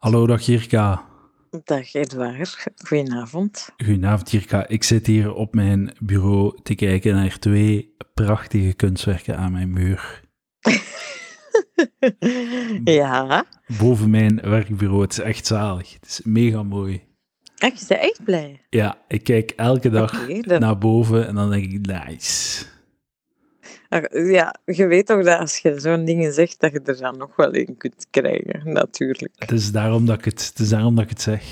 Hallo, 0.00 0.26
dag 0.26 0.40
Jirka. 0.42 1.02
Dag 1.64 1.94
Edouard, 1.94 2.66
goedenavond. 2.86 3.70
Goedenavond 3.76 4.30
Jirka. 4.30 4.66
Ik 4.68 4.82
zit 4.82 5.06
hier 5.06 5.32
op 5.34 5.54
mijn 5.54 5.92
bureau 5.98 6.58
te 6.62 6.74
kijken 6.74 7.14
naar 7.14 7.38
twee 7.38 7.96
prachtige 8.14 8.72
kunstwerken 8.72 9.36
aan 9.36 9.52
mijn 9.52 9.70
muur. 9.70 10.20
ja. 13.00 13.44
Boven 13.78 14.10
mijn 14.10 14.40
werkbureau. 14.42 15.02
Het 15.02 15.12
is 15.12 15.18
echt 15.18 15.46
zalig. 15.46 15.92
Het 15.92 16.06
is 16.06 16.20
mega 16.24 16.62
mooi. 16.62 17.02
Echt, 17.58 17.80
je 17.80 17.86
bent 17.88 18.00
echt 18.00 18.24
blij? 18.24 18.66
Ja, 18.70 18.98
ik 19.08 19.24
kijk 19.24 19.50
elke 19.50 19.90
dag 19.90 20.26
dan- 20.26 20.60
naar 20.60 20.78
boven 20.78 21.26
en 21.26 21.34
dan 21.34 21.50
denk 21.50 21.72
ik, 21.72 21.86
nice. 21.86 22.64
Ja, 24.10 24.54
je 24.64 24.86
weet 24.86 25.06
toch 25.06 25.24
dat 25.24 25.38
als 25.38 25.58
je 25.58 25.80
zo'n 25.80 26.04
dingen 26.04 26.32
zegt, 26.32 26.60
dat 26.60 26.72
je 26.72 26.80
er 26.84 26.96
dan 26.96 27.18
nog 27.18 27.36
wel 27.36 27.50
in 27.50 27.76
kunt 27.76 28.06
krijgen, 28.10 28.72
natuurlijk. 28.72 29.32
Het 29.38 29.50
is 29.50 29.72
daarom 29.72 30.06
dat 30.06 30.18
ik 30.18 30.24
het, 30.24 30.46
het, 30.46 30.58
is 30.58 30.68
daarom 30.68 30.94
dat 30.94 31.04
ik 31.04 31.10
het 31.10 31.22
zeg. 31.22 31.44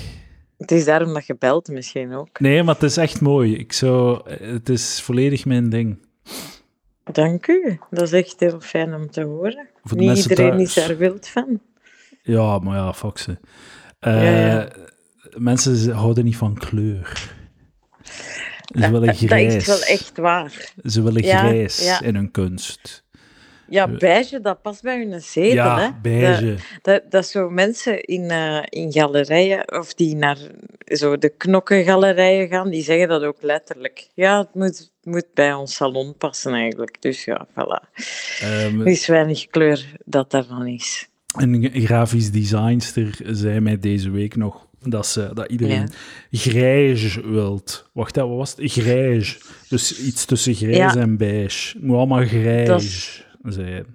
Het 0.57 0.71
is 0.71 0.85
daarom 0.85 1.13
dat 1.13 1.25
je 1.25 1.35
belt 1.39 1.67
misschien 1.67 2.13
ook. 2.13 2.39
Nee, 2.39 2.63
maar 2.63 2.73
het 2.73 2.83
is 2.83 2.97
echt 2.97 3.21
mooi. 3.21 3.55
Ik 3.57 3.73
zou, 3.73 4.29
het 4.31 4.69
is 4.69 5.01
volledig 5.01 5.45
mijn 5.45 5.69
ding. 5.69 6.07
Dank 7.11 7.47
u, 7.47 7.79
dat 7.89 8.01
is 8.01 8.11
echt 8.11 8.39
heel 8.39 8.59
fijn 8.59 8.93
om 8.93 9.09
te 9.11 9.23
horen. 9.23 9.67
Voor 9.83 9.97
Niet 9.97 10.07
mensen 10.07 10.29
iedereen 10.29 10.51
thuis. 10.51 10.77
is 10.77 10.87
daar 10.87 10.97
wild 10.97 11.27
van. 11.27 11.59
Ja, 12.21 12.59
maar 12.59 12.75
ja, 12.77 12.93
fuck 12.93 13.17
ze. 13.17 13.37
Eh, 13.99 14.47
Ja, 14.47 14.67
Mensen 15.37 15.75
z- 15.75 15.89
houden 15.89 16.23
niet 16.23 16.37
van 16.37 16.53
kleur. 16.57 17.33
Ze 18.75 18.91
willen 18.91 19.05
Dat 19.07 19.17
grijs. 19.17 19.55
is 19.55 19.65
wel 19.65 19.81
echt 19.81 20.17
waar. 20.17 20.71
Ze 20.83 21.01
willen 21.01 21.23
grijs 21.23 21.83
ja. 21.85 22.01
in 22.01 22.15
hun 22.15 22.31
kunst. 22.31 23.03
Ja, 23.69 23.87
beige, 23.87 24.41
dat 24.41 24.61
past 24.61 24.81
bij 24.81 24.97
hun 24.97 25.21
zetel, 25.21 25.53
ja, 25.53 25.79
hè. 25.79 25.89
beige. 26.01 26.45
Dat, 26.45 26.61
dat, 26.81 27.11
dat 27.11 27.27
zo 27.27 27.49
mensen 27.49 28.03
in, 28.03 28.29
eh, 28.29 28.63
in 28.69 28.91
galerijen, 28.91 29.79
of 29.79 29.93
die 29.93 30.15
naar 30.15 30.37
zo 30.85 31.17
de 31.17 31.29
knokkengalerijen 31.29 32.47
gaan, 32.47 32.69
die 32.69 32.83
zeggen 32.83 33.07
dat 33.07 33.23
ook 33.23 33.41
letterlijk. 33.41 34.07
Ja, 34.13 34.37
het 34.39 34.53
moet, 34.53 34.77
het 34.77 34.91
moet 35.03 35.25
bij 35.33 35.53
ons 35.53 35.75
salon 35.75 36.15
passen 36.17 36.53
eigenlijk. 36.53 37.01
Dus 37.01 37.23
ja, 37.23 37.47
voilà. 37.49 37.89
Ehm, 38.41 38.79
Er 38.81 38.87
is 38.87 39.07
weinig 39.07 39.47
kleur 39.47 39.85
dat 40.05 40.31
daarvan 40.31 40.67
is. 40.67 41.07
een 41.37 41.71
grafisch 41.73 42.31
designster 42.31 43.17
zei 43.23 43.59
mij 43.59 43.79
deze 43.79 44.09
week 44.11 44.35
nog 44.35 44.67
dat, 44.81 45.07
ze, 45.07 45.29
dat 45.33 45.51
iedereen 45.51 45.89
grijs 46.31 47.15
wilt. 47.15 47.89
Wacht, 47.93 48.15
wat 48.15 48.27
was 48.29 48.55
het? 48.55 48.71
Grijs. 48.71 49.37
Dus 49.69 49.99
iets 49.99 50.25
tussen 50.25 50.53
grijs 50.53 50.77
Ja. 50.77 50.95
en 50.95 51.17
beige. 51.17 51.73
Het 51.77 51.83
moet 51.83 51.97
allemaal 51.97 52.25
grijs 52.25 52.67
Dat 52.67 52.81
is- 52.81 53.25
zijn. 53.43 53.85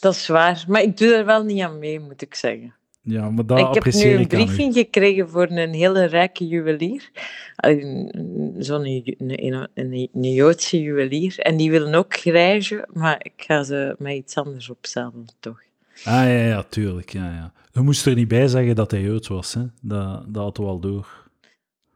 Dat 0.00 0.14
is 0.14 0.26
waar, 0.26 0.64
maar 0.68 0.82
ik 0.82 0.96
doe 0.96 1.14
er 1.14 1.24
wel 1.24 1.42
niet 1.44 1.60
aan 1.62 1.78
mee, 1.78 2.00
moet 2.00 2.22
ik 2.22 2.34
zeggen. 2.34 2.74
Ja, 3.06 3.30
maar 3.30 3.46
dat 3.46 3.58
ik 3.58 3.84
heb 3.84 3.94
nu 3.94 4.02
een 4.10 4.20
ik 4.20 4.28
briefing 4.28 4.74
gekregen 4.74 5.28
voor 5.28 5.50
een 5.50 5.72
hele 5.72 6.04
rijke 6.04 6.46
juwelier. 6.46 7.10
Een- 7.56 8.54
Zo'n 8.58 8.86
een, 8.86 9.14
een, 9.18 9.68
een, 9.74 10.08
een 10.12 10.32
Joodse 10.32 10.80
juwelier. 10.82 11.38
En 11.38 11.56
die 11.56 11.70
willen 11.70 11.94
ook 11.94 12.14
grijze, 12.16 12.88
maar 12.92 13.16
ik 13.22 13.32
ga 13.36 13.62
ze 13.62 13.94
met 13.98 14.12
iets 14.14 14.34
anders 14.36 14.70
opstellen, 14.70 15.24
toch. 15.40 15.60
Ah, 16.04 16.12
ja, 16.14 16.24
ja, 16.26 16.62
tuurlijk. 16.62 17.10
Ja, 17.12 17.24
ja. 17.30 17.52
Je 17.72 17.80
moest 17.80 18.06
er 18.06 18.14
niet 18.14 18.28
bij 18.28 18.46
zeggen 18.48 18.74
dat 18.74 18.90
hij 18.90 19.00
Joods 19.00 19.28
was. 19.28 19.54
Hè? 19.54 19.62
Dat, 19.82 20.24
dat 20.34 20.42
hadden 20.42 20.64
we 20.64 20.70
al 20.70 20.78
door. 20.80 21.22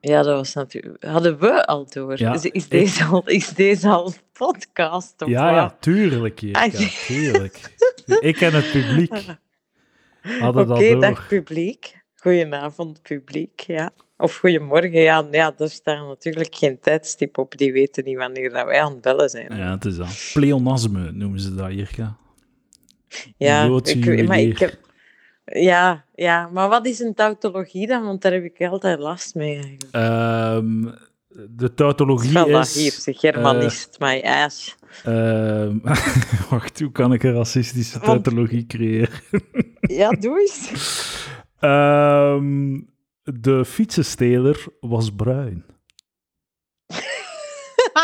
Ja, 0.00 0.22
dat 0.22 0.36
was 0.36 0.54
natuurlijk... 0.54 1.04
Hadden 1.04 1.38
we 1.38 1.66
al 1.66 1.86
door. 1.90 2.18
Ja, 2.18 2.34
is, 2.34 2.44
is, 2.44 2.64
ik- 2.64 2.70
deze 2.70 3.04
al, 3.04 3.22
is 3.28 3.48
deze 3.54 3.88
al 3.88 4.12
podcast? 4.32 5.22
Of 5.22 5.28
Ja, 5.28 5.44
wat? 5.44 5.54
ja, 5.54 5.76
tuurlijk, 5.80 6.40
Jirka, 6.40 6.64
Ah, 6.64 6.72
tuurlijk. 7.06 7.76
Ik 8.20 8.40
en 8.40 8.52
het 8.54 8.70
publiek 8.72 9.24
hadden 10.40 10.70
Oké, 10.70 10.98
dag 10.98 11.28
publiek. 11.28 11.96
Goedenavond, 12.14 13.02
publiek, 13.02 13.60
ja. 13.60 13.90
Of 14.16 14.36
goedemorgen, 14.36 15.00
ja. 15.00 15.26
Ja, 15.30 15.50
daar 15.56 15.68
staat 15.70 16.06
natuurlijk 16.06 16.54
geen 16.54 16.78
tijdstip 16.80 17.38
op. 17.38 17.56
Die 17.58 17.72
weten 17.72 18.04
niet 18.04 18.16
wanneer 18.16 18.50
dat 18.50 18.64
wij 18.64 18.80
aan 18.80 18.92
het 18.92 19.00
bellen 19.00 19.28
zijn. 19.28 19.56
Ja, 19.56 19.70
het 19.70 19.84
is 19.84 19.96
dat. 19.96 20.30
Pleonasme 20.32 21.12
noemen 21.12 21.40
ze 21.40 21.54
dat, 21.54 21.72
Jirka. 21.72 22.16
Ja, 23.36 23.80
ik, 23.84 24.26
maar 24.28 24.38
ik 24.38 24.58
heb... 24.58 24.78
Ja, 25.44 26.04
ja, 26.14 26.48
maar 26.52 26.68
wat 26.68 26.86
is 26.86 26.98
een 26.98 27.14
tautologie 27.14 27.86
dan? 27.86 28.04
Want 28.04 28.22
daar 28.22 28.32
heb 28.32 28.44
ik 28.44 28.60
altijd 28.68 28.98
last 28.98 29.34
mee. 29.34 29.76
Ehm, 29.90 30.90
de 31.48 31.74
tautologie 31.74 32.48
is... 32.58 32.74
hier, 32.74 33.00
de 33.04 33.12
Germanist, 33.18 33.96
my 33.98 34.20
ass. 34.24 34.76
ehm, 35.04 35.78
wacht, 36.50 36.80
hoe 36.80 36.92
kan 36.92 37.12
ik 37.12 37.22
een 37.22 37.32
racistische 37.34 37.98
Want- 37.98 38.24
tautologie 38.24 38.66
creëren? 38.66 39.20
Ja, 39.80 40.10
doe 40.10 40.40
eens. 40.40 40.70
Ehm, 41.58 42.80
de 43.22 43.64
fietsensteler 43.64 44.66
was 44.80 45.10
bruin. 45.14 45.64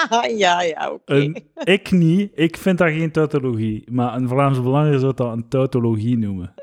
ja, 0.45 0.63
ja, 0.63 0.91
oké. 0.91 1.33
Ik 1.65 1.91
niet, 1.91 2.31
ik 2.35 2.57
vind 2.57 2.79
dat 2.79 2.89
geen 2.89 3.11
tautologie. 3.11 3.85
Maar 3.91 4.15
een 4.15 4.29
Vlaamse 4.29 4.61
belanger 4.61 4.99
zou 4.99 5.15
dat 5.15 5.33
een 5.33 5.49
tautologie 5.49 6.19
noemen. 6.19 6.55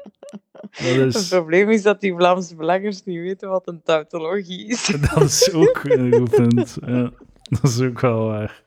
Dat 0.52 0.72
Het 0.72 1.16
is, 1.16 1.28
probleem 1.28 1.70
is 1.70 1.82
dat 1.82 2.02
die 2.02 2.14
Vlaamse 2.14 2.56
belangers 2.56 3.04
niet 3.04 3.20
weten 3.20 3.50
wat 3.50 3.68
een 3.68 3.82
tautologie 3.84 4.68
is. 4.68 4.86
dat 5.14 5.24
is 5.24 5.52
ook 5.54 5.84
een 5.90 6.14
goed 6.14 6.30
punt. 6.30 6.78
Ja, 6.86 7.12
dat 7.44 7.64
is 7.64 7.82
ook 7.82 8.00
wel 8.00 8.26
waar. 8.26 8.64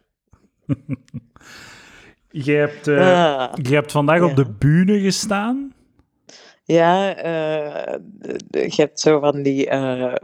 Jij 2.30 2.56
hebt, 2.56 2.84
jij 3.66 3.76
hebt 3.76 3.92
vandaag 3.92 4.22
op 4.22 4.36
de 4.36 4.46
bühne 4.58 5.00
gestaan. 5.00 5.72
Ja, 6.64 7.14
eh, 7.14 7.98
je 8.50 8.74
hebt 8.74 9.00
zo 9.00 9.20
van 9.20 9.42
die 9.42 9.68
eh 9.68 10.14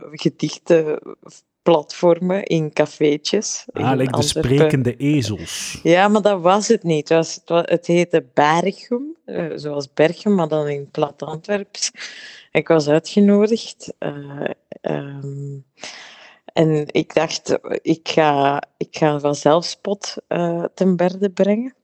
gedichtenplatformen 1.75 2.45
in 2.45 2.73
cafeetjes. 2.73 3.65
in 3.73 3.83
Ah, 3.83 3.97
like 3.97 4.17
de 4.17 4.23
sprekende 4.23 4.97
ezels. 4.97 5.81
Ja, 5.83 6.09
maar 6.09 6.23
dat 6.23 6.41
was 6.41 6.69
het 6.69 6.83
niet. 6.83 7.09
Het, 7.09 7.19
was, 7.19 7.35
het, 7.35 7.49
wa- 7.49 7.65
het 7.67 7.87
heette 7.87 8.25
Bergum, 8.35 9.17
eh, 9.25 9.47
zoals 9.55 9.93
Bergen, 9.93 10.35
maar 10.35 10.49
dan 10.49 10.69
in 10.69 10.91
plat 10.91 11.23
Antwerps. 11.23 11.91
Ik 12.53 12.69
was 12.69 12.89
uitgenodigd. 12.89 13.93
eh, 13.99 14.51
ehm, 14.81 15.59
en 16.53 16.85
ik 16.87 17.15
dacht, 17.15 17.59
ik 17.83 18.09
ga, 18.09 18.63
ik 18.77 18.97
ga 18.97 19.21
van 19.21 19.35
zelfspot 19.35 20.17
eh, 20.29 20.65
ten 20.75 20.97
berde 20.97 21.31
brengen. 21.31 21.75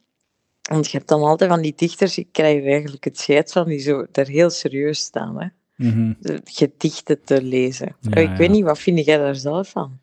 Want 0.71 0.91
je 0.91 0.97
hebt 0.97 1.09
dan 1.09 1.23
altijd 1.23 1.51
van 1.51 1.61
die 1.63 1.73
dichters, 1.77 2.19
ik 2.19 2.29
krijg 2.33 2.65
er 2.65 2.71
eigenlijk 2.71 3.05
het 3.05 3.19
scheid 3.19 3.53
van, 3.53 3.67
die 3.67 3.79
zo 3.79 4.07
daar 4.13 4.27
heel 4.27 4.51
serieus 4.51 4.99
staan. 4.99 5.41
Hè? 5.41 5.47
Mhm. 5.77 6.13
Gedichten 6.45 7.25
te 7.25 7.43
lezen. 7.43 7.97
Ja, 8.01 8.21
ik 8.21 8.29
ja. 8.29 8.37
weet 8.37 8.51
niet, 8.51 8.65
wat 8.65 8.79
vind 8.79 9.05
jij 9.05 9.17
daar 9.19 9.35
zelf 9.37 9.69
van? 9.69 9.99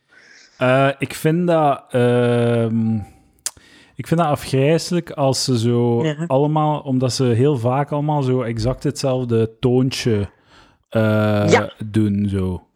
Eh, 0.57 0.89
ik 0.99 1.13
vind 1.13 1.47
dat... 1.47 1.83
ehm, 1.89 2.95
ik 3.95 4.07
vind 4.07 4.19
dat 4.19 4.29
afgrijzelijk 4.29 5.11
als 5.11 5.43
ze 5.43 5.59
zo 5.59 6.03
Ja. 6.05 6.23
allemaal... 6.27 6.79
Omdat 6.79 7.13
ze 7.13 7.23
heel 7.23 7.57
vaak 7.57 7.91
allemaal 7.91 8.21
zo 8.21 8.41
exact 8.41 8.83
hetzelfde 8.83 9.51
toontje 9.59 10.29
eh, 10.89 11.61
doen, 11.85 12.25
zo. 12.29 12.67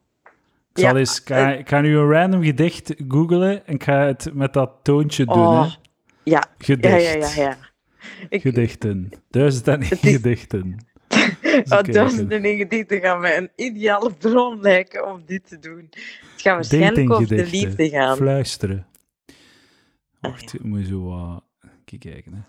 Ik, 0.73 0.83
zal 0.83 0.95
eens, 0.97 1.19
ik, 1.21 1.27
ga, 1.27 1.53
ik 1.53 1.69
ga 1.69 1.81
nu 1.81 1.97
een 1.97 2.09
random 2.11 2.43
gedicht 2.43 2.93
googlen 3.07 3.65
en 3.67 3.73
ik 3.73 3.83
ga 3.83 4.05
het 4.05 4.29
met 4.33 4.53
dat 4.53 4.71
toontje 4.83 5.25
doen, 5.25 5.35
Oh, 5.37 5.61
hè. 5.61 5.69
Ja, 6.23 6.43
Gedicht. 6.57 7.03
ja, 7.03 7.09
ja, 7.11 7.15
ja. 7.15 7.33
ja. 7.35 7.57
Ik, 8.29 8.41
Gedichten. 8.41 9.09
Duizend 9.29 9.67
en 9.67 9.81
één 9.81 9.97
gedichten. 9.97 10.85
Kijken. 11.63 11.93
duizenden 11.93 12.43
en 12.43 12.57
gedichten 12.57 12.99
gaan 12.99 13.19
mij 13.19 13.37
een 13.37 13.49
ideale 13.55 14.13
bron 14.13 14.61
lijken 14.61 15.11
om 15.11 15.21
dit 15.25 15.47
te 15.47 15.59
doen. 15.59 15.87
Het 15.89 16.41
gaat 16.41 16.53
waarschijnlijk 16.53 17.11
over 17.11 17.27
de 17.27 17.47
liefde 17.51 17.89
gaan. 17.89 18.15
Fluisteren. 18.15 18.85
Ah, 20.21 20.31
Wacht, 20.31 20.53
ik 20.53 20.63
moet 20.63 20.85
zo 20.87 21.03
wat... 21.03 21.43
Kijk, 21.85 22.01
kijken, 22.01 22.33
hè. 22.33 22.39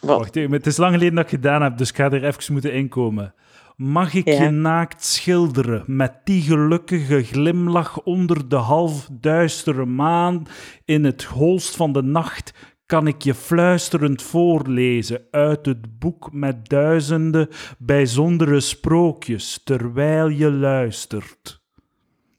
Wat? 0.00 0.18
Wacht 0.18 0.36
even, 0.36 0.52
het 0.52 0.66
is 0.66 0.76
lang 0.76 0.92
geleden 0.92 1.14
dat 1.14 1.24
ik 1.24 1.30
het 1.30 1.40
gedaan 1.40 1.62
heb, 1.62 1.78
dus 1.78 1.88
ik 1.88 1.96
ga 1.96 2.10
er 2.10 2.24
even 2.24 2.52
moeten 2.52 2.72
inkomen. 2.72 3.34
Mag 3.76 4.14
ik 4.14 4.28
Ja. 4.28 4.42
je 4.42 4.50
naakt 4.50 5.04
schilderen 5.04 5.82
met 5.86 6.12
die 6.24 6.42
gelukkige 6.42 7.22
glimlach 7.24 8.02
onder 8.02 8.48
de 8.48 8.56
half 8.56 9.08
duistere 9.12 9.84
maan? 9.84 10.46
In 10.84 11.04
het 11.04 11.24
holst 11.24 11.76
van 11.76 11.92
de 11.92 12.02
nacht 12.02 12.52
kan 12.90 13.06
ik 13.06 13.22
je 13.22 13.34
fluisterend 13.34 14.22
voorlezen 14.22 15.26
uit 15.30 15.66
het 15.66 15.98
boek 15.98 16.32
met 16.32 16.68
duizenden 16.68 17.48
bijzondere 17.78 18.60
sprookjes 18.60 19.60
terwijl 19.64 20.28
je 20.28 20.50
luistert. 20.50 21.60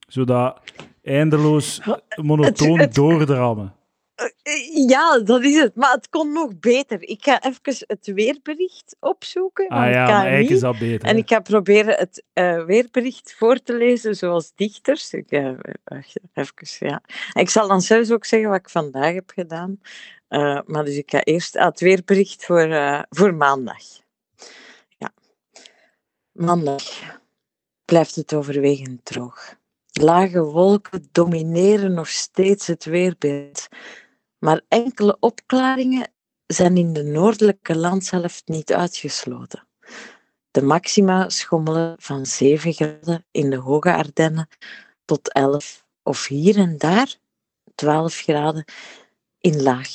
Zodat 0.07 0.59
eindeloos 1.03 1.81
monotoon 2.21 2.79
het- 2.79 2.93
doordrammen. 2.95 3.75
Eh, 4.15 4.87
Ja, 4.87 5.19
dat 5.19 5.43
is 5.43 5.55
het. 5.55 5.75
Maar 5.75 5.91
het 5.91 6.09
kon 6.09 6.33
nog 6.33 6.59
beter. 6.59 7.01
Ik 7.01 7.23
ga 7.23 7.43
even 7.43 7.85
het 7.87 8.11
weerbericht 8.13 8.95
opzoeken 8.99 9.67
Ah 9.67 9.91
ja, 9.91 10.21
eigenlijk 10.21 10.49
is 10.49 10.59
dat 10.59 10.79
beter. 10.79 11.07
En 11.09 11.17
ik 11.17 11.29
ga 11.29 11.39
proberen 11.39 11.95
het 11.97 12.23
eh, 12.33 12.65
weerbericht 12.65 13.35
voor 13.37 13.59
te 13.59 13.73
lezen 13.73 14.15
zoals 14.15 14.51
dichters. 14.55 15.13
Ik, 15.13 15.31
eh, 15.31 15.49
even, 16.33 16.87
ja. 16.87 17.01
Ik 17.33 17.49
zal 17.49 17.67
dan 17.67 17.81
zelfs 17.81 18.11
ook 18.11 18.25
zeggen 18.25 18.49
wat 18.49 18.59
ik 18.59 18.69
vandaag 18.69 19.13
heb 19.13 19.31
gedaan. 19.33 19.79
Eh, 20.31 20.59
maar 20.65 20.85
dus 20.85 20.95
ik 20.95 21.09
ga 21.09 21.23
eerst 21.23 21.53
het 21.53 21.79
weerbericht 21.79 22.45
voor, 22.45 22.69
eh, 22.69 23.01
voor 23.09 23.33
maandag. 23.33 23.83
Ja. 24.97 25.13
Maandag. 26.31 26.83
blijft 27.85 28.15
het 28.15 28.33
overwegend 28.33 29.05
droog. 29.05 29.55
Lage 29.91 30.43
wolken 30.43 31.07
domineren 31.11 31.93
nog 31.93 32.07
steeds 32.07 32.67
het 32.67 32.85
weerbeeld, 32.85 33.67
maar 34.37 34.61
enkele 34.67 35.17
opklaringen 35.19 36.11
zijn 36.47 36.77
in 36.77 36.93
de 36.93 37.03
noordelijke 37.03 37.75
landshelft 37.75 38.47
niet 38.47 38.73
uitgesloten. 38.73 39.67
De 40.51 40.61
maxima 40.63 41.29
schommelen 41.29 41.95
van 41.97 42.25
7 42.25 42.73
graden 42.73 43.25
in 43.31 43.49
de 43.49 43.57
hoge 43.57 43.93
Ardennen 43.93 44.47
tot 45.05 45.31
11 45.31 45.85
of 46.03 46.27
hier 46.27 46.57
en 46.57 46.77
daar 46.77 47.15
12 47.75 48.15
graden 48.15 48.65
in 49.39 49.61
laag 49.61 49.89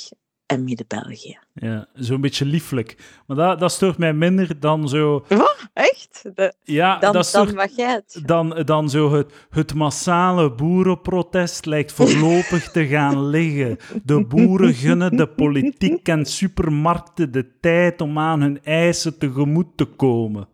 en 0.46 0.64
midden-België. 0.64 1.38
Ja, 1.52 1.86
zo'n 1.94 2.20
beetje 2.20 2.44
lieflijk. 2.44 3.20
Maar 3.26 3.36
dat, 3.36 3.58
dat 3.58 3.72
stoort 3.72 3.98
mij 3.98 4.12
minder 4.12 4.60
dan 4.60 4.88
zo... 4.88 5.24
Wat? 5.28 5.68
Echt? 5.72 6.30
De, 6.34 6.54
Ja, 6.62 6.98
dan, 6.98 7.12
dat 7.12 7.30
dan 7.32 7.54
mag 7.54 7.76
jij 7.76 7.92
het. 7.92 8.22
dan, 8.24 8.62
dan 8.64 8.90
zo 8.90 9.12
het, 9.12 9.46
het 9.50 9.74
massale 9.74 10.54
boerenprotest 10.54 11.66
lijkt 11.66 11.92
voorlopig 11.92 12.70
te 12.70 12.86
gaan 12.86 13.26
liggen. 13.26 13.76
De 14.04 14.26
boeren 14.26 14.74
gunnen 14.74 15.16
de 15.16 15.28
politiek 15.28 16.08
en 16.08 16.24
supermarkten 16.24 17.32
de 17.32 17.58
tijd 17.60 18.00
om 18.00 18.18
aan 18.18 18.40
hun 18.40 18.62
eisen 18.64 19.18
tegemoet 19.18 19.76
te 19.76 19.84
komen. 19.84 20.48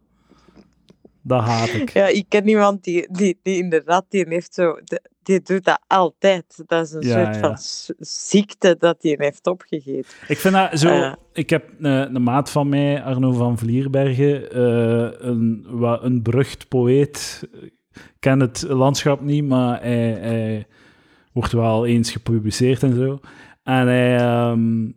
Dat 1.22 1.42
haat 1.42 1.68
ik. 1.68 1.90
Ja, 1.92 2.06
ik 2.06 2.24
ken 2.28 2.48
iemand 2.48 2.84
die, 2.84 3.08
die, 3.10 3.38
die 3.42 3.56
inderdaad, 3.56 4.04
die 4.08 4.24
heeft 4.28 4.54
zo, 4.54 4.78
die, 5.22 5.40
doet 5.42 5.64
dat 5.64 5.80
altijd. 5.86 6.62
Dat 6.66 6.86
is 6.86 6.92
een 6.92 7.00
Ja, 7.00 7.24
soort 7.24 7.34
ja. 7.34 7.40
van 7.40 7.56
ziekte 8.06 8.76
dat 8.78 8.96
hij 9.00 9.14
heeft 9.18 9.46
opgegeten. 9.46 10.10
Ik 10.28 10.38
vind 10.38 10.54
dat 10.54 10.78
zo... 10.78 10.88
Eh. 10.88 11.12
ik 11.32 11.50
heb 11.50 11.70
eh, 11.80 11.98
een 12.00 12.22
maat 12.22 12.50
van 12.50 12.68
mij, 12.68 13.02
Arno 13.02 13.32
van 13.32 13.58
Vlierbergen, 13.58 14.50
eh, 14.52 15.26
een, 15.28 15.66
wat, 15.68 16.02
een 16.02 16.22
berucht 16.22 16.68
poëet. 16.68 17.48
Ik 17.92 18.18
ken 18.18 18.40
het 18.40 18.64
landschap 18.68 19.20
niet, 19.20 19.44
maar 19.44 19.82
hij, 19.82 20.10
hij 20.12 20.66
wordt 21.32 21.52
wel 21.52 21.86
eens 21.86 22.10
gepubliceerd 22.10 22.82
en 22.82 22.94
zo. 22.94 23.20
En 23.62 23.86
hij... 23.86 24.18
ehm 24.18 24.90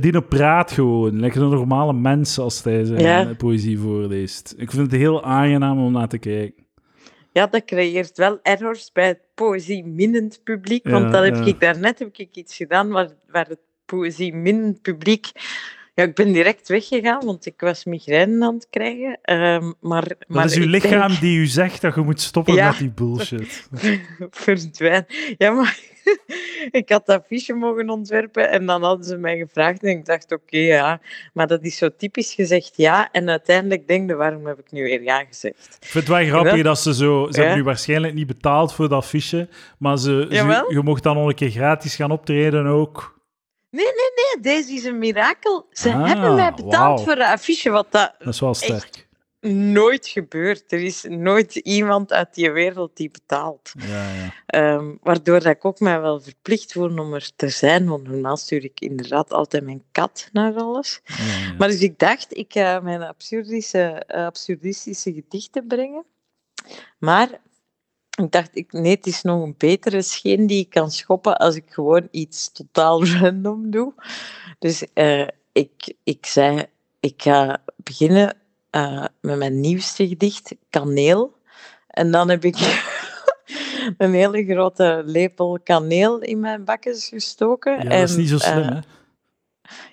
die 0.00 0.22
praat 0.22 0.72
gewoon, 0.72 1.20
lekker 1.20 1.42
een 1.42 1.48
normale 1.50 1.92
mens 1.92 2.38
als 2.38 2.64
hij 2.64 2.84
zijn 2.84 3.00
Ja. 3.00 3.34
poëzie 3.36 3.78
voorleest. 3.78 4.54
Ik 4.56 4.70
vind 4.70 4.90
het 4.90 5.00
heel 5.00 5.24
aangenaam 5.24 5.78
om 5.78 5.92
naar 5.92 6.08
te 6.08 6.18
kijken. 6.18 6.64
Ja, 7.32 7.46
dat 7.46 7.64
creëert 7.64 8.16
wel 8.18 8.38
errors 8.42 8.92
bij 8.92 9.06
het 9.06 9.20
poëzie-minnend 9.34 10.40
publiek. 10.44 10.84
Ja, 10.86 10.90
want 10.90 11.12
dan 11.12 11.24
heb 11.24 11.34
ja. 11.34 11.44
ik 11.44 11.60
daarnet 11.60 11.98
heb 11.98 12.16
ik 12.16 12.36
iets 12.36 12.56
gedaan 12.56 12.88
waar, 12.88 13.08
waar 13.30 13.46
het 13.48 13.60
poëzie-minnend 13.84 14.82
publiek... 14.82 15.30
Ja, 15.94 16.06
ik 16.06 16.14
ben 16.14 16.32
direct 16.32 16.68
weggegaan, 16.68 17.24
want 17.24 17.46
ik 17.46 17.60
was 17.60 17.84
migraine 17.84 18.44
aan 18.46 18.54
het 18.54 18.66
krijgen. 18.70 19.18
Ehm, 19.22 19.72
maar, 19.80 20.06
maar 20.26 20.42
Dat 20.42 20.50
is 20.50 20.56
uw 20.56 20.66
lichaam 20.66 21.08
denk- 21.08 21.20
die 21.20 21.38
u 21.38 21.46
zegt 21.46 21.80
dat 21.80 21.94
je 21.94 22.00
moet 22.00 22.20
stoppen 22.20 22.54
met 22.54 22.78
die 22.78 22.90
bullshit. 22.90 23.68
verdwijnen. 24.30 25.06
Ja, 25.38 25.50
maar 25.50 25.78
ik 26.80 26.88
had 26.88 27.06
dat 27.06 27.20
affiche 27.20 27.52
mogen 27.52 27.90
ontwerpen 27.90 28.50
en 28.50 28.66
dan 28.66 28.82
hadden 28.82 29.06
ze 29.06 29.16
mij 29.16 29.36
gevraagd 29.36 29.82
en 29.82 29.88
ik 29.90 30.04
dacht, 30.04 30.32
oké, 30.32 30.56
ja. 30.58 31.00
Maar 31.32 31.46
dat 31.46 31.62
is 31.64 31.76
zo 31.76 31.88
typisch 31.96 32.34
gezegd 32.34 32.72
ja 32.76 33.08
en 33.12 33.28
uiteindelijk 33.30 33.88
denk 33.88 34.08
je, 34.10 34.14
waarom 34.16 34.46
heb 34.46 34.58
ik 34.58 34.70
nu 34.70 34.82
weer 34.82 35.02
ja 35.02 35.24
gezegd? 35.24 35.78
Ik 35.80 35.86
vind 35.86 36.06
het 36.08 36.16
wel 36.16 36.26
grappig 36.26 36.62
dat 36.62 36.78
ze 36.78 36.94
zo... 36.94 37.26
Ze 37.30 37.32
Ja. 37.32 37.38
hebben 37.38 37.56
nu 37.56 37.64
waarschijnlijk 37.64 38.14
niet 38.14 38.26
betaald 38.26 38.72
voor 38.74 38.88
dat 38.88 38.98
affiche, 38.98 39.48
maar 39.78 39.98
ze, 39.98 40.26
ze, 40.30 40.64
je 40.68 40.80
mocht 40.82 41.02
dan 41.02 41.16
nog 41.16 41.28
een 41.28 41.34
keer 41.34 41.50
gratis 41.50 41.94
gaan 41.96 42.10
optreden 42.10 42.66
ook. 42.66 43.18
Nee, 43.70 43.84
nee, 43.84 43.92
nee, 43.94 44.54
deze 44.56 44.72
is 44.72 44.84
een 44.84 44.98
mirakel. 44.98 45.66
Ze 45.70 45.92
Ah, 45.92 46.06
hebben 46.06 46.34
mij 46.34 46.52
betaald 46.54 47.02
voor 47.02 47.14
dat 47.14 47.26
affiche, 47.26 47.70
wat 47.70 47.86
dat 47.90 48.14
Dat 48.18 48.28
is 48.34 48.40
wel 48.40 48.54
sterk. 48.54 49.08
Nooit 49.48 50.08
gebeurt. 50.08 50.72
Er 50.72 50.82
is 50.82 51.06
nooit 51.08 51.54
iemand 51.54 52.12
uit 52.12 52.34
die 52.34 52.50
wereld 52.50 52.96
die 52.96 53.10
betaalt. 53.10 53.72
Ja, 53.78 54.12
ja. 54.12 54.34
Ehm, 54.46 54.94
waardoor 55.02 55.40
dat 55.40 55.54
ik 55.56 55.64
ook 55.64 55.80
mij 55.80 56.00
wel 56.00 56.20
verplicht 56.20 56.72
voel 56.72 56.98
om 56.98 57.14
er 57.14 57.30
te 57.36 57.48
zijn, 57.48 57.88
want 57.88 58.08
normaal 58.08 58.36
stuur 58.36 58.64
ik 58.64 58.80
inderdaad 58.80 59.32
altijd 59.32 59.64
mijn 59.64 59.82
kat 59.92 60.28
naar 60.32 60.54
alles. 60.54 61.00
ja. 61.04 61.54
Maar 61.58 61.68
dus 61.68 61.80
ik 61.80 61.98
dacht, 61.98 62.36
ik 62.36 62.52
ga 62.52 62.80
mijn 62.80 63.02
absurdische, 63.02 64.04
eh, 64.06 64.24
absurdistische 64.24 65.12
gedichten 65.12 65.66
brengen. 65.66 66.04
Maar 66.98 67.40
ik 68.22 68.32
dacht, 68.32 68.56
ik, 68.56 68.72
nee, 68.72 68.94
het 68.94 69.06
is 69.06 69.22
nog 69.22 69.42
een 69.42 69.54
betere 69.58 70.02
scheen 70.02 70.46
die 70.46 70.60
ik 70.60 70.70
kan 70.70 70.90
schoppen 70.90 71.36
als 71.36 71.56
ik 71.56 71.64
gewoon 71.68 72.08
iets 72.10 72.52
totaal 72.52 73.06
random 73.20 73.70
doe. 73.70 73.94
Dus 74.58 74.84
eh, 74.92 75.28
ik, 75.52 75.94
ik 76.04 76.26
zei, 76.26 76.64
ik 77.00 77.22
ga 77.22 77.62
beginnen 77.76 78.36
eh, 78.70 79.04
met 79.20 79.36
mijn 79.36 79.60
nieuwste 79.60 80.08
gedicht, 80.08 80.54
Kaneel. 80.70 81.38
En 81.86 82.10
dan 82.10 82.28
heb 82.28 82.44
ik 82.44 82.56
een 83.98 84.12
hele 84.12 84.44
grote 84.44 85.02
lepel 85.04 85.58
kaneel 85.64 86.18
in 86.20 86.40
mijn 86.40 86.64
bakjes 86.64 87.08
gestoken. 87.08 87.72
Ja, 87.72 87.82
dat 88.00 88.08
is 88.08 88.16
niet 88.16 88.28
zo 88.28 88.38
slim, 88.38 88.58
eh, 88.58 88.68
hè? 88.68 88.78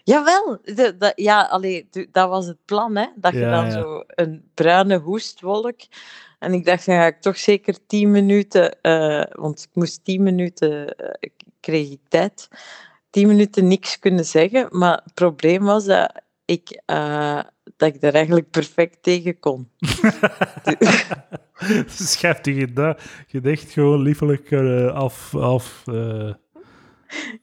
Jawel, 0.04 0.58
de, 0.64 0.96
de, 0.98 1.12
ja, 1.16 1.42
allee, 1.42 1.88
de- 1.92 2.08
dat 2.12 2.30
was 2.30 2.46
het 2.46 2.66
plan, 2.66 2.96
hè? 2.96 3.06
dat 3.16 3.34
je 3.34 3.40
Ja, 3.40 3.50
dan 3.52 3.66
ja. 3.66 3.72
zo 3.72 4.04
een 4.08 4.52
bruine 4.54 4.98
hoestwolk. 4.98 5.80
En 6.40 6.54
ik 6.54 6.66
dacht, 6.66 6.86
dan 6.86 6.96
ga 6.96 7.06
ik 7.06 7.22
toch 7.22 7.38
zeker 7.38 7.86
tien 7.88 8.12
minuten, 8.12 8.82
eh, 8.82 9.24
want 9.32 9.60
ik 9.62 9.70
moest 9.74 10.04
tien 10.04 10.24
minuten, 10.24 10.96
ik- 11.20 11.34
kreeg 11.60 11.90
ik 11.90 12.00
tijd, 12.08 12.48
tien 13.10 13.28
minuten 13.28 13.68
niks 13.68 14.00
kunnen 14.00 14.26
zeggen. 14.26 14.68
Maar 14.70 15.02
het 15.04 15.14
probleem 15.14 15.64
was 15.64 15.86
dat 15.86 16.22
ik, 16.48 16.82
eh, 16.86 17.40
dat 17.78 17.96
ik 17.96 18.04
er 18.04 18.14
eigenlijk 18.14 18.50
perfect 18.50 19.04
tegen 19.04 19.40
kon. 19.40 19.70
Schrijft 21.88 22.46
je 22.46 22.96
gedicht 23.28 23.72
gewoon 23.72 24.02
liefelijk 24.02 24.52
eh, 24.52 24.88
af, 24.94 25.36
af, 25.36 25.84
eh 25.86 26.34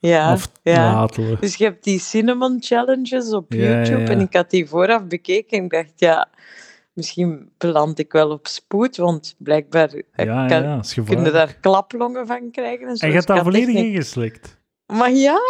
Ja, 0.01 0.37
ja. 0.63 1.07
Dus 1.41 1.55
je 1.57 1.65
hebt 1.65 1.85
die 1.85 1.99
cinnamon 1.99 2.57
challenges 2.63 3.33
op 3.33 3.53
Ja, 3.53 3.59
YouTube 3.65 4.01
ja. 4.01 4.09
en 4.09 4.21
ik 4.21 4.35
had 4.35 4.51
die 4.51 4.69
vooraf 4.69 5.07
bekeken 5.07 5.59
en 5.59 5.65
ik 5.65 5.71
dacht, 5.71 5.93
ja, 5.97 6.29
misschien 6.93 7.51
beland 7.59 7.99
ik 7.99 8.13
wel 8.13 8.31
op 8.31 8.47
spoed, 8.47 8.97
want 8.97 9.35
blijkbaar 9.39 9.91
Ja, 10.17 10.47
kan, 10.47 10.63
ja, 10.63 10.75
dat 10.77 10.85
is 10.85 10.95
kun 10.95 11.03
je 11.03 11.09
gevaarlijk. 11.09 11.35
daar 11.35 11.55
klaplongen 11.61 12.27
van 12.27 12.51
krijgen. 12.51 12.89
En, 12.89 12.97
zo. 12.97 13.07
En 13.07 13.13
je 13.13 13.17
Dus 13.17 13.27
hebt 13.27 13.29
had 13.29 13.37
echt 13.37 13.47
volledig 13.57 13.75
ingeslikt. 13.85 14.63
Maar 14.87 15.11
ja, 15.11 15.39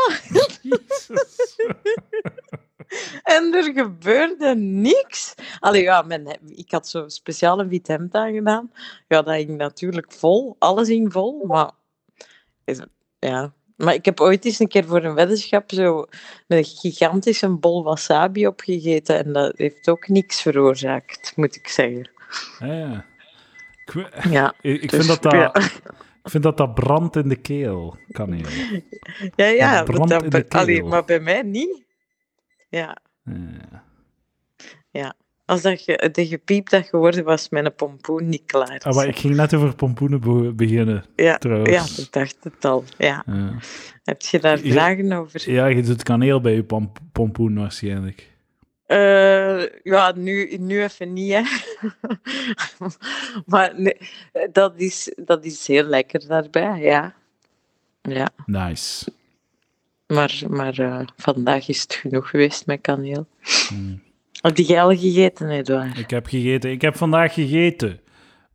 en 3.23 3.55
er 3.55 3.73
gebeurde 3.73 4.55
niks. 4.57 5.35
Allee, 5.61 5.83
ja, 5.83 6.03
mijn, 6.03 6.39
ik 6.47 6.71
had 6.71 6.89
zo 6.89 7.09
speciaal 7.09 7.61
een 7.61 7.69
wit 7.69 7.87
hemd 7.87 8.15
aangedaan. 8.15 8.73
Ja, 9.09 9.23
dat 9.23 9.35
ging 9.35 9.57
natuurlijk 9.57 10.13
vol. 10.13 10.57
Alles 10.59 10.89
ging 10.89 11.13
vol, 11.13 11.45
maar... 11.47 11.71
Is, 12.65 12.81
ja... 13.19 13.53
Maar 13.77 13.95
ik 13.95 14.05
heb 14.05 14.21
ooit 14.21 14.45
eens 14.45 14.59
een 14.59 14.69
keer 14.69 14.85
voor 14.85 15.05
een 15.05 15.15
weddenschap 15.15 15.73
zo 15.73 16.07
een 16.49 16.65
gigantische 16.65 17.49
bol 17.49 17.83
wasabi 17.85 18.47
opgegeten 18.47 19.25
en 19.25 19.33
dat 19.33 19.53
heeft 19.57 19.89
ook 19.89 20.09
niks 20.09 20.43
veroorzaakt, 20.43 21.33
moet 21.37 21.57
ik 21.57 21.69
zeggen. 21.69 22.11
Ja, 22.59 22.73
ja. 22.75 23.05
Ik, 23.85 23.93
we- 23.93 24.29
Ja, 24.31 24.55
ik, 24.61 24.83
ik 24.83 24.91
dus, 24.91 25.07
vind 25.07 25.23
dat 25.23 25.33
ja. 25.33 25.53
Ik 26.25 26.31
vind 26.31 26.43
dat 26.43 26.57
dat 26.57 26.75
brandt 26.75 27.17
in 27.17 27.29
de 27.29 27.37
keel, 27.37 27.97
kaneel. 28.11 28.47
ja, 29.37 29.47
ja 29.47 29.77
dat 29.77 29.85
brandt 29.85 30.11
dat 30.11 30.23
in 30.23 30.31
de 30.31 30.45
allee, 30.49 30.77
keel. 30.79 30.89
maar 30.89 31.05
bij 31.05 31.21
mij 31.21 31.43
niet. 31.43 31.83
Ja, 32.69 32.97
Ja. 34.91 35.15
als 35.45 35.63
dat 35.63 35.81
ge, 35.81 36.09
de 36.13 36.27
gepiept 36.27 36.71
dat 36.71 36.87
geworden 36.87 37.25
was, 37.25 37.49
mijn 37.49 37.75
pompoen 37.75 38.29
niet 38.29 38.45
klaar. 38.45 38.81
Ah, 38.85 38.95
maar 38.95 39.07
ik 39.09 39.17
ging 39.17 39.35
net 39.35 39.55
over 39.55 39.75
pompoenen 39.75 40.21
be- 40.21 40.53
beginnen, 40.55 41.05
ja, 41.17 41.39
trouwens. 41.39 41.97
ja, 41.97 42.03
ik 42.03 42.13
dacht 42.13 42.37
het 42.43 42.65
al. 42.65 42.85
Ja. 42.99 43.23
Ja. 43.27 43.55
Heb 44.05 44.23
je 44.23 44.39
daar 44.41 44.65
Ja. 44.65 44.73
vragen 44.73 45.13
over? 45.13 45.51
Ja, 45.51 45.67
je 45.67 45.83
doet 45.83 46.03
kaneel 46.03 46.41
bij 46.41 46.55
je 46.55 46.65
pom- 46.65 46.93
pompoen 47.13 47.55
waarschijnlijk. 47.59 48.33
Eh, 48.95 49.63
ja, 49.83 50.13
nu, 50.17 50.57
nu 50.59 50.83
even 50.83 51.13
niet, 51.13 51.33
hè. 51.33 51.43
maar 53.53 53.73
nee, 53.77 53.97
dat, 54.53 54.73
is, 54.77 55.13
dat 55.25 55.45
is 55.45 55.67
heel 55.67 55.83
lekker 55.85 56.27
daarbij, 56.27 56.81
ja. 56.81 57.15
Ja, 58.03 58.31
Nice. 58.47 59.13
maar, 60.07 60.43
maar 60.49 60.79
eh, 60.79 61.01
vandaag 61.17 61.69
is 61.69 61.83
het 61.83 61.95
genoeg 61.95 62.31
geweest 62.31 62.67
met 62.67 62.81
kaneel. 62.81 63.27
Hmm. 63.69 64.03
Heb 64.33 64.57
jij 64.57 64.83
al 64.83 64.97
gegeten, 64.97 65.51
Edouard? 65.51 65.99
Ik 65.99 66.11
heb 66.11 66.27
gegeten. 66.27 66.71
Ik 66.71 66.81
heb 66.83 66.97
vandaag 66.97 67.35
gegeten. 67.35 68.01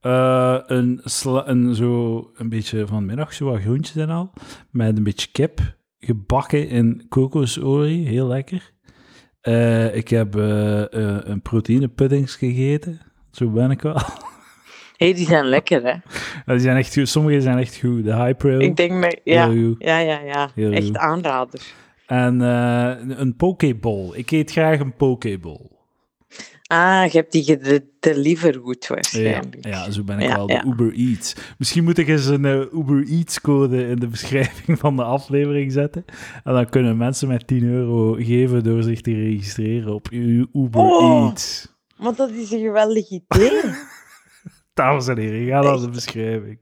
Eh, 0.01 0.57
een, 0.65 1.01
sla- 1.03 1.47
een, 1.47 1.75
zo, 1.75 2.17
een 2.35 2.49
beetje 2.49 2.87
vanmiddag, 2.87 3.33
zo 3.33 3.45
wat 3.45 3.61
groentjes 3.61 3.95
en 3.95 4.09
al. 4.09 4.33
Met 4.69 4.97
een 4.97 5.03
beetje 5.03 5.27
kip. 5.31 5.59
Gebakken 5.99 6.67
in 6.69 7.05
kokosolie. 7.09 8.07
Heel 8.07 8.27
lekker. 8.27 8.71
Eh, 9.41 9.95
ik 9.95 10.07
heb 10.07 10.35
eh, 10.35 10.81
eh, 10.81 11.17
een 11.23 11.41
proteïnepuddings 11.41 12.35
gegeten. 12.35 12.99
Zo 13.31 13.49
ben 13.49 13.71
ik 13.71 13.81
wel. 13.81 13.95
Hé, 13.95 14.01
hey, 15.05 15.13
die 15.13 15.25
zijn 15.25 15.45
lekker, 15.45 15.81
hè? 15.83 15.89
Ja, 15.89 16.01
Die 16.45 16.59
zijn 16.59 16.77
echt 16.77 16.93
goed. 16.93 17.09
Sommige 17.09 17.41
zijn 17.41 17.57
echt 17.57 17.77
goed. 17.77 18.03
De 18.03 18.15
High 18.15 18.37
Pro. 18.37 18.57
Ik 18.57 18.75
denk, 18.75 18.91
me, 18.91 19.19
ja, 19.23 19.45
ja, 19.79 19.97
ja, 19.99 20.19
ja. 20.19 20.49
Heel 20.55 20.71
Echt 20.71 20.85
goed. 20.85 20.97
aanrader. 20.97 21.61
En 22.07 22.39
een 23.19 23.35
pokeball. 23.35 24.11
Ik 24.13 24.31
eet 24.31 24.51
graag 24.51 24.79
een 24.79 24.95
pokeball. 24.95 25.78
Ah, 26.71 27.05
je 27.11 27.17
hebt 27.17 27.31
die 27.31 27.43
gedeliverwood 27.43 28.85
Ja, 28.85 28.93
waarschijnlijk. 28.93 29.65
ja, 29.67 29.91
zo 29.91 30.03
ben 30.03 30.19
ik 30.19 30.27
Ja, 30.27 30.35
wel 30.35 30.47
de 30.47 30.53
ja. 30.53 30.65
Uber 30.65 30.93
Eats. 30.93 31.35
Misschien 31.57 31.83
moet 31.83 31.97
ik 31.97 32.07
eens 32.07 32.25
een 32.25 32.45
eh, 32.45 32.73
Uber 32.73 33.07
Eats 33.07 33.41
code 33.41 33.87
in 33.87 33.95
de 33.95 34.07
beschrijving 34.07 34.79
van 34.79 34.95
de 34.95 35.03
aflevering 35.03 35.71
zetten. 35.71 36.05
En 36.43 36.53
dan 36.53 36.69
kunnen 36.69 36.97
mensen 36.97 37.27
met 37.27 37.47
10 37.47 37.63
euro 37.63 38.13
geven 38.13 38.63
door 38.63 38.83
zich 38.83 39.01
te 39.01 39.13
registreren 39.13 39.93
op 39.93 40.07
uw 40.09 40.47
Uber 40.53 40.81
Oh. 40.81 41.25
Eats. 41.27 41.77
Want 41.97 42.17
dat 42.17 42.29
is 42.31 42.51
een 42.51 42.59
geweldig 42.59 43.09
idee. 43.09 43.51
Dames 44.73 45.07
en 45.07 45.17
heren, 45.17 45.47
ga 45.47 45.61
naar 45.61 45.79
de 45.79 45.89
beschrijving. 45.89 46.59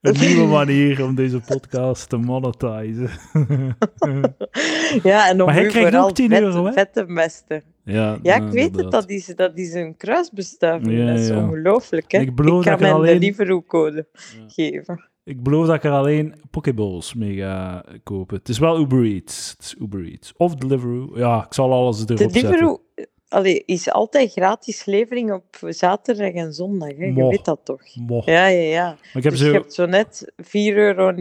Een 0.00 0.20
nieuwe 0.26 0.46
manier 0.46 1.04
om 1.04 1.14
deze 1.14 1.40
podcast 1.40 2.08
te 2.08 2.16
monetizen. 2.16 3.10
ja, 5.02 5.28
en 5.28 5.40
om 5.40 5.46
Maar 5.46 5.54
hij 5.54 5.66
krijgt 5.66 5.96
ook 5.96 6.14
10 6.14 6.28
vet, 6.28 6.40
euro, 6.40 6.64
hè? 6.66 6.72
vet 6.72 6.92
te 6.92 7.04
mesten. 7.06 7.62
Ja, 7.92 8.18
Ja, 8.22 8.36
nou, 8.38 8.46
ik 8.46 8.52
weet 8.52 8.62
het, 8.64 8.70
inderdaad. 8.76 8.92
dat 8.92 9.10
is, 9.10 9.26
dat 9.26 9.58
is 9.58 9.72
een 9.74 9.96
kruisbestuiving. 9.96 10.98
Ja, 10.98 11.06
dat 11.06 11.18
is 11.18 11.28
ja. 11.28 11.36
ongelooflijk, 11.42 12.12
hè? 12.12 12.18
Ik 12.18 12.34
kan 12.36 12.58
ik 12.60 12.66
er 12.66 12.80
mijn 12.80 12.92
alleen- 12.94 13.20
Deliveroo-code 13.20 14.06
Ja. 14.14 14.44
geven. 14.48 15.08
Ik 15.24 15.42
beloof 15.42 15.66
dat 15.66 15.74
ik 15.74 15.84
er 15.84 15.90
alleen 15.90 16.34
Pokeballs 16.50 17.14
mee 17.14 17.36
ga 17.36 17.84
kopen. 18.02 18.36
Het 18.36 18.48
is 18.48 18.58
wel 18.58 18.80
Uber 18.80 19.04
Eats. 19.04 19.50
Het 19.50 19.64
is 19.64 19.74
Uber 19.80 20.04
Eats. 20.04 20.32
Of 20.36 20.54
Deliveroo. 20.54 21.18
Ja, 21.18 21.44
ik 21.44 21.54
zal 21.54 21.72
alles 21.72 21.96
erop 22.04 22.18
zetten. 22.18 22.32
Deliveroo 22.42 22.80
allee, 23.28 23.62
is 23.64 23.90
altijd 23.90 24.32
gratis 24.32 24.84
levering 24.84 25.32
op 25.32 25.56
zaterdag 25.68 26.32
en 26.32 26.52
zondag, 26.52 26.88
hè? 26.96 27.04
Je 27.04 27.28
weet 27.28 27.44
dat 27.44 27.60
toch? 27.64 27.82
Mo. 28.06 28.22
Ja, 28.24 28.46
ja, 28.46 28.60
ja. 28.60 28.84
Maar 28.84 28.98
ik 29.14 29.22
heb 29.22 29.32
dus 29.32 29.40
zo... 29.40 29.46
je 29.46 29.52
hebt 29.52 29.74
zo 29.74 29.86
net 29.86 30.32
4,99 30.42 30.48
euro 30.58 31.12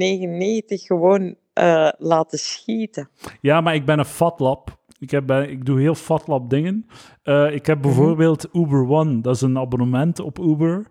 gewoon 0.68 1.36
eh, 1.54 1.90
laten 1.98 2.40
schieten. 2.40 3.10
Ja, 3.42 3.62
maar 3.62 3.76
ik 3.76 3.86
ben 3.86 4.00
een 4.00 4.06
fatlap. 4.06 4.78
Ik, 5.06 5.12
heb, 5.12 5.32
ik 5.32 5.66
doe 5.66 5.80
heel 5.80 5.96
fatlap 5.96 6.50
dingen. 6.50 6.86
Eh, 7.24 7.46
ik 7.46 7.62
Mhm. 7.62 7.70
heb 7.70 7.82
bijvoorbeeld 7.82 8.48
Uber 8.54 8.88
One. 8.90 9.22
Dat 9.22 9.36
is 9.36 9.42
een 9.42 9.58
abonnement 9.58 10.20
op 10.20 10.40
Uber. 10.40 10.86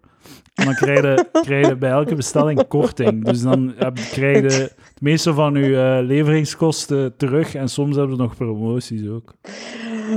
En 0.55 0.65
dan 0.65 0.75
krijg 0.75 1.01
je, 1.01 1.27
krijg 1.47 1.69
je 1.69 1.77
bij 1.77 1.91
elke 1.91 2.15
bestelling 2.15 2.67
korting. 2.69 3.25
Dus 3.25 3.43
dan 3.43 3.73
heb, 3.77 3.95
krijg 3.95 4.37
je 4.41 4.61
het 4.63 5.01
meeste 5.01 5.35
van 5.35 5.55
je 5.55 5.77
eh, 5.99 6.07
leveringskosten 6.07 7.17
terug. 7.17 7.55
En 7.55 7.69
soms 7.69 7.97
hebben 7.97 8.17
ze 8.17 8.23
nog 8.23 8.37
promoties 8.37 9.09
ook. 9.09 9.35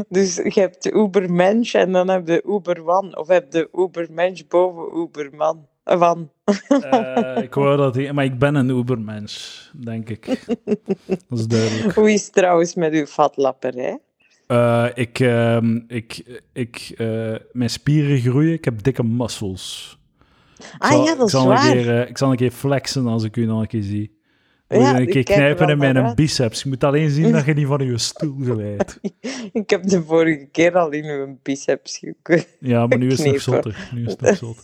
Dus 0.10 0.36
je 0.36 0.60
hebt 0.60 0.84
de 0.84 0.94
Ubermensch 0.94 1.74
en 1.75 1.92
dan 1.92 2.10
heb 2.10 2.27
je 2.27 2.44
Uber 2.48 2.88
One. 2.88 3.16
Of 3.20 3.27
heb 3.27 3.54
je 3.54 3.70
Ubermensch 3.75 4.48
boven 4.48 5.00
Uberman. 5.01 5.66
Eh, 5.88 6.00
Van. 6.00 6.32
Eh, 6.82 7.44
ik 7.44 7.53
hoor 7.53 7.77
dat... 7.77 8.12
Maar 8.12 8.25
ik 8.25 8.39
ben 8.39 8.56
een 8.56 8.70
Ubermens, 8.70 9.72
denk 9.84 10.10
ik. 10.10 10.25
Dat 11.29 11.39
is 11.39 11.48
duidelijk. 11.48 11.96
Hoe 11.96 12.12
is 12.12 12.24
het 12.25 12.34
trouwens 12.34 12.75
met 12.75 12.94
uw 12.94 13.06
vatlapperij? 13.06 14.00
Eh, 14.48 14.86
ik, 14.94 15.20
ehm, 15.20 15.79
ik, 15.88 16.41
ik, 16.53 16.94
eh, 16.98 17.36
mijn 17.51 17.70
spieren 17.70 18.20
groeien. 18.20 18.53
Ik 18.53 18.65
heb 18.65 18.84
dikke 18.84 19.03
muscles. 19.03 19.98
Ik 20.58 20.65
Ah 20.77 20.91
zal- 20.91 21.06
ja, 21.06 21.15
dat 21.15 21.24
ik 21.24 21.29
zal 21.29 21.48
waar. 21.48 21.65
Een 21.65 21.72
keer, 21.84 22.01
eh, 22.01 22.10
ik 22.10 22.17
zal 22.17 22.32
een 22.32 22.38
keer 22.38 22.51
flexen 22.51 23.08
als 23.08 23.24
ik 23.24 23.36
u 23.36 23.46
nog 23.46 23.62
een 23.62 23.67
keer 23.67 23.84
zie. 23.84 24.15
Moet 24.67 24.82
Ja, 24.82 24.96
een 24.96 25.01
ik 25.01 25.08
keer 25.10 25.17
er 25.17 25.24
knijpen 25.36 25.70
in 25.70 25.77
mijn 25.77 25.98
uit. 25.98 26.15
biceps. 26.15 26.63
Je 26.63 26.70
moet 26.70 26.84
alleen 26.84 27.10
zien 27.10 27.32
dat 27.32 27.46
je 27.46 27.53
niet 27.53 27.67
van 27.67 27.86
je 27.86 27.98
stoel 28.12 28.36
glijdt. 28.44 29.00
Ik 29.53 29.70
heb 29.70 29.84
de 29.84 30.03
vorige 30.03 30.48
keer 30.51 30.74
al 30.77 30.89
in 30.91 31.06
uw 31.06 31.39
biceps 31.44 31.98
gekund. 31.98 32.48
Ja, 32.60 32.88
maar 32.88 32.98
nu 32.98 33.08
is 33.08 33.17
het 33.17 33.27
nog 33.27 33.41
zotter. 33.41 33.89
Nu 33.94 34.06
is 34.06 34.12
het 34.12 34.22
nog 34.22 34.36
zotter. 34.36 34.63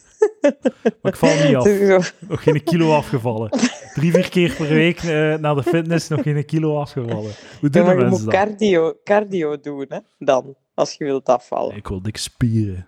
Maar 1.02 1.12
ik 1.12 1.16
val 1.16 1.46
niet 1.48 1.56
af. 1.56 2.14
Nog 2.28 2.44
geen 2.44 2.64
kilo 2.64 2.96
afgevallen. 2.96 3.50
Drie, 3.94 4.12
vier 4.12 4.30
keer 4.30 4.54
per 4.56 4.68
week 4.68 4.98
eh, 4.98 5.36
naar 5.36 5.56
de 5.56 5.64
fitness, 5.64 6.08
nog 6.08 6.22
geen 6.22 6.46
kilo 6.46 6.80
afgevallen. 6.80 7.32
Hoe 7.32 7.32
Ja, 7.62 7.70
doen 7.70 7.84
maar 7.86 7.96
je 7.96 8.02
mensen 8.02 8.24
moet 8.24 8.34
cardio, 8.34 8.94
cardio 9.04 9.60
doen, 9.60 9.86
hè? 9.90 10.00
Dan, 10.20 10.56
als 10.74 10.94
je 10.94 11.04
wilt 11.04 11.30
afvallen. 11.30 11.76
Ik 11.76 11.88
wil 11.88 12.02
dikke 12.02 12.20
spieren. 12.20 12.88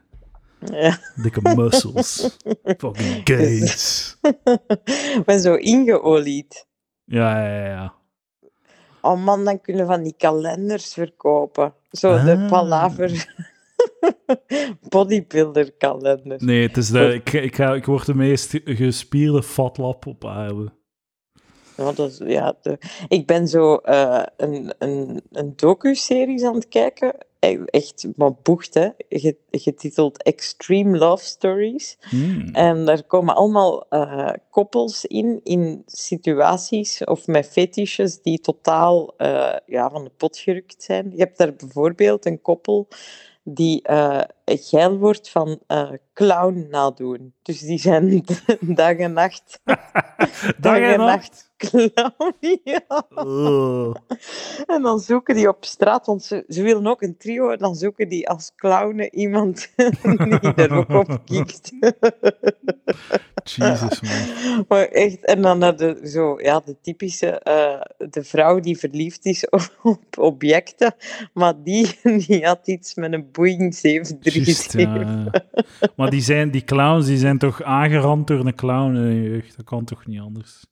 Ja. 0.72 0.98
Dikke 1.16 1.56
muscles. 1.56 2.38
Fucking 2.78 3.22
gains. 3.24 4.18
Ik 5.16 5.22
ben 5.26 5.40
zo 5.40 5.54
ingeolied. 5.56 6.68
Ja, 7.06 7.46
ja, 7.46 7.56
ja, 7.56 7.66
ja. 7.68 7.94
Oh 9.02 9.24
man, 9.24 9.46
dan 9.46 9.62
kunnen 9.62 9.88
we 9.88 9.94
van 9.94 10.04
die 10.04 10.16
kalenders 10.18 10.94
verkopen. 10.94 11.74
Zo 11.92 12.24
de 12.24 12.32
Ah. 12.38 12.48
palaver 12.50 13.34
bodybuilder 14.90 15.72
kalender. 15.72 16.38
Nee, 16.44 16.68
het 16.68 16.78
is 16.78 16.90
de, 16.90 17.14
ik, 17.14 17.34
ik, 17.34 17.56
ga, 17.56 17.74
ik 17.74 17.86
word 17.86 18.06
de 18.06 18.16
meest 18.16 18.60
gespierde 18.64 19.44
fatlap 19.44 20.06
op 20.06 20.26
aarde. 20.26 20.72
Ja, 21.78 21.92
dat 21.92 22.10
is- 22.12 22.22
ja, 22.26 22.58
de- 22.62 22.78
ik 23.08 23.26
ben 23.28 23.48
zo 23.48 23.76
eh, 23.76 24.24
een, 24.38 24.74
een, 24.80 25.22
een 25.32 25.54
docu-series 25.56 26.44
aan 26.44 26.56
het 26.56 26.68
kijken. 26.68 27.16
E- 27.40 27.64
Echt, 27.66 28.08
maar 28.16 28.34
boegt, 28.44 28.74
hè. 28.74 28.90
Ge- 29.10 29.38
Getiteld 29.52 30.24
Extreme 30.24 30.98
Love 30.98 31.26
Stories. 31.26 31.98
Hmm. 32.10 32.50
En 32.54 32.86
daar 32.86 33.04
komen 33.04 33.36
allemaal 33.36 33.86
eh, 33.90 34.32
koppels 34.50 35.06
in, 35.06 35.40
in 35.44 35.84
situaties 35.86 37.04
of 37.04 37.28
met 37.28 37.48
fetishes 37.48 38.22
die 38.22 38.40
totaal 38.40 39.14
eh, 39.18 39.56
ja, 39.66 39.90
van 39.90 40.04
de 40.04 40.12
pot 40.18 40.38
gerukt 40.38 40.84
zijn. 40.84 41.12
Je 41.12 41.18
hebt 41.18 41.38
daar 41.38 41.54
bijvoorbeeld 41.56 42.26
een 42.26 42.42
koppel 42.42 42.88
die 43.48 43.82
eh 43.82 44.22
geil 44.46 44.98
wordt 44.98 45.30
van 45.30 45.60
eh, 45.68 45.92
clown 46.14 46.68
nadoen. 46.70 47.34
Dus 47.42 47.60
die 47.60 47.80
zijn 47.80 48.26
dag 48.60 48.96
en 48.96 49.14
nacht, 49.14 49.60
Dag 50.58 50.78
en 50.78 51.00
nacht. 51.00 51.52
Ugh. 51.74 51.98
En 54.76 54.82
dan 54.82 55.00
zoeken 55.00 55.36
die 55.36 55.48
op 55.48 55.66
straat, 55.66 56.06
want 56.06 56.24
ze, 56.24 56.44
ze 56.48 56.62
willen 56.62 56.88
ook 56.88 57.02
een 57.02 57.18
trio, 57.18 57.50
en 57.50 57.58
dan 57.58 57.76
zoeken 57.76 58.10
die 58.10 58.30
als 58.30 58.52
clown 58.56 59.08
iemand 59.12 59.68
die 60.42 60.54
er 60.56 60.72
ook 60.72 60.90
op 60.90 61.22
kikt. 61.26 61.72
Jesus, 63.44 64.02
man. 64.02 64.66
Maar 64.68 64.86
echt, 64.86 65.26
en 65.26 65.42
dan 65.42 65.60
de, 65.60 66.00
zo, 66.04 66.42
ja, 66.42 66.60
de 66.60 66.76
typische, 66.82 67.40
eh, 67.40 67.82
de 68.10 68.24
vrouw 68.24 68.60
die 68.60 68.78
verliefd 68.78 69.26
is 69.26 69.50
op, 69.50 69.98
objecten, 70.18 70.96
maar 71.34 71.64
die, 71.64 72.00
die 72.28 72.46
had 72.46 72.68
iets 72.68 72.96
met 72.96 73.14
een 73.14 73.32
Boeing 73.32 73.76
737. 73.76 74.46
Juist, 74.46 74.74
ja. 74.74 75.32
Maar 75.96 76.10
die, 76.10 76.22
zijn, 76.22 76.52
die 76.52 76.64
clowns 76.64 77.06
die 77.06 77.18
zijn 77.18 77.38
toch 77.38 77.64
aangerand 77.64 78.28
door 78.28 78.46
een 78.46 78.56
clown 78.56 78.96
in 78.96 79.16
je 79.16 79.30
jeugd? 79.30 79.58
Dat 79.58 79.66
kan 79.66 79.86
toch 79.86 80.06
niet 80.06 80.20
anders? 80.20 80.66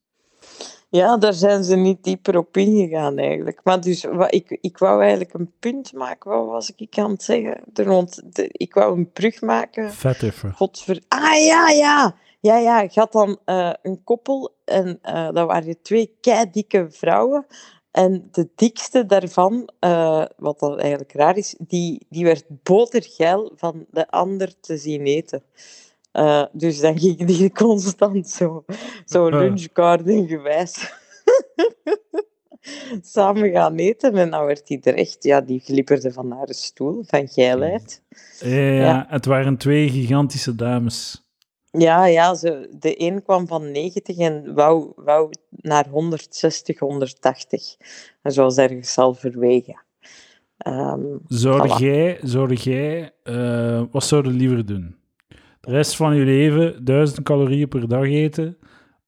Ja, 0.95 1.17
daar 1.17 1.33
zijn 1.33 1.63
ze 1.63 1.75
niet 1.75 2.03
dieper 2.03 2.37
op 2.37 2.57
ingegaan 2.57 3.17
eigenlijk. 3.17 3.59
Maar 3.63 3.81
dus, 3.81 4.03
wat, 4.03 4.33
ik, 4.33 4.57
ik 4.61 4.77
wou 4.77 5.01
eigenlijk 5.01 5.33
een 5.33 5.51
punt 5.59 5.93
maken, 5.93 6.31
wat 6.31 6.45
was 6.45 6.73
ik 6.75 6.97
aan 6.97 7.11
het 7.11 7.23
zeggen? 7.23 7.61
Rond 7.73 8.35
de, 8.35 8.49
ik 8.51 8.73
wou 8.73 8.97
een 8.97 9.11
brug 9.11 9.41
maken. 9.41 9.91
Vet 9.91 10.23
even. 10.23 10.53
Godver... 10.53 11.01
Ah, 11.07 11.45
ja, 11.45 11.69
ja! 11.69 12.15
Ja, 12.39 12.57
ja, 12.57 12.81
je 12.81 12.99
had 12.99 13.11
dan 13.11 13.39
eh, 13.45 13.73
een 13.81 14.03
koppel 14.03 14.55
en 14.65 14.99
eh 15.01 15.31
dat 15.31 15.47
waren 15.47 15.81
twee 15.81 16.15
keidikke 16.21 16.87
vrouwen. 16.89 17.45
En 17.91 18.27
de 18.31 18.49
dikste 18.55 19.05
daarvan, 19.05 19.69
eh, 19.79 20.25
wat 20.37 20.59
dan 20.59 20.79
eigenlijk 20.79 21.13
raar 21.13 21.37
is, 21.37 21.55
die, 21.57 22.05
die 22.09 22.23
werd 22.23 22.45
botergeil 22.63 23.51
van 23.55 23.85
de 23.89 24.07
ander 24.07 24.59
te 24.59 24.77
zien 24.77 25.05
eten. 25.05 25.43
Eh, 26.13 26.43
dus 26.51 26.79
dan 26.79 26.99
ging 26.99 27.25
die 27.25 27.51
constant 27.63 28.29
zo, 28.29 28.65
zo 29.05 29.27
Eh. 29.27 29.39
lunchgarden 29.39 30.27
gewijs 30.27 30.93
samen 33.15 33.51
gaan 33.51 33.75
eten. 33.75 34.13
En 34.17 34.29
dan 34.31 34.45
werd 34.45 34.67
die 34.67 34.79
er 34.81 34.95
echt, 34.95 35.23
ja, 35.23 35.41
die 35.41 35.59
glipperde 35.59 36.11
van 36.11 36.31
haar 36.31 36.47
stoel, 36.49 37.03
van 37.07 37.27
geilheid. 37.27 38.01
Ja, 38.39 38.49
ja, 38.57 39.05
het 39.09 39.25
waren 39.25 39.57
twee 39.57 39.89
gigantische 39.89 40.55
dames. 40.55 41.21
Ja, 41.71 42.05
ja 42.05 42.35
ze, 42.35 42.75
de 42.79 43.01
een 43.01 43.23
kwam 43.23 43.47
van 43.47 43.71
90 43.71 44.17
en 44.17 44.53
wou, 44.53 44.91
wou 44.95 45.31
naar 45.49 45.87
160, 45.89 46.79
180. 46.79 47.75
En 48.21 48.31
zoals 48.31 48.57
ergens 48.57 48.97
al 48.97 49.13
verwegen. 49.13 49.81
Ehm, 50.57 51.01
Zou 51.27 51.69
Voilà. 51.69 51.77
jij, 51.81 52.19
zou 52.21 52.53
jij 52.53 53.11
eh, 53.23 53.83
wat 53.91 54.03
zou 54.03 54.23
je 54.27 54.29
liever 54.33 54.65
doen? 54.65 54.95
De 55.63 55.71
rest 55.71 55.95
van 55.95 56.15
je 56.15 56.25
leven 56.25 56.85
1000 56.85 57.23
calorieën 57.23 57.67
per 57.67 57.87
dag 57.87 58.03
eten, 58.03 58.57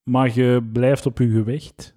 maar 0.04 0.36
je 0.36 0.70
blijft 0.74 1.06
op 1.06 1.18
je 1.18 1.30
gewicht? 1.30 1.96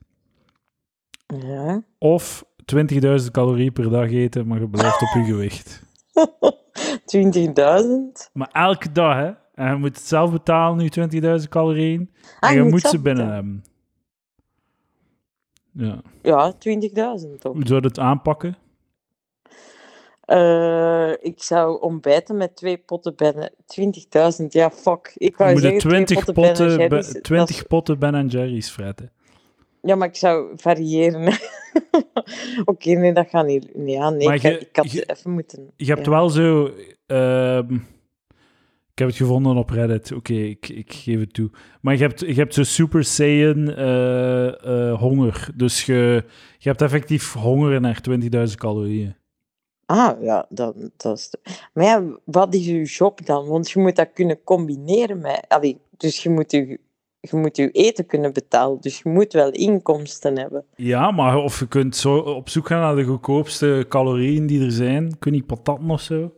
ja. 1.27 1.83
Of 1.99 2.45
20.000 2.75 3.31
calorieën 3.31 3.73
per 3.73 3.91
dag 3.91 4.11
eten, 4.11 4.47
maar 4.47 4.61
je 4.61 4.69
blijft 4.69 5.03
op 5.03 5.09
je 5.15 5.25
gewicht? 5.25 5.83
20.000. 7.17 8.33
Maar 8.33 8.49
elke 8.53 8.93
dag, 8.93 9.15
hè? 9.15 9.31
En 9.55 9.71
je 9.73 9.77
moet 9.77 9.97
het 9.97 10.07
zelf 10.07 10.33
betalen, 10.33 10.79
nu 10.79 10.89
20.000 11.41 11.49
calorieën. 11.49 12.11
Ah, 12.41 12.51
en 12.51 12.57
je 12.57 12.63
je 12.63 12.71
moet 12.71 12.83
ze 12.83 13.01
binnen 13.01 13.33
hebben. 13.33 13.65
Ja. 15.73 16.01
Ja, 16.23 16.53
20.000 16.53 16.59
toch? 17.39 17.53
Hoe 17.53 17.67
zou 17.67 17.81
je 17.81 17.87
het 17.87 17.99
aanpakken? 17.99 18.57
Eh, 20.29 21.11
ik 21.21 21.43
zou 21.43 21.81
ontbijten 21.81 22.37
met 22.37 22.57
twee 22.57 22.77
potten 22.79 23.15
binnen. 23.17 23.53
20.000, 23.67 24.47
ja, 24.49 24.71
fuck. 24.71 25.13
Ik 25.17 25.31
Je 25.31 25.37
wou 25.37 25.53
moet 25.53 25.61
zeggen, 25.61 25.81
twee 25.81 26.05
20 26.05 26.17
potten 26.17 26.35
Ben 26.35 26.45
potten, 26.45 26.67
Jerry's, 26.79 27.07
be- 27.07 27.13
dat 27.13 27.23
20 27.23 27.57
is- 27.57 27.63
potten 27.63 27.99
Ben 27.99 28.27
Jerry's 28.27 28.71
fretten. 28.71 29.13
Ja, 29.83 29.95
maar 29.95 30.09
ik 30.09 30.17
zou 30.17 30.53
variëren. 30.57 31.33
Oké, 32.65 32.91
nee, 32.91 33.13
dat 33.13 33.29
gaat 33.29 33.47
niet. 33.47 33.69
Ja, 33.85 34.11
nee, 34.11 34.33
ik, 34.33 34.43
je- 34.43 34.59
ik 34.59 34.77
had 34.77 34.93
je- 34.93 35.05
even 35.07 35.31
moeten. 35.31 35.71
Je 35.77 35.85
hebt 35.93 36.05
ja. 36.05 36.11
wel 36.11 36.29
zo... 36.29 36.71
ehm, 37.07 37.75
ik 38.93 38.99
heb 39.05 39.09
het 39.09 39.17
gevonden 39.17 39.57
op 39.57 39.71
Reddit. 39.71 40.13
Oké, 40.13 40.33
ik, 40.35 40.69
ik 40.69 40.93
geef 40.93 41.21
het 41.21 41.35
toe. 41.35 41.51
Maar 41.81 41.95
je 41.95 42.01
hebt, 42.01 42.21
je 42.21 42.35
hebt 42.35 42.55
zo 42.55 42.63
Super 42.63 43.05
Saiyan 43.05 43.75
eh, 43.75 44.89
eh, 44.91 44.99
honger. 44.99 45.49
Dus 45.55 45.87
je, 45.87 46.25
je 46.59 46.69
hebt 46.69 46.83
effectief 46.83 47.33
honger 47.33 47.81
naar 47.81 48.01
20.000 48.49 48.55
calorieën. 48.55 49.17
Ah, 49.89 50.23
ja, 50.23 50.47
dat, 50.49 50.75
dat 50.97 51.19
is... 51.19 51.35
Maar 51.73 51.85
ja, 51.85 52.03
wat 52.25 52.55
is 52.55 52.67
uw 52.67 52.83
job 52.85 53.27
dan? 53.27 53.47
Want 53.47 53.71
je 53.71 53.81
moet 53.81 53.97
dat 53.97 54.09
kunnen 54.15 54.43
combineren 54.45 55.19
met... 55.21 55.45
Allee, 55.49 55.81
dus 55.97 56.23
je 56.23 56.31
moet 56.31 56.51
je, 56.53 56.79
je 57.21 57.37
moet 57.37 57.57
je 57.57 57.71
eten 57.71 58.07
kunnen 58.07 58.33
betalen. 58.33 58.81
Dus 58.81 59.01
je 59.03 59.09
moet 59.09 59.33
wel 59.33 59.51
inkomsten 59.51 60.39
hebben. 60.39 60.65
Ja, 60.77 61.11
maar 61.11 61.37
of 61.37 61.59
je 61.59 61.67
kunt 61.69 61.97
zo 61.97 62.17
op 62.17 62.49
zoek 62.49 62.67
gaan 62.67 62.81
naar 62.81 62.97
de 62.97 63.05
goedkoopste 63.05 63.85
calorieën 63.89 64.47
die 64.47 64.65
er 64.65 64.73
zijn. 64.73 65.07
Ik 65.07 65.25
weet 65.25 65.35
niet, 65.35 65.47
patatten 65.47 65.91
of 65.91 66.01
zo. 66.01 66.33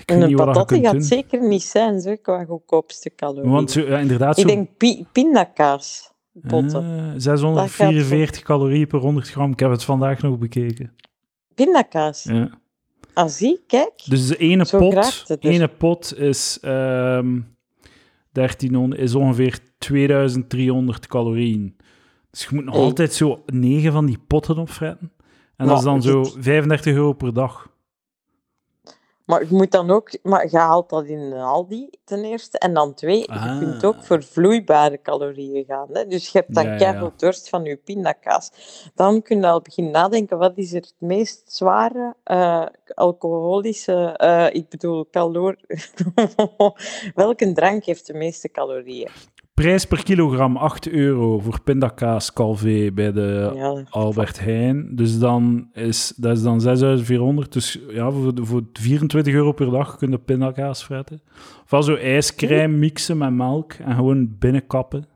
Ik 0.00 0.10
En 0.10 0.22
een 0.22 0.28
je 0.28 0.36
patat 0.36 0.72
gaat 0.72 0.92
doen. 0.92 1.02
zeker 1.02 1.48
niet 1.48 1.62
zijn, 1.62 2.00
zo, 2.00 2.16
qua 2.22 2.44
goedkoopste 2.44 3.14
calorieën. 3.16 3.50
Want 3.52 3.70
zo, 3.70 3.80
ja, 3.80 3.98
inderdaad, 3.98 4.38
ik 4.38 4.48
zo, 4.48 4.54
denk 4.54 4.68
pi 4.76 5.06
pindakaas 5.12 6.12
potten. 6.48 6.82
eh, 6.82 7.12
644 7.16 8.42
calorieën 8.42 8.86
per 8.86 8.98
100 8.98 9.28
gram. 9.30 9.52
Ik 9.52 9.60
heb 9.60 9.70
het 9.70 9.84
vandaag 9.84 10.22
nog 10.22 10.38
bekeken. 10.38 10.92
Pindakaas. 11.54 12.22
Ja. 12.22 12.50
Ah, 13.14 13.28
zie, 13.28 13.62
kijk. 13.66 13.92
Dus 14.08 14.26
de 14.26 14.36
ene 14.36 14.64
Zo 14.66 14.78
pot, 14.78 15.24
het 15.28 15.42
dus. 15.42 15.52
ene 15.54 15.68
pot 15.68 16.16
is, 16.18 16.58
ehm 16.60 17.40
1300, 18.32 19.00
is 19.00 19.14
ongeveer 19.14 19.58
2300 19.78 21.06
calorieën. 21.06 21.76
Dus 22.30 22.40
je 22.42 22.48
moet 22.54 22.64
nog 22.64 22.74
Hey. 22.74 22.84
altijd 22.84 23.12
zo 23.12 23.42
negen 23.46 23.92
van 23.92 24.06
die 24.06 24.18
potten 24.26 24.58
opfretten. 24.58 25.12
En 25.56 25.66
dat 25.66 25.78
is 25.78 25.84
dan 25.84 26.02
zo 26.02 26.22
dit- 26.22 26.36
35 26.40 26.94
euro 26.94 27.12
per 27.12 27.32
dag. 27.32 27.72
Maar 29.24 29.40
je 29.40 29.54
moet 29.54 29.70
dan 29.70 29.90
ook... 29.90 30.10
Maar 30.22 30.50
je 30.50 30.58
haalt 30.58 30.88
dat 30.90 31.04
in 31.06 31.18
een 31.18 31.40
Aldi, 31.40 31.90
ten 32.04 32.24
eerste. 32.24 32.58
En 32.58 32.74
dan 32.74 32.94
twee, 32.94 33.18
je 33.18 33.28
Ah. 33.28 33.58
kunt 33.58 33.84
ook 33.84 34.02
voor 34.04 34.22
vloeibare 34.22 35.00
calorieën 35.02 35.64
gaan. 35.64 35.88
Hè? 35.92 36.06
Dus 36.06 36.28
je 36.32 36.38
hebt 36.38 36.54
dan 36.54 36.78
Ja, 36.78 37.10
dorst 37.16 37.48
van 37.48 37.64
je 37.64 37.76
pindakaas. 37.76 38.50
Dan 38.94 39.22
kun 39.22 39.40
je 39.40 39.46
al 39.46 39.60
beginnen 39.60 39.92
nadenken, 39.92 40.38
wat 40.38 40.56
is 40.56 40.70
er 40.72 40.80
het 40.80 40.94
meest 40.98 41.52
zware 41.52 42.14
eh, 42.24 42.66
alcoholische... 42.94 44.14
eh, 44.16 44.46
ik 44.54 44.68
bedoel, 44.68 45.06
calor... 45.10 45.56
Welke 47.14 47.52
drank 47.52 47.84
heeft 47.84 48.06
de 48.06 48.14
meeste 48.14 48.50
calorieën? 48.50 49.10
Prijs 49.54 49.84
per 49.84 50.02
kilogram 50.02 50.56
8 50.56 50.88
euro 50.88 51.38
voor 51.38 51.60
pindakaas 51.60 52.32
Calvé 52.32 52.90
bij 52.92 53.12
de 53.12 53.52
Ja, 53.54 53.84
Albert 53.90 54.40
Heijn. 54.40 54.96
Dus 54.96 55.18
dan 55.18 55.68
is, 55.72 56.12
dat 56.16 56.36
is 56.36 56.42
dan 56.42 56.60
6400. 56.60 57.52
Dus 57.52 57.80
ja, 57.88 58.10
voor, 58.10 58.32
voor 58.34 58.62
24 58.72 59.34
euro 59.34 59.52
per 59.52 59.70
dag 59.70 59.96
kun 59.96 60.10
je 60.10 60.18
pindakaas 60.18 60.84
fretten. 60.84 61.22
Ofwel 61.64 61.82
zo 61.82 61.94
ijscrème 61.94 62.76
mixen 62.76 63.18
met 63.18 63.32
melk 63.32 63.72
en 63.72 63.94
gewoon 63.94 64.36
binnenkappen. 64.38 65.06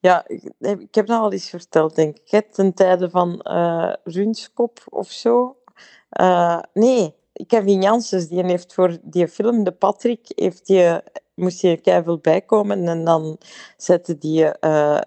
Ja, 0.00 0.28
ik 0.58 0.94
heb 0.94 1.06
dat 1.06 1.20
al 1.20 1.32
eens 1.32 1.48
verteld, 1.48 1.94
denk 1.94 2.16
ik. 2.24 2.52
Ten 2.52 2.74
tijde 2.74 3.10
van 3.10 3.40
Runskop 4.04 4.78
of 4.88 5.10
zo. 5.10 5.56
Eh, 6.08 6.58
nee, 6.72 7.14
Kevin 7.46 7.82
Janssens, 7.82 8.28
die 8.28 8.44
heeft 8.44 8.74
voor 8.74 8.98
die 9.02 9.28
film 9.28 9.64
De 9.64 9.72
Patrick, 9.72 10.32
heeft 10.34 10.66
die, 10.66 11.00
moest 11.34 11.60
je 11.60 11.76
keiveel 11.76 12.18
bijkomen 12.18 12.88
en 12.88 13.04
dan 13.04 13.38
zette 13.76 14.18
die 14.18 14.44
eh 14.44 15.00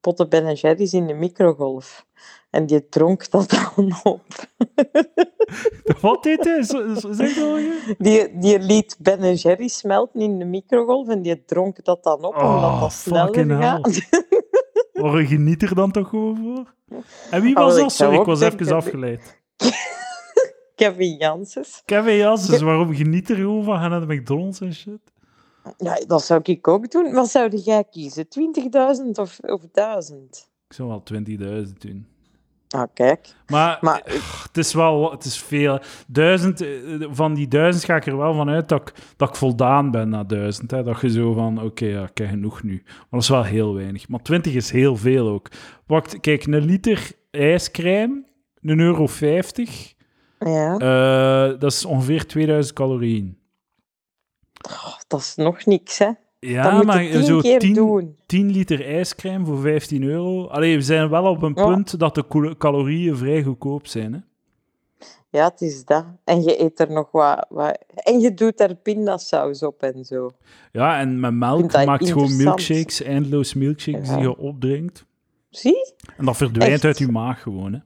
potten 0.00 0.28
Ben 0.28 0.54
Jerry's 0.54 0.92
in 0.92 1.06
de 1.06 1.14
microgolf. 1.14 2.06
En 2.50 2.66
die 2.66 2.88
dronk 2.88 3.30
dat 3.30 3.50
dan 3.76 3.94
op. 4.02 4.22
Wat 6.00 6.22
dit 6.22 6.46
is? 6.46 6.68
Zeg? 7.10 7.34
Die, 7.98 8.38
die 8.38 8.58
liet 8.58 8.96
Ben 9.00 9.34
Jerry 9.34 9.68
smelten 9.68 10.20
in 10.20 10.38
de 10.38 10.44
microgolf 10.44 11.08
en 11.08 11.22
die 11.22 11.44
dronk 11.44 11.84
dat 11.84 12.02
dan 12.02 12.24
op, 12.24 12.34
omdat 12.34 12.44
Oh, 12.44 12.80
dat 12.80 12.92
sneller 12.92 13.62
gaat. 13.62 14.08
Waar 14.92 15.22
geniet 15.22 15.62
er 15.62 15.74
dan 15.74 15.90
toch 15.90 16.08
gewoon 16.08 16.36
voor? 16.36 16.74
En 17.30 17.42
wie 17.42 17.56
Ah, 17.56 17.64
was 17.64 17.76
dat? 17.76 17.92
Sorry, 17.92 18.18
ik 18.18 18.26
was 18.26 18.40
even 18.40 18.72
afgeleid. 18.76 19.42
Kevin 20.74 21.16
Janssens. 21.16 21.82
Kevin 21.84 22.16
Janssens, 22.16 22.60
waarom 22.62 22.94
geniet 22.94 23.30
er 23.30 23.36
gewoon 23.36 23.64
van 23.64 23.78
gaan 23.78 23.90
naar 23.90 24.06
de 24.06 24.14
McDonald's 24.14 24.60
en 24.60 24.74
shit? 24.74 24.98
Ja, 25.78 26.00
dat 26.06 26.24
zou 26.24 26.40
ik 26.42 26.68
ook 26.68 26.90
doen. 26.90 27.12
Wat 27.12 27.30
zou 27.30 27.56
jij 27.56 27.84
kiezen? 27.90 28.26
20.000 29.04 29.10
of, 29.12 29.38
of 29.40 29.62
1000? 29.72 30.48
Ik 30.68 30.72
zou 30.74 30.88
wel 30.88 31.02
20.000 31.66 31.72
doen. 31.78 32.06
Ah, 32.68 32.82
kijk. 32.94 33.34
Maar, 33.46 33.78
Maar- 33.80 34.02
het 34.42 34.56
is 34.56 34.72
wel 34.74 35.10
het 35.10 35.24
is 35.24 35.38
veel. 35.42 35.78
Duizend, 36.06 36.60
eh, 36.60 36.68
van 37.10 37.34
die 37.34 37.48
duizend 37.48 37.84
ga 37.84 37.96
ik 37.96 38.06
er 38.06 38.16
wel 38.16 38.34
van 38.34 38.48
uit 38.48 38.68
dat 38.68 38.80
ik, 38.88 38.94
dat 39.16 39.28
ik 39.28 39.34
voldaan 39.34 39.90
ben 39.90 40.08
na 40.08 40.24
duizend. 40.24 40.70
Hè. 40.70 40.82
Dat 40.82 41.00
je 41.00 41.10
zo 41.10 41.32
van, 41.32 41.62
oké, 41.62 41.84
ja, 41.86 42.02
ik 42.02 42.18
heb 42.18 42.28
genoeg 42.28 42.62
nu. 42.62 42.82
Maar 42.84 43.06
dat 43.10 43.20
is 43.22 43.28
wel 43.28 43.44
heel 43.44 43.74
weinig. 43.74 44.08
Maar 44.08 44.22
20 44.22 44.54
is 44.54 44.70
heel 44.70 44.96
veel 44.96 45.28
ook. 45.28 45.48
Wacht, 45.86 46.20
kijk, 46.20 46.46
een 46.46 46.64
liter 46.64 47.10
ijscrème, 47.30 48.24
een 48.60 48.80
euro 48.80 49.06
50, 49.06 49.94
Ja, 50.50 50.76
eh, 50.78 51.58
dat 51.60 51.72
is 51.72 51.84
ongeveer 51.84 52.26
2000 52.26 52.74
calorieën. 52.76 53.38
Oh, 54.70 54.94
dat 55.06 55.20
is 55.20 55.34
nog 55.34 55.64
niks, 55.64 55.98
hè. 55.98 56.10
Ja, 56.40 56.82
maar 56.82 56.98
tien 57.10 57.24
zo 57.24 57.38
keer 57.40 57.58
10, 57.58 57.74
doen. 57.74 58.16
10 58.26 58.50
liter 58.50 58.86
ijscrème 58.86 59.44
voor 59.44 59.58
15 59.58 60.02
euro. 60.02 60.46
Allee, 60.46 60.76
we 60.76 60.82
zijn 60.82 61.08
wel 61.10 61.24
op 61.24 61.42
een 61.42 61.52
Ja. 61.54 61.66
punt 61.66 61.98
dat 61.98 62.14
de 62.14 62.54
calorieën 62.58 63.16
vrij 63.16 63.42
goedkoop 63.42 63.86
zijn. 63.86 64.12
Hè? 64.12 64.18
Ja, 65.30 65.44
het 65.48 65.60
is 65.60 65.84
dat. 65.84 66.04
En 66.24 66.42
je 66.42 66.60
eet 66.62 66.80
er 66.80 66.90
nog 66.92 67.10
wat... 67.10 67.46
wat... 67.48 67.78
En 67.94 68.20
je 68.20 68.34
doet 68.34 68.60
er 68.60 68.74
pindasaus 68.74 69.62
op 69.62 69.82
en 69.82 70.04
zo. 70.04 70.30
Ja, 70.72 70.98
en 71.00 71.20
met 71.20 71.34
melk 71.34 71.84
maakt 71.84 72.08
gewoon 72.10 72.36
milkshakes, 72.36 73.02
eindeloos 73.02 73.54
milkshakes 73.54 74.08
Ja. 74.08 74.14
die 74.14 74.22
je 74.22 74.36
opdrinkt. 74.36 75.04
Zie? 75.50 75.94
En 76.16 76.24
dat 76.24 76.36
verdwijnt 76.36 76.72
Echt? 76.72 76.84
uit 76.84 76.98
je 76.98 77.08
maag 77.08 77.42
gewoon. 77.42 77.72
Hè? 77.72 77.78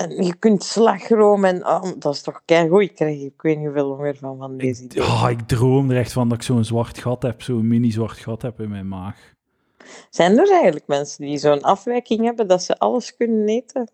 En 0.00 0.24
je 0.24 0.34
kunt 0.34 0.64
slagroom 0.64 1.44
en... 1.44 1.66
Oh, 1.66 1.82
dat 1.98 2.14
is 2.14 2.22
toch 2.22 2.42
keigoed. 2.44 2.82
Ik 2.82 2.94
krijg 2.94 3.20
ik 3.20 3.42
weet 3.42 3.56
niet 3.56 3.66
hoeveel 3.66 3.88
honger 3.88 4.16
van, 4.16 4.38
van 4.38 4.56
deze 4.56 4.84
Ik, 4.84 4.98
oh, 4.98 5.26
ik 5.30 5.40
droom 5.40 5.90
er 5.90 5.96
echt 5.96 6.12
van 6.12 6.28
dat 6.28 6.38
ik 6.38 6.44
zo'n 6.44 6.64
zwart 6.64 6.98
gat 6.98 7.22
heb, 7.22 7.42
zo'n 7.42 7.68
mini-zwart 7.68 8.18
gat 8.18 8.42
heb 8.42 8.60
in 8.60 8.68
mijn 8.68 8.88
maag. 8.88 9.32
Zijn 10.10 10.38
er 10.38 10.50
eigenlijk 10.50 10.86
mensen 10.86 11.26
die 11.26 11.38
zo'n 11.38 11.62
afwijking 11.62 12.24
hebben 12.24 12.48
dat 12.48 12.62
ze 12.62 12.78
alles 12.78 13.16
kunnen 13.16 13.48
eten? 13.48 13.90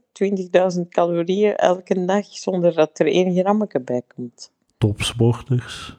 20.000 0.76 0.88
calorieën 0.88 1.56
elke 1.56 2.04
dag 2.04 2.26
zonder 2.26 2.74
dat 2.74 2.98
er 2.98 3.06
één 3.06 3.34
grammetje 3.34 3.80
bij 3.80 4.02
komt. 4.14 4.52
Topsporters. 4.78 5.98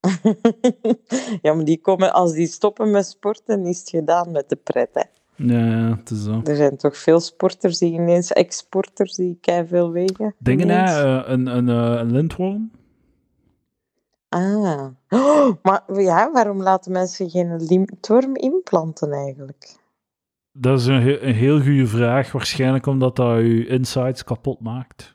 ja, 1.42 1.54
maar 1.54 1.64
die 1.64 1.80
komen, 1.80 2.12
als 2.12 2.32
die 2.32 2.46
stoppen 2.46 2.90
met 2.90 3.06
sporten, 3.06 3.66
is 3.66 3.78
het 3.78 3.90
gedaan 3.90 4.30
met 4.30 4.48
de 4.48 4.56
pret. 4.56 4.90
Hè. 4.92 5.02
Ja, 5.36 5.96
het 5.96 6.10
is 6.10 6.24
zo. 6.24 6.40
Er 6.44 6.56
zijn 6.56 6.76
toch 6.76 6.96
veel 6.96 7.20
sporters 7.20 7.78
die 7.78 7.92
ineens, 7.92 8.32
exporters 8.32 9.14
die 9.14 9.38
veel 9.66 9.90
wegen. 9.90 10.34
Dingen, 10.38 10.64
ineens. 10.64 10.90
hè? 10.90 11.18
eh, 11.22 11.30
een, 11.30 11.46
een, 11.46 11.68
eh, 11.68 12.00
een 12.00 12.12
lintworm. 12.12 12.70
Ah. 14.28 14.86
Oh, 15.08 15.52
maar 15.62 15.82
ja, 16.00 16.30
waarom 16.32 16.62
laten 16.62 16.92
mensen 16.92 17.30
geen 17.30 17.56
lintworm 17.66 18.36
implanten 18.36 19.12
eigenlijk? 19.12 19.76
Dat 20.52 20.80
is 20.80 20.86
een, 20.86 21.00
he- 21.02 21.20
een 21.20 21.34
heel 21.34 21.60
goede 21.60 21.86
vraag. 21.86 22.32
Waarschijnlijk 22.32 22.86
omdat 22.86 23.16
dat 23.16 23.38
je 23.38 23.66
insides 23.66 24.24
kapot 24.24 24.60
maakt. 24.60 25.14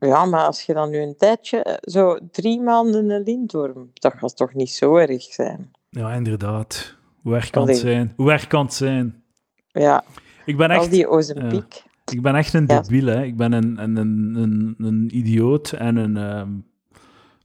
Ja, 0.00 0.24
maar 0.24 0.44
als 0.46 0.62
je 0.62 0.74
dan 0.74 0.90
nu 0.90 0.98
een 0.98 1.16
tijdje, 1.16 1.62
eh, 1.62 1.74
zo 1.80 2.18
drie 2.30 2.60
maanden 2.60 3.10
een 3.10 3.22
lintworm, 3.22 3.90
dat 3.92 4.12
gaat 4.16 4.36
toch 4.36 4.54
niet 4.54 4.70
zo 4.70 4.96
erg 4.96 5.22
zijn? 5.22 5.70
Ja, 5.90 6.12
inderdaad. 6.12 6.96
Hoe 7.26 7.34
erg 7.34 7.50
kan 7.50 7.68
het 7.68 7.76
zijn? 7.76 8.12
Hoe 8.16 8.32
erg 8.32 8.46
kan 8.46 8.64
het 8.64 8.74
zijn? 8.74 9.22
Ja, 9.66 10.04
Ik 10.44 10.56
ben 10.56 10.70
al 10.70 10.80
echt, 10.80 10.90
die 10.90 11.08
Ozempiek. 11.08 11.82
ik 12.12 12.22
ben 12.22 12.34
echt 12.34 12.54
een 12.54 12.66
debiel, 12.66 13.06
hè. 13.06 13.24
Ik 13.24 13.36
ben 13.36 13.52
een, 13.52 13.82
een, 13.82 13.96
een, 13.96 14.34
een, 14.36 14.74
een 14.78 15.16
idioot 15.16 15.72
en 15.72 15.96
een, 15.96 16.16
ehm, 16.16 16.50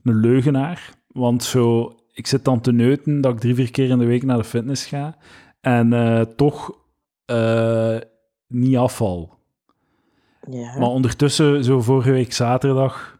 een 0.02 0.20
leugenaar. 0.20 0.90
Want 1.06 1.44
zo, 1.44 1.96
ik 2.12 2.26
zit 2.26 2.44
dan 2.44 2.60
te 2.60 2.72
neuten 2.72 3.20
dat 3.20 3.32
ik 3.32 3.40
drie, 3.40 3.54
vier 3.54 3.70
keer 3.70 3.88
in 3.88 3.98
de 3.98 4.04
week 4.04 4.22
naar 4.22 4.36
de 4.36 4.44
fitness 4.44 4.86
ga. 4.86 5.16
En 5.60 5.92
eh, 5.92 6.20
toch 6.20 6.78
eh, 7.24 7.96
niet 8.48 8.76
afval. 8.76 9.38
Ja. 10.50 10.78
Maar 10.78 10.88
ondertussen, 10.88 11.64
zo 11.64 11.80
vorige 11.80 12.10
week 12.10 12.32
zaterdag, 12.32 13.18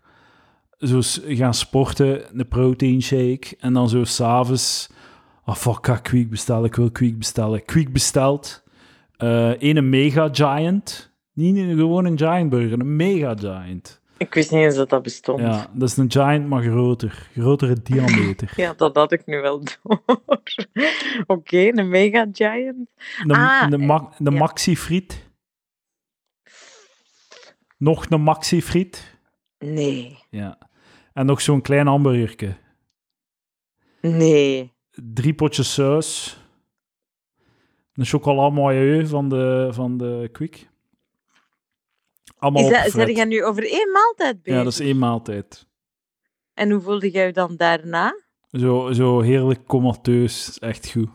zo 0.79 1.01
gaan 1.27 1.55
sporten, 1.55 2.38
een 2.38 2.48
protein 2.48 3.03
shake. 3.03 3.57
En 3.61 3.72
dan 3.72 3.88
zo 3.88 4.05
s'avonds, 4.05 4.90
oh 5.44 5.55
fuck, 5.55 5.76
ik 5.78 5.87
ga 5.87 5.96
Quick 5.96 6.31
bestellen, 6.31 6.64
ik 6.64 6.74
wil 6.74 6.90
Quick 6.90 7.18
bestellen. 7.18 7.64
Quick 7.64 7.92
besteld. 7.92 8.62
Eh 9.16 9.61
een 9.61 9.88
Mega 9.88 10.28
Giant. 10.33 11.12
Niet 11.33 11.57
een- 11.57 11.76
gewoon 11.76 12.05
een 12.05 12.18
Giant 12.18 12.50
Burger, 12.50 12.81
een 12.81 12.96
Mega 12.96 13.35
Giant. 13.37 14.00
Ik 14.16 14.35
wist 14.35 14.50
niet 14.50 14.61
eens 14.61 14.74
dat 14.76 14.90
dat 14.90 15.02
bestond. 15.02 15.40
Ja, 15.40 15.46
Ja, 15.46 15.70
dat 15.72 15.88
is 15.88 15.96
een 15.96 16.11
giant, 16.11 16.46
maar 16.48 16.62
groter. 16.62 17.28
Grotere 17.35 17.83
diameter. 17.83 18.74
dat 18.76 18.96
had 18.96 19.12
ik 19.12 19.26
nu 19.26 19.40
wel 19.40 19.61
door. 19.64 20.02
Oké, 21.37 21.59
een 21.68 21.88
mega 21.88 22.26
giant. 22.33 22.88
Een, 23.22 23.31
Ah, 23.31 23.66
een, 23.70 23.87
ma- 23.87 24.12
een 24.18 24.33
ja. 24.33 24.38
maxi-friet. 24.38 25.31
Nog 27.78 28.11
een 28.11 28.20
maxi-friet. 28.22 29.16
Nee, 29.59 30.18
Ja. 30.31 30.59
En 31.12 31.26
nog 31.26 31.40
zo'n 31.40 31.61
klein 31.61 31.87
hamburgerke. 31.87 32.57
nee. 34.00 34.72
Drie 35.15 35.35
potjes 35.35 35.73
saus. 35.73 36.37
Een 37.93 38.05
chocola 38.05 38.49
moyeu 38.49 39.07
van 39.07 39.29
de, 39.29 39.69
van 39.71 39.97
de 39.97 40.29
Quick. 40.33 40.71
Allemaal 42.38 42.62
Is 42.62 42.71
dat, 42.71 42.93
zeg 42.93 43.17
je 43.17 43.27
nu 43.27 43.45
over 43.45 43.62
één 43.62 43.91
maaltijd 43.93 44.43
bezig? 44.43 44.59
Ja, 44.59 44.65
dat 44.65 44.73
is 44.73 44.81
één 44.81 44.99
maaltijd. 44.99 45.67
En 46.55 46.71
hoe 46.71 46.81
voelde 46.81 47.11
jij 47.11 47.27
je 47.27 47.33
dan 47.33 47.57
daarna? 47.57 48.21
Zo, 48.51 48.93
zo 48.93 49.21
heerlijk 49.21 49.67
comateus. 49.67 50.59
Echt 50.59 50.91
goed. 50.91 51.09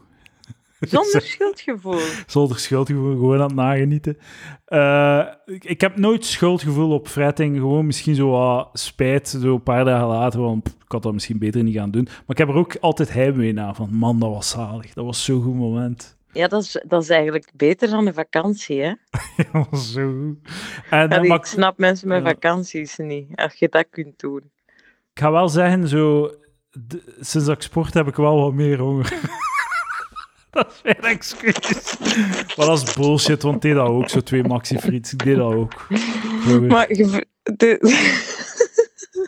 Zonder 0.89 1.21
schuldgevoel. 1.21 1.99
Zonder 2.27 2.59
schuldgevoel, 2.59 3.15
gewoon 3.15 3.41
aan 3.41 3.47
het 3.47 3.55
nagenieten. 3.55 4.17
Eh, 4.65 5.25
ik, 5.45 5.65
ik 5.65 5.81
heb 5.81 5.97
nooit 5.97 6.25
schuldgevoel 6.25 6.91
op 6.91 7.07
fretting. 7.07 7.57
Gewoon 7.57 7.85
misschien 7.85 8.15
zo 8.15 8.29
wat 8.29 8.69
spijt, 8.73 9.29
zo 9.29 9.53
een 9.53 9.63
paar 9.63 9.85
dagen 9.85 10.07
later. 10.07 10.39
Want 10.41 10.63
pff, 10.63 10.75
ik 10.75 10.91
had 10.91 11.03
dat 11.03 11.13
misschien 11.13 11.39
beter 11.39 11.63
niet 11.63 11.75
gaan 11.75 11.91
doen. 11.91 12.03
Maar 12.03 12.23
ik 12.27 12.37
heb 12.37 12.47
er 12.47 12.55
ook 12.55 12.75
altijd 12.75 13.13
heimwee 13.13 13.53
naar. 13.53 13.75
Van 13.75 13.89
man, 13.93 14.19
dat 14.19 14.29
was 14.29 14.49
zalig. 14.49 14.93
Dat 14.93 15.05
was 15.05 15.23
zo'n 15.23 15.43
goed 15.43 15.55
moment. 15.55 16.17
Ja, 16.31 16.47
dat 16.47 16.63
is, 16.63 16.83
dat 16.87 17.03
is 17.03 17.09
eigenlijk 17.09 17.51
beter 17.53 17.89
dan 17.89 18.07
een 18.07 18.13
vakantie, 18.13 18.81
hè? 18.81 18.93
was 19.69 19.91
zo 19.91 20.11
goed. 20.11 20.49
En, 20.89 21.09
eh, 21.09 21.27
maar 21.27 21.37
ik 21.37 21.45
snap 21.45 21.77
mensen 21.77 22.07
met 22.07 22.23
ja. 22.23 22.29
vakanties 22.29 22.97
niet, 22.97 23.35
als 23.35 23.53
je 23.53 23.69
dat 23.69 23.87
kunt 23.89 24.19
doen. 24.19 24.41
ik 25.13 25.19
ga 25.19 25.31
wel 25.31 25.49
zeggen, 25.49 25.87
zo, 25.87 26.31
sinds 27.19 27.47
dat 27.47 27.55
ik 27.55 27.61
sport 27.61 27.93
heb 27.93 28.07
ik 28.07 28.15
wel 28.15 28.41
wat 28.41 28.53
meer 28.53 28.79
honger. 28.79 29.13
dat 30.51 30.71
is 30.73 30.81
mijn 30.83 31.13
excuus. 31.15 31.97
Maar 32.57 32.65
dat 32.65 32.87
is 32.87 32.93
bullshit, 32.93 33.41
want 33.43 33.61
deed 33.61 33.73
dat 33.75 33.87
ook. 33.87 34.09
Zo 34.09 34.21
twee 34.21 34.43
maxi 34.43 34.77
friets, 34.79 35.13
ik 35.13 35.23
deed 35.23 35.35
dat 35.35 35.53
ook. 35.53 35.87
Vroeger. 36.41 36.67
Maar 36.67 36.95
je, 36.95 37.25
de, 37.43 37.77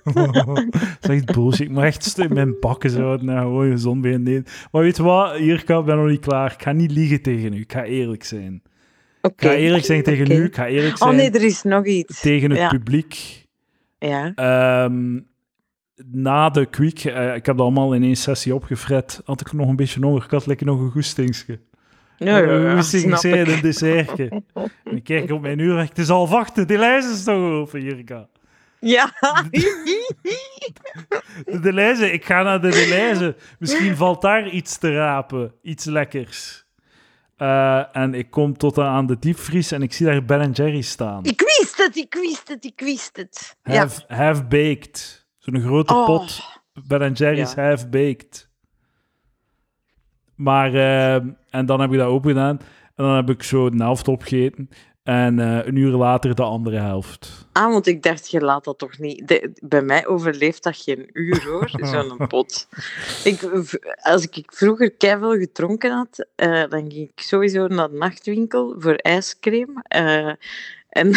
dat 0.14 0.66
is 1.02 1.10
echt 1.10 1.26
bullshit. 1.26 1.60
Ik 1.68 1.70
moet 1.70 1.84
echt 1.84 2.18
in 2.18 2.34
mijn 2.34 2.60
bakken 2.60 2.90
zo 2.90 3.16
nou, 3.16 3.40
gewoon 3.40 3.72
gezond 3.72 4.02
bij 4.02 4.18
nemen. 4.18 4.46
Maar 4.72 4.82
weet 4.82 4.98
je 4.98 5.04
wat? 5.04 5.36
Hier 5.36 5.56
ik 5.60 5.66
ben 5.66 5.98
nog 5.98 6.08
niet 6.08 6.20
klaar. 6.20 6.52
Ik 6.54 6.62
ga 6.62 6.72
niet 6.72 6.92
liegen 6.92 7.22
tegen 7.22 7.54
u. 7.54 7.60
Ik 7.60 7.72
ga 7.72 7.84
eerlijk 7.84 8.24
zijn. 8.24 8.62
Ik 9.22 9.32
ga 9.36 9.54
eerlijk 9.54 9.86
zijn 9.86 10.04
tegen 10.04 10.26
Oké. 10.26 10.36
u. 10.36 10.44
Ik 10.44 10.56
ga 10.56 10.68
eerlijk 10.68 10.98
zijn 10.98 11.10
Oh 11.10 11.16
nee, 11.16 11.32
er 11.32 11.44
is 11.44 11.64
nog 11.64 11.86
iets. 11.86 12.22
tegen 12.22 12.50
het 12.50 12.60
Ja. 12.60 12.70
publiek. 12.70 13.46
Ja. 14.00 14.32
Ehm, 14.36 15.20
na 16.12 16.50
de 16.50 16.66
quick, 16.66 17.04
eh, 17.04 17.36
ik 17.36 17.46
heb 17.46 17.58
dat 17.58 17.66
allemaal 17.66 17.94
in 17.94 18.04
één 18.04 18.16
sessie 18.16 18.56
opgefret, 18.56 19.22
had 19.26 19.42
ik 19.42 19.54
nog 19.54 19.68
een 19.68 19.76
beetje 19.76 20.00
honger. 20.00 20.24
Ik 20.24 20.32
had 20.32 20.46
lekker 20.46 20.66
nog 20.66 20.80
een 20.80 20.92
goestingske. 20.92 21.60
Ja, 22.18 22.38
ja, 22.38 22.54
ja, 22.54 22.76
en 22.76 22.78
ik. 23.22 23.48
een 23.48 23.62
dessertje. 23.62 24.44
En 24.84 24.96
ik 24.98 25.04
kijk 25.04 25.32
op 25.32 25.42
mijn 25.42 25.60
uur, 25.60 25.78
het 25.78 25.98
is 25.98 26.10
al 26.10 26.28
wachten, 26.28 26.68
die 26.68 26.78
lijst 26.78 27.10
is 27.10 27.24
toch 27.24 27.36
open, 27.36 27.82
Jirka. 27.82 28.28
Ja. 28.80 29.14
De 31.46 31.60
Deleuze, 31.62 32.12
ik 32.12 32.26
ga 32.26 32.44
naar 32.44 32.62
de 32.62 32.70
Deleuze. 32.70 33.36
Misschien 33.60 33.96
valt 33.96 34.22
daar 34.22 34.50
iets 34.50 34.78
te 34.78 34.94
rapen, 34.94 35.54
iets 35.62 35.86
lekkers. 35.86 36.66
Eh, 37.38 37.96
en 37.96 38.14
ik 38.14 38.30
kom 38.30 38.58
tot 38.58 38.78
aan 38.78 39.06
de 39.06 39.20
diepvries 39.20 39.72
en 39.72 39.82
ik 39.82 39.94
zie 39.94 40.06
daar 40.06 40.26
Ben 40.26 40.52
Jerry 40.52 40.82
staan. 40.82 41.24
ik 41.24 41.42
wist 41.42 41.78
het, 41.78 41.96
ik 41.96 42.14
wist 42.14 42.48
het, 42.48 42.66
ik 42.66 42.80
wist 42.80 43.18
het. 43.18 43.58
Ja. 43.64 43.78
Half, 43.78 44.04
half-baked. 44.08 45.19
Zo'n 45.40 45.62
grote 45.62 45.94
Oh. 45.94 46.06
pot 46.06 46.42
Ben 46.88 47.12
Jerry's 47.14 47.54
Ja. 47.54 47.64
half-baked. 47.68 48.48
Maar, 50.36 50.74
eh, 50.74 51.14
en 51.50 51.66
dan 51.66 51.80
heb 51.82 51.92
ik 51.92 51.98
dat 51.98 52.08
open 52.08 52.30
gedaan. 52.30 52.58
En 52.96 53.04
dan 53.06 53.16
heb 53.16 53.30
ik 53.30 53.44
zo 53.44 53.70
de 53.70 53.84
helft 53.84 54.08
opgegeten. 54.08 54.70
En 55.04 55.40
eh, 55.40 55.66
een 55.68 55.76
uur 55.76 55.92
later 55.92 56.36
de 56.36 56.44
andere 56.44 56.78
helft. 56.78 57.48
Ah, 57.52 57.72
want 57.72 57.88
ik 57.88 58.04
dacht, 58.04 58.32
je 58.32 58.42
laat 58.42 58.64
dat 58.64 58.78
toch 58.78 58.98
niet... 58.98 59.28
De- 59.28 59.52
bij 59.64 59.82
mij 59.82 60.08
overleeft 60.08 60.64
dat 60.64 60.78
geen 60.78 61.10
uur, 61.14 61.44
hoor, 61.48 61.70
zo'n 61.92 62.28
pot. 62.28 62.68
Ik, 63.24 63.44
als 64.02 64.28
ik 64.28 64.44
vroeger 64.54 64.92
keiveel 64.92 65.38
gedronken 65.38 65.92
had, 65.92 66.28
eh, 66.36 66.52
dan 66.70 66.92
ging 66.92 66.94
ik 66.94 67.20
sowieso 67.20 67.68
naar 67.68 67.90
de 67.90 67.98
nachtwinkel 67.98 68.76
voor 68.78 68.94
ijscream. 68.96 69.82
eh, 69.82 70.32
en 70.90 71.12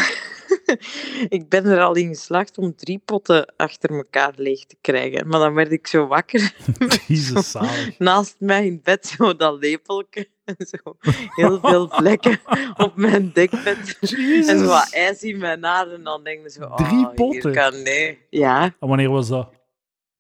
ik 1.39 1.49
ben 1.49 1.65
er 1.65 1.81
al 1.81 1.95
in 1.95 2.09
geslaagd 2.09 2.59
om 2.59 2.75
drie 2.77 3.03
potten 3.05 3.55
achter 3.57 3.91
elkaar 3.91 4.33
leeg 4.37 4.65
te 4.65 4.77
krijgen. 4.81 5.29
Maar 5.29 5.41
dan 5.41 5.55
werd 5.55 5.73
ik 5.73 5.87
zo 5.87 6.07
wakker, 6.07 6.55
Jezus, 7.07 7.55
naast 7.99 8.37
mij 8.39 8.67
in 8.67 8.81
bed, 8.83 9.07
zo 9.07 9.37
dat 9.37 9.59
lepelke. 9.61 10.31
En 10.45 10.57
zo 10.59 10.97
heel 11.35 11.61
veel 11.61 11.89
vlekken 11.89 12.41
op 12.77 12.97
mijn 12.97 13.31
dekbed. 13.33 13.99
En 14.01 14.09
zo 14.09 14.17
Jezus. 14.17 14.67
wat 14.67 14.93
ijs 14.93 15.23
in 15.23 15.39
mijn 15.39 15.65
haren. 15.65 15.95
En 15.95 16.03
dan 16.03 16.25
denk 16.25 16.43
je 16.43 16.51
zo... 16.51 16.75
Drie 16.75 17.07
oh, 17.07 17.15
potten? 17.15 17.51
Hier 17.51 17.61
kan, 17.61 17.83
nee. 17.83 18.19
Ja, 18.31 18.63
En 18.65 18.89
wanneer 18.89 19.11
was 19.11 19.29
dat? 19.29 19.53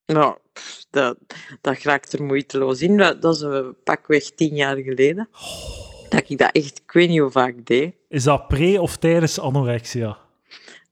nou, 0.06 0.36
pff, 0.52 0.84
dat, 0.90 1.18
dat 1.60 1.78
raakt 1.78 2.12
er 2.12 2.22
moeiteloos 2.22 2.80
in. 2.82 2.96
Dat, 2.96 3.22
dat 3.22 3.34
is 3.34 3.40
een 3.40 3.76
pakweg 3.84 4.30
tien 4.30 4.54
jaar 4.54 4.76
geleden. 4.76 5.28
Dat 6.12 6.30
ik 6.30 6.38
dat 6.38 6.52
echt... 6.52 6.78
Ik 6.84 6.92
weet 6.92 7.08
niet 7.08 7.20
hoe 7.20 7.30
vaak 7.30 7.66
deed. 7.66 7.94
Is 8.08 8.24
dat 8.24 8.48
pre- 8.48 8.80
of 8.80 8.96
tijdens 8.96 9.40
anorexia? 9.40 10.18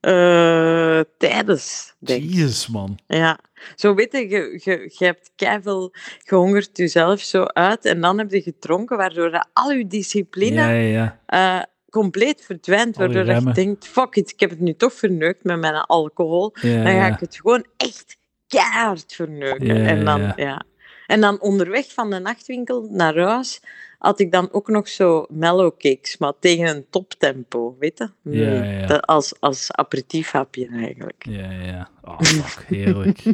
Eh, 0.00 1.00
tijdens, 1.18 1.94
denk 1.98 2.22
ik. 2.22 2.30
Jezus, 2.30 2.68
man. 2.68 2.98
Ja. 3.06 3.38
Zo 3.74 3.94
weet 3.94 4.12
je, 4.12 4.28
je, 4.28 4.60
je, 4.64 4.94
je 4.98 5.04
hebt 5.04 5.30
keiveel 5.36 5.92
gehongerd 6.24 6.76
jezelf 6.76 7.20
zo 7.20 7.44
uit. 7.44 7.84
En 7.84 8.00
dan 8.00 8.18
heb 8.18 8.30
je 8.30 8.42
gedronken, 8.42 8.96
waardoor 8.96 9.30
dat 9.30 9.48
al 9.52 9.70
je 9.70 9.86
discipline... 9.86 10.54
Ja, 10.54 10.70
ja, 10.70 11.18
ja. 11.26 11.58
eh, 11.58 11.64
compleet 11.90 12.44
verdwijnt, 12.44 12.96
waardoor 12.96 13.24
dat 13.24 13.42
je 13.42 13.52
denkt, 13.52 13.86
fuck 13.86 14.14
it, 14.16 14.30
ik 14.30 14.40
heb 14.40 14.50
het 14.50 14.60
nu 14.60 14.74
toch 14.74 14.92
verneukt 14.92 15.44
met 15.44 15.58
mijn 15.58 15.74
alcohol. 15.74 16.54
dan 16.62 16.86
ga 16.86 17.06
ik 17.06 17.20
het 17.20 17.36
gewoon 17.36 17.66
echt 17.76 18.16
keihard 18.46 19.14
verneuken. 19.14 19.86
En, 19.86 20.04
dan, 20.04 20.32
ja. 20.36 20.62
en 21.06 21.20
dan 21.20 21.40
onderweg 21.40 21.92
van 21.92 22.10
de 22.10 22.18
nachtwinkel 22.18 22.88
naar 22.90 23.18
huis 23.18 23.60
had 24.00 24.20
ik 24.20 24.32
dan 24.32 24.48
ook 24.52 24.68
nog 24.68 24.88
zo 24.88 25.26
mellow 25.28 25.70
cakes, 25.78 26.18
maar 26.18 26.32
tegen 26.40 26.66
een 26.76 26.84
toptempo, 26.90 27.76
weet 27.78 27.98
je? 27.98 28.04
Ja, 28.04 28.48
Mm, 28.50 28.64
ja, 28.64 28.64
ja. 28.64 28.86
Dat 28.86 29.06
als, 29.06 29.40
als 29.40 29.72
aperitiefhapje 29.72 30.68
eigenlijk. 30.68 31.26
Ja, 31.28 31.50
ja. 31.50 31.90
Oh, 32.02 32.20
fuck. 32.20 32.64
Heerlijk. 32.66 33.22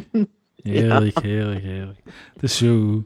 Heerlijk, 0.63 1.19
heerlijk, 1.19 1.61
heerlijk. 1.61 1.99
Het 2.33 2.43
is 2.43 2.57
zo. 2.57 3.03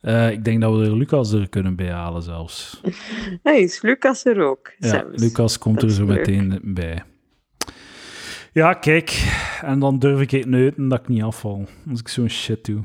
Eh, 0.00 0.30
ik 0.30 0.44
denk 0.44 0.60
dat 0.60 0.76
we 0.76 0.84
er 0.84 0.96
Lucas 0.96 1.32
er 1.32 1.48
kunnen 1.48 1.76
bij 1.76 1.90
halen 1.90 2.22
zelfs. 2.22 2.80
Hey, 3.42 3.60
is 3.60 3.82
Lucas 3.82 4.24
er 4.24 4.40
ook? 4.42 4.72
Ja, 4.78 4.88
zelfs? 4.88 5.22
Lucas 5.22 5.58
komt 5.58 5.74
Dat 5.80 5.84
er 5.84 5.90
zo 5.96 6.04
leuk. 6.04 6.16
meteen 6.16 6.60
bij. 6.62 7.02
Ja, 8.52 8.74
kijk. 8.74 9.32
En 9.62 9.78
dan 9.78 9.98
durf 9.98 10.20
ik 10.20 10.30
het 10.30 10.46
neuten 10.46 10.88
dat 10.88 11.00
ik 11.00 11.08
niet 11.08 11.22
afval. 11.22 11.66
Als 11.90 12.00
ik 12.00 12.08
zo'n 12.08 12.28
shit 12.28 12.64
doe. 12.64 12.82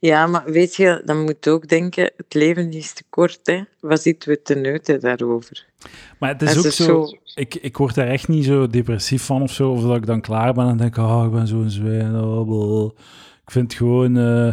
Ja, 0.00 0.26
maar 0.26 0.44
weet 0.44 0.74
je, 0.76 1.02
dan 1.04 1.22
moet 1.24 1.36
je 1.40 1.50
ook 1.50 1.68
denken, 1.68 2.12
het 2.16 2.34
leven 2.34 2.72
is 2.72 2.92
te 2.92 3.02
kort, 3.08 3.40
hè. 3.42 3.62
Wat 3.80 4.02
zitten 4.02 4.28
we 4.28 4.42
te 4.42 4.54
neuten 4.54 5.00
daarover? 5.00 5.66
Maar 6.18 6.28
het 6.32 6.42
is 6.42 6.50
En 6.52 6.58
ook 6.58 6.64
zo... 6.72 7.06
Ik, 7.34 7.54
ik 7.54 7.76
word 7.76 7.94
daar 7.94 8.08
echt 8.08 8.28
niet 8.28 8.44
zo 8.44 8.66
depressief 8.66 9.22
van 9.22 9.42
of 9.42 9.52
zo. 9.52 9.70
Of 9.70 9.82
dat 9.82 9.96
ik 9.96 10.06
dan 10.06 10.20
klaar 10.20 10.54
ben 10.54 10.68
en 10.68 10.76
denk, 10.76 10.96
oh, 10.96 11.22
ik 11.26 11.32
ben 11.32 11.46
zo'n 11.46 11.70
zwijn. 11.70 12.16
oh. 12.20 12.96
Ik 13.44 13.50
vind 13.50 13.70
het 13.72 13.80
gewoon... 13.80 14.16
eh, 14.16 14.48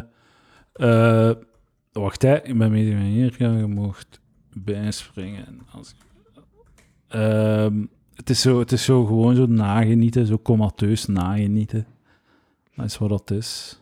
eh, 0.73 1.35
wacht, 1.91 2.21
hè. 2.21 2.43
Ik 2.43 2.57
ben 2.57 2.71
mee 2.71 2.95
hier. 2.95 3.35
Je 3.37 3.65
mocht 3.67 4.19
bijspringen. 4.53 5.59
Als, 5.71 5.95
Ehm, 7.09 7.85
het, 8.13 8.29
is 8.29 8.41
zo, 8.41 8.59
het 8.59 8.71
is 8.71 8.83
zo 8.83 9.05
gewoon 9.05 9.35
zo 9.35 9.45
nagenieten. 9.45 10.25
Zo 10.25 10.39
comateus 10.43 11.05
nagenieten. 11.05 11.85
Dat 12.75 12.85
is 12.85 12.97
wat 12.97 13.09
dat 13.09 13.31
is. 13.31 13.78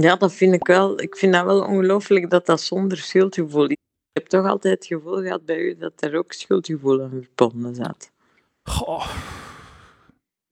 Ja, 0.00 0.16
dat 0.16 0.32
vind 0.34 0.54
ik 0.54 0.66
wel. 0.66 1.00
Ik 1.00 1.16
vind 1.16 1.32
dat 1.32 1.44
wel 1.44 1.62
ongelooflijk 1.62 2.30
dat 2.30 2.46
dat 2.46 2.60
zonder 2.60 2.98
schuldgevoel 2.98 3.64
is. 3.66 3.76
Ik 4.12 4.22
heb 4.22 4.26
toch 4.26 4.46
altijd 4.46 4.74
het 4.74 4.86
gevoel 4.86 5.22
gehad 5.22 5.44
bij 5.44 5.58
u 5.58 5.76
dat 5.76 5.92
er 5.96 6.16
ook 6.18 6.32
schuldgevoel 6.32 7.02
aan 7.02 7.10
verbonden 7.10 7.74
zat. 7.74 8.10
Goh, 8.62 9.08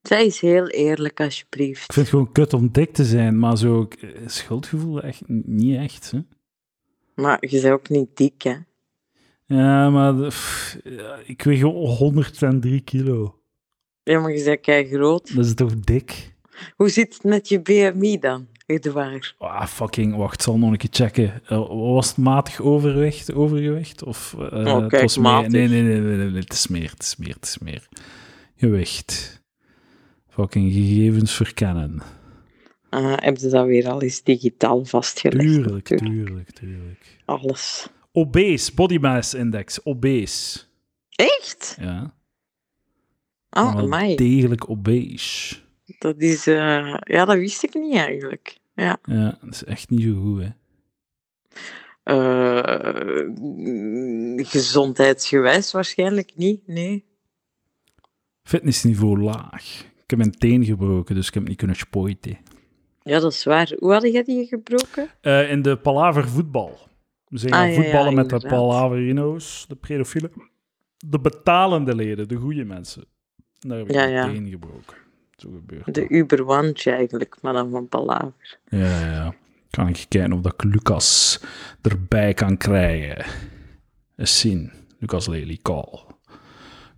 Zij 0.03 0.27
is 0.27 0.41
heel 0.41 0.67
eerlijk, 0.69 1.21
ik 1.21 1.27
alsjeblieft. 1.27 1.93
vind 1.93 1.97
het 1.97 2.09
gewoon 2.09 2.33
kut 2.33 2.53
om 2.53 2.73
dik 2.73 2.93
te 2.93 3.05
zijn, 3.05 3.39
maar 3.39 3.57
zo 3.59 3.89
eh, 4.01 4.09
schuldgevoel 4.27 5.03
echt 5.03 5.23
niet 5.27 5.77
echt. 5.77 6.11
Hè? 6.11 6.19
Maar 7.15 7.37
je 7.41 7.61
bent 7.61 7.73
ook 7.75 7.89
niet 7.89 8.17
dik, 8.17 8.43
hè? 8.43 8.57
Ja, 9.45 9.91
maar 9.91 10.15
pff, 10.15 10.77
ik 11.25 11.43
weeg 11.43 11.61
103 11.63 12.81
kilo. 12.81 13.39
Ja, 14.03 14.21
maar 14.21 14.33
je 14.33 14.45
bent 14.45 14.61
kei 14.61 14.89
groot. 14.89 15.35
Dat 15.37 15.45
is 15.45 15.55
toch 15.55 15.81
dik? 15.81 16.35
Hoe 16.77 16.89
zit 16.89 17.15
het 17.15 17.25
met 17.25 17.49
je 17.49 17.61
BMI 17.61 18.19
dan, 18.19 18.49
Edouard? 18.67 19.35
Ah, 19.39 19.67
fucking, 19.67 20.15
wacht, 20.17 20.43
zal 20.43 20.59
nog 20.59 20.71
een 20.71 20.77
keer 20.77 20.89
checken. 20.93 21.43
Eh, 21.47 21.69
was 21.69 22.09
het 22.09 22.17
matig 22.17 22.61
overgewicht? 22.61 23.35
overgewicht? 23.35 24.03
Of, 24.03 24.35
Oh, 24.39 24.81
het 24.81 24.89
kijk, 24.89 25.03
was 25.03 25.17
meer- 25.17 25.25
matig. 25.33 25.51
Nee, 25.53 25.69
nee, 25.69 25.83
nee, 25.83 26.01
nee, 26.01 26.17
nee, 26.17 26.31
nee, 26.31 26.41
het 26.41 26.53
is 26.53 26.67
meer, 26.67 26.91
het 26.91 27.03
is 27.03 27.17
meer, 27.17 27.35
het 27.35 27.45
is 27.45 27.59
meer. 27.59 27.89
Gewicht. 28.57 29.43
Fucking 30.29 30.73
gegevens 30.73 31.33
verkennen. 31.33 32.03
Uh, 32.91 33.13
hebben 33.17 33.41
ze 33.41 33.49
dat 33.49 33.67
weer 33.67 33.89
al 33.89 34.03
eens 34.03 34.23
digitaal 34.23 34.85
vastgelegd? 34.85 35.39
Tuurlijk, 35.49 35.89
natuurlijk. 35.91 36.27
tuurlijk, 36.27 36.51
tuurlijk. 36.51 37.19
Alles. 37.25 37.89
Obese, 38.13 38.75
body 38.75 38.97
mass 38.99 39.35
index, 39.35 39.85
obese. 39.85 40.59
Echt? 41.11 41.77
Ja. 41.81 42.15
Oh, 43.51 43.75
Wel 43.75 43.83
amai. 43.85 44.15
Degelijk 44.17 44.71
obese. 44.71 45.57
Dat 45.99 46.21
is... 46.21 46.47
eh, 46.47 46.95
ja, 47.01 47.25
dat 47.25 47.37
wist 47.37 47.63
ik 47.63 47.75
niet 47.75 47.95
eigenlijk. 47.97 48.59
Ja. 48.75 48.99
Ja, 49.05 49.39
dat 49.41 49.53
is 49.55 49.65
echt 49.65 49.91
niet 49.91 50.03
zo 50.03 50.15
goed, 50.21 50.43
hè. 50.43 50.49
Eh, 52.03 53.27
mm, 53.41 54.45
gezondheidsgewijs 54.45 55.73
waarschijnlijk 55.73 56.33
niet, 56.35 56.67
nee. 56.67 57.05
Fitnessniveau 58.43 59.21
laag. 59.21 59.81
Ik 59.85 60.11
heb 60.11 60.19
mijn 60.19 60.33
teen 60.39 60.65
gebroken, 60.65 61.15
dus 61.15 61.29
ik 61.29 61.35
heb 61.35 61.49
niet 61.49 61.57
kunnen 61.57 61.77
sporten. 61.77 62.39
Ja, 63.03 63.19
dat 63.21 63.33
is 63.33 63.45
waar. 63.45 63.73
Hoe 63.79 63.93
had 63.93 64.03
jij 64.03 64.23
die 64.25 64.47
gebroken? 64.47 65.09
Eh, 65.21 65.51
in 65.51 65.63
de 65.63 65.77
Palaver 65.77 66.29
voetbal. 66.29 66.79
We 67.29 67.39
zijn 67.39 67.53
Ah, 67.53 67.59
gaan 67.59 67.69
ja, 67.71 67.75
ja, 67.77 67.83
voetballen 67.83 68.15
met 68.15 68.29
de. 68.29 68.41
Palaverinos, 68.49 69.65
de 69.69 69.75
pedofielen. 69.77 70.31
De 70.97 71.21
betalende 71.21 71.95
leden, 71.95 72.29
de 72.29 72.37
goede 72.37 72.65
mensen. 72.65 73.05
Daar 73.59 73.79
heb 73.79 73.87
ik 73.89 73.95
Ja, 73.95 74.01
mijn 74.01 74.13
ja. 74.13 74.27
teen 74.27 74.49
gebroken. 74.49 74.97
Zo 75.37 75.51
gebeurt 75.51 75.95
De. 75.95 76.09
Uberwantje 76.09 76.91
eigenlijk, 76.91 77.37
maar 77.41 77.53
dan 77.53 77.71
van 77.71 77.89
Palaver. 77.89 78.59
Ja, 78.69 79.01
ja. 79.11 79.35
Kan 79.71 79.89
ik 79.89 80.07
kijken 80.09 80.33
of 80.33 80.41
dat 80.41 80.53
ik 80.53 80.65
Lucas 80.65 81.41
erbij 81.83 82.35
kan 82.35 82.57
krijgen. 82.57 83.25
Eens 84.17 84.39
zien. 84.39 84.73
Lucas 84.99 85.27
Lely, 85.27 85.59
call. 85.63 86.05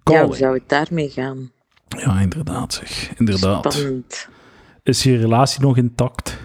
Ja, 0.04 0.24
hoe 0.24 0.36
zou 0.36 0.54
het 0.54 0.68
daarmee 0.68 1.10
gaan? 1.10 1.52
Ja, 1.88 2.20
inderdaad 2.20 2.72
zeg. 2.74 3.18
Inderdaad. 3.18 3.72
Spannend. 3.72 4.28
Is 4.82 5.02
je 5.02 5.16
relatie 5.16 5.60
nog 5.60 5.76
intact? 5.76 6.36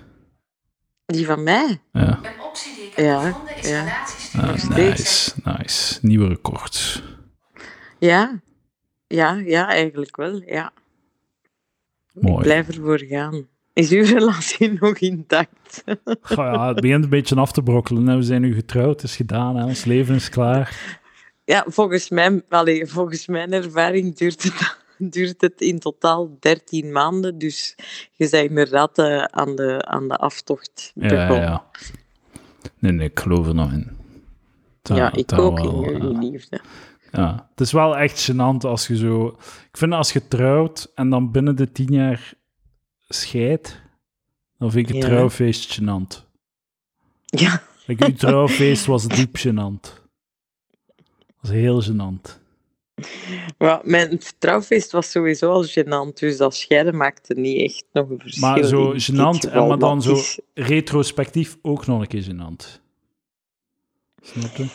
Die 1.06 1.26
van 1.26 1.44
mij? 1.44 1.82
Ja. 1.92 2.20
Een 2.24 2.42
optie 2.42 2.76
die 2.76 2.84
ik 2.84 2.96
heb 2.96 3.06
Ja, 3.06 3.22
gevonden 3.22 3.58
is 3.58 3.70
ja. 3.70 3.84
relatiestuders. 3.84 4.70
Ah, 4.70 4.78
nice, 4.78 5.34
nice. 5.44 6.00
Nieuwe 6.02 6.28
records. 6.28 7.04
Ja. 8.00 8.42
Ja, 9.08 9.34
ja, 9.34 9.68
eigenlijk 9.68 10.16
wel, 10.16 10.42
ja. 10.46 10.74
Ik 12.16 12.22
Mooi. 12.22 12.44
blijf 12.44 12.68
ervoor 12.68 13.00
gaan. 13.00 13.48
Is 13.74 13.92
uw 13.92 14.04
relatie 14.18 14.78
nog 14.80 14.98
intact? 14.98 15.84
Goh, 16.22 16.38
ja, 16.38 16.68
het 16.68 16.82
begint 16.82 17.04
een 17.04 17.10
beetje 17.10 17.36
af 17.36 17.52
te 17.52 17.64
brokkelen. 17.64 18.18
We 18.18 18.24
zijn 18.24 18.42
nu 18.42 18.54
getrouwd, 18.54 19.02
het 19.02 19.04
is 19.10 19.16
gedaan, 19.16 19.56
hè. 19.56 19.64
ons 19.66 19.86
leven 19.86 20.16
is 20.16 20.30
klaar. 20.30 21.00
Ja, 21.46 21.66
volgens, 21.68 22.10
mijn, 22.10 22.44
allee, 22.50 22.86
volgens 22.88 23.28
mijn 23.28 23.54
ervaring 23.54 24.16
duurt 24.16 24.44
het, 24.44 24.78
duurt 25.14 25.42
het 25.42 25.62
in 25.62 25.80
totaal 25.80 26.38
13 26.40 26.92
maanden. 26.92 27.38
Dus 27.38 27.76
je 28.12 28.30
bent 28.30 28.50
inderdaad 28.50 28.98
eh, 28.98 29.24
aan, 29.24 29.56
de, 29.56 29.86
aan 29.86 30.08
de 30.08 30.16
aftocht 30.18 30.92
Ja, 30.96 31.08
ja, 31.08 31.28
begonnen. 31.28 31.50
ja. 31.50 31.66
Nee, 32.80 32.92
nee, 32.92 33.08
ik 33.10 33.20
geloof 33.20 33.48
er 33.48 33.56
nog 33.56 33.72
in. 33.72 33.92
Dat- 34.82 34.98
Ja, 34.98 35.14
ik 35.14 35.32
ook 35.34 35.60
wel, 35.60 35.84
in 35.86 35.92
jullie 36.02 36.32
liefde. 36.32 36.62
Ja, 37.18 37.48
het 37.50 37.60
is 37.62 37.72
wel 37.72 37.98
echt 37.98 38.32
gênant 38.32 38.58
als 38.66 38.88
je 38.88 38.98
zo... 38.98 39.28
Ik 39.72 39.78
vind 39.78 39.94
als 39.94 40.14
je 40.14 40.28
trouwt 40.28 40.92
en 40.96 41.10
dan 41.10 41.32
binnen 41.32 41.56
de 41.56 41.72
tien 41.72 41.94
jaar 41.94 42.34
scheidt, 43.08 43.82
dan 44.58 44.72
vind 44.72 44.90
ik 44.90 44.94
het 44.96 45.04
Ja. 45.04 45.10
trouwfeest 45.10 45.80
gênant. 45.82 46.22
Ja, 47.26 47.64
Like, 47.86 48.06
uw 48.06 48.14
trouwfeest 48.26 48.86
was 48.86 49.08
diep 49.08 49.38
gênant. 49.38 49.82
Dat 49.82 51.36
was 51.42 51.50
heel 51.52 51.84
gênant. 51.84 52.42
maar 53.58 53.80
mijn 53.84 54.20
trouwfeest 54.40 54.92
was 54.92 55.12
sowieso 55.12 55.52
al 55.52 55.66
gênant. 55.66 56.14
Dus 56.20 56.38
dat 56.38 56.56
scheiden 56.56 56.98
maakte 56.98 57.34
niet 57.34 57.62
echt 57.62 57.86
nog 57.92 58.10
een 58.10 58.20
verschil. 58.20 58.48
Maar 58.48 58.64
zo 58.64 58.94
gênant, 58.94 59.52
en 59.52 59.68
maar 59.68 59.80
dan 59.80 60.02
zo 60.02 60.18
retrospectief 60.54 61.58
ook 61.62 61.86
nog 61.86 62.02
een 62.02 62.08
keer 62.08 62.24
gênant. 62.24 62.82
Snap 64.22 64.56
je? 64.56 64.68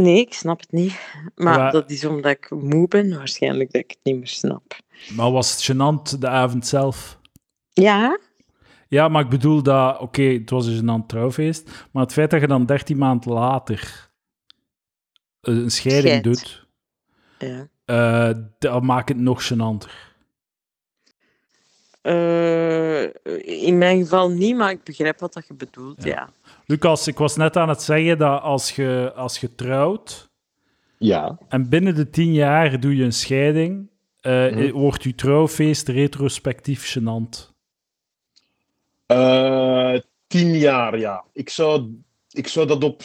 Nee, 0.00 0.20
ik 0.20 0.32
snap 0.32 0.60
het 0.60 0.72
niet. 0.72 1.00
Maar 1.34 1.72
dat 1.72 1.90
is 1.90 2.04
omdat 2.04 2.30
ik 2.30 2.50
moe 2.50 2.88
ben, 2.88 3.16
waarschijnlijk 3.16 3.72
dat 3.72 3.82
ik 3.82 3.90
het 3.90 3.98
niet 4.02 4.16
meer 4.16 4.26
snap. 4.26 4.76
Maar 5.16 5.30
was 5.30 5.50
het 5.50 5.72
gênant 5.72 6.18
de 6.18 6.28
avond 6.28 6.66
zelf? 6.66 7.18
Ja, 7.72 8.18
Ja, 8.88 9.08
maar 9.08 9.22
ik 9.22 9.28
bedoel 9.28 9.62
dat, 9.62 9.98
oké, 9.98 10.22
het 10.22 10.50
was 10.50 10.66
een 10.66 10.80
gênant 10.82 11.06
trouwfeest, 11.06 11.70
maar 11.92 12.02
het 12.02 12.12
feit 12.12 12.30
dat 12.30 12.40
je 12.40 12.46
dan 12.46 12.66
13 12.66 12.98
maanden 12.98 13.32
later 13.32 14.10
een 15.40 15.70
scheiding 15.70 16.22
doet, 16.22 16.66
ja. 17.38 17.68
eh, 17.84 18.36
dat 18.58 18.82
maakt 18.82 19.08
het 19.08 19.18
nog 19.18 19.52
gênanter. 19.52 20.08
Eh, 22.02 23.02
in 23.64 23.78
mijn 23.78 23.98
geval 23.98 24.30
niet, 24.30 24.56
maar 24.56 24.70
ik 24.70 24.84
begrijp 24.84 25.20
wat 25.20 25.32
dat 25.32 25.46
je 25.46 25.54
bedoelt, 25.54 26.04
ja. 26.04 26.30
Lucas, 26.70 27.06
ik 27.06 27.18
was 27.18 27.36
net 27.36 27.56
aan 27.56 27.68
het 27.68 27.82
zeggen 27.82 28.18
dat 28.18 28.42
als 28.42 28.70
je, 28.70 29.12
als 29.14 29.38
je 29.38 29.54
trouwt 29.54 30.30
Ja. 30.98 31.38
en 31.48 31.68
binnen 31.68 31.94
de 31.94 32.10
10 32.10 32.32
jaar 32.32 32.80
doe 32.80 32.96
je 32.96 33.04
een 33.04 33.12
scheiding, 33.12 33.88
eh, 34.20 34.50
Mhm. 34.50 34.70
wordt 34.70 35.02
je 35.02 35.14
trouwfeest 35.14 35.88
retrospectief 35.88 36.96
gênant. 36.98 37.48
Eh, 39.06 39.94
tien 40.26 40.54
jaar, 40.58 40.98
ja. 40.98 41.24
Ik 41.32 41.48
zou, 41.50 42.02
ik 42.30 42.48
zou 42.48 42.66
dat 42.66 42.84
op 42.84 43.02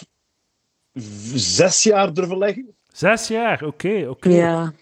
zes 1.35 1.83
jaar 1.83 2.13
durven 2.13 2.37
leggen. 2.37 2.75
Zes 2.91 3.27
jaar, 3.27 3.63
oké, 3.63 4.05
oké. 4.09 4.29
Ja, 4.29 4.73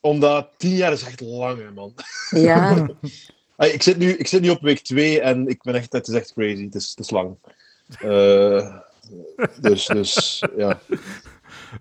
Omdat 0.00 0.48
tien 0.56 0.74
jaar 0.74 0.92
is 0.92 1.02
echt 1.02 1.20
lang, 1.20 1.58
hè, 1.58 1.70
man. 1.70 1.94
ja. 2.30 2.86
Ay, 3.56 3.68
ik, 3.68 3.82
zit 3.82 3.96
nu, 3.98 4.12
ik 4.12 4.26
zit 4.26 4.40
nu 4.40 4.50
op 4.50 4.60
week 4.60 4.78
twee 4.80 5.20
en 5.20 5.46
ik 5.48 5.62
ben 5.62 5.74
echt, 5.74 5.92
het 5.92 6.08
is 6.08 6.14
echt 6.14 6.32
crazy. 6.32 6.64
Het 6.64 6.74
is, 6.74 6.88
het 6.90 6.98
is 6.98 7.10
lang. 7.10 7.36
Eh, 8.00 8.76
dus, 9.60 9.86
dus, 9.86 10.42
ja. 10.56 10.80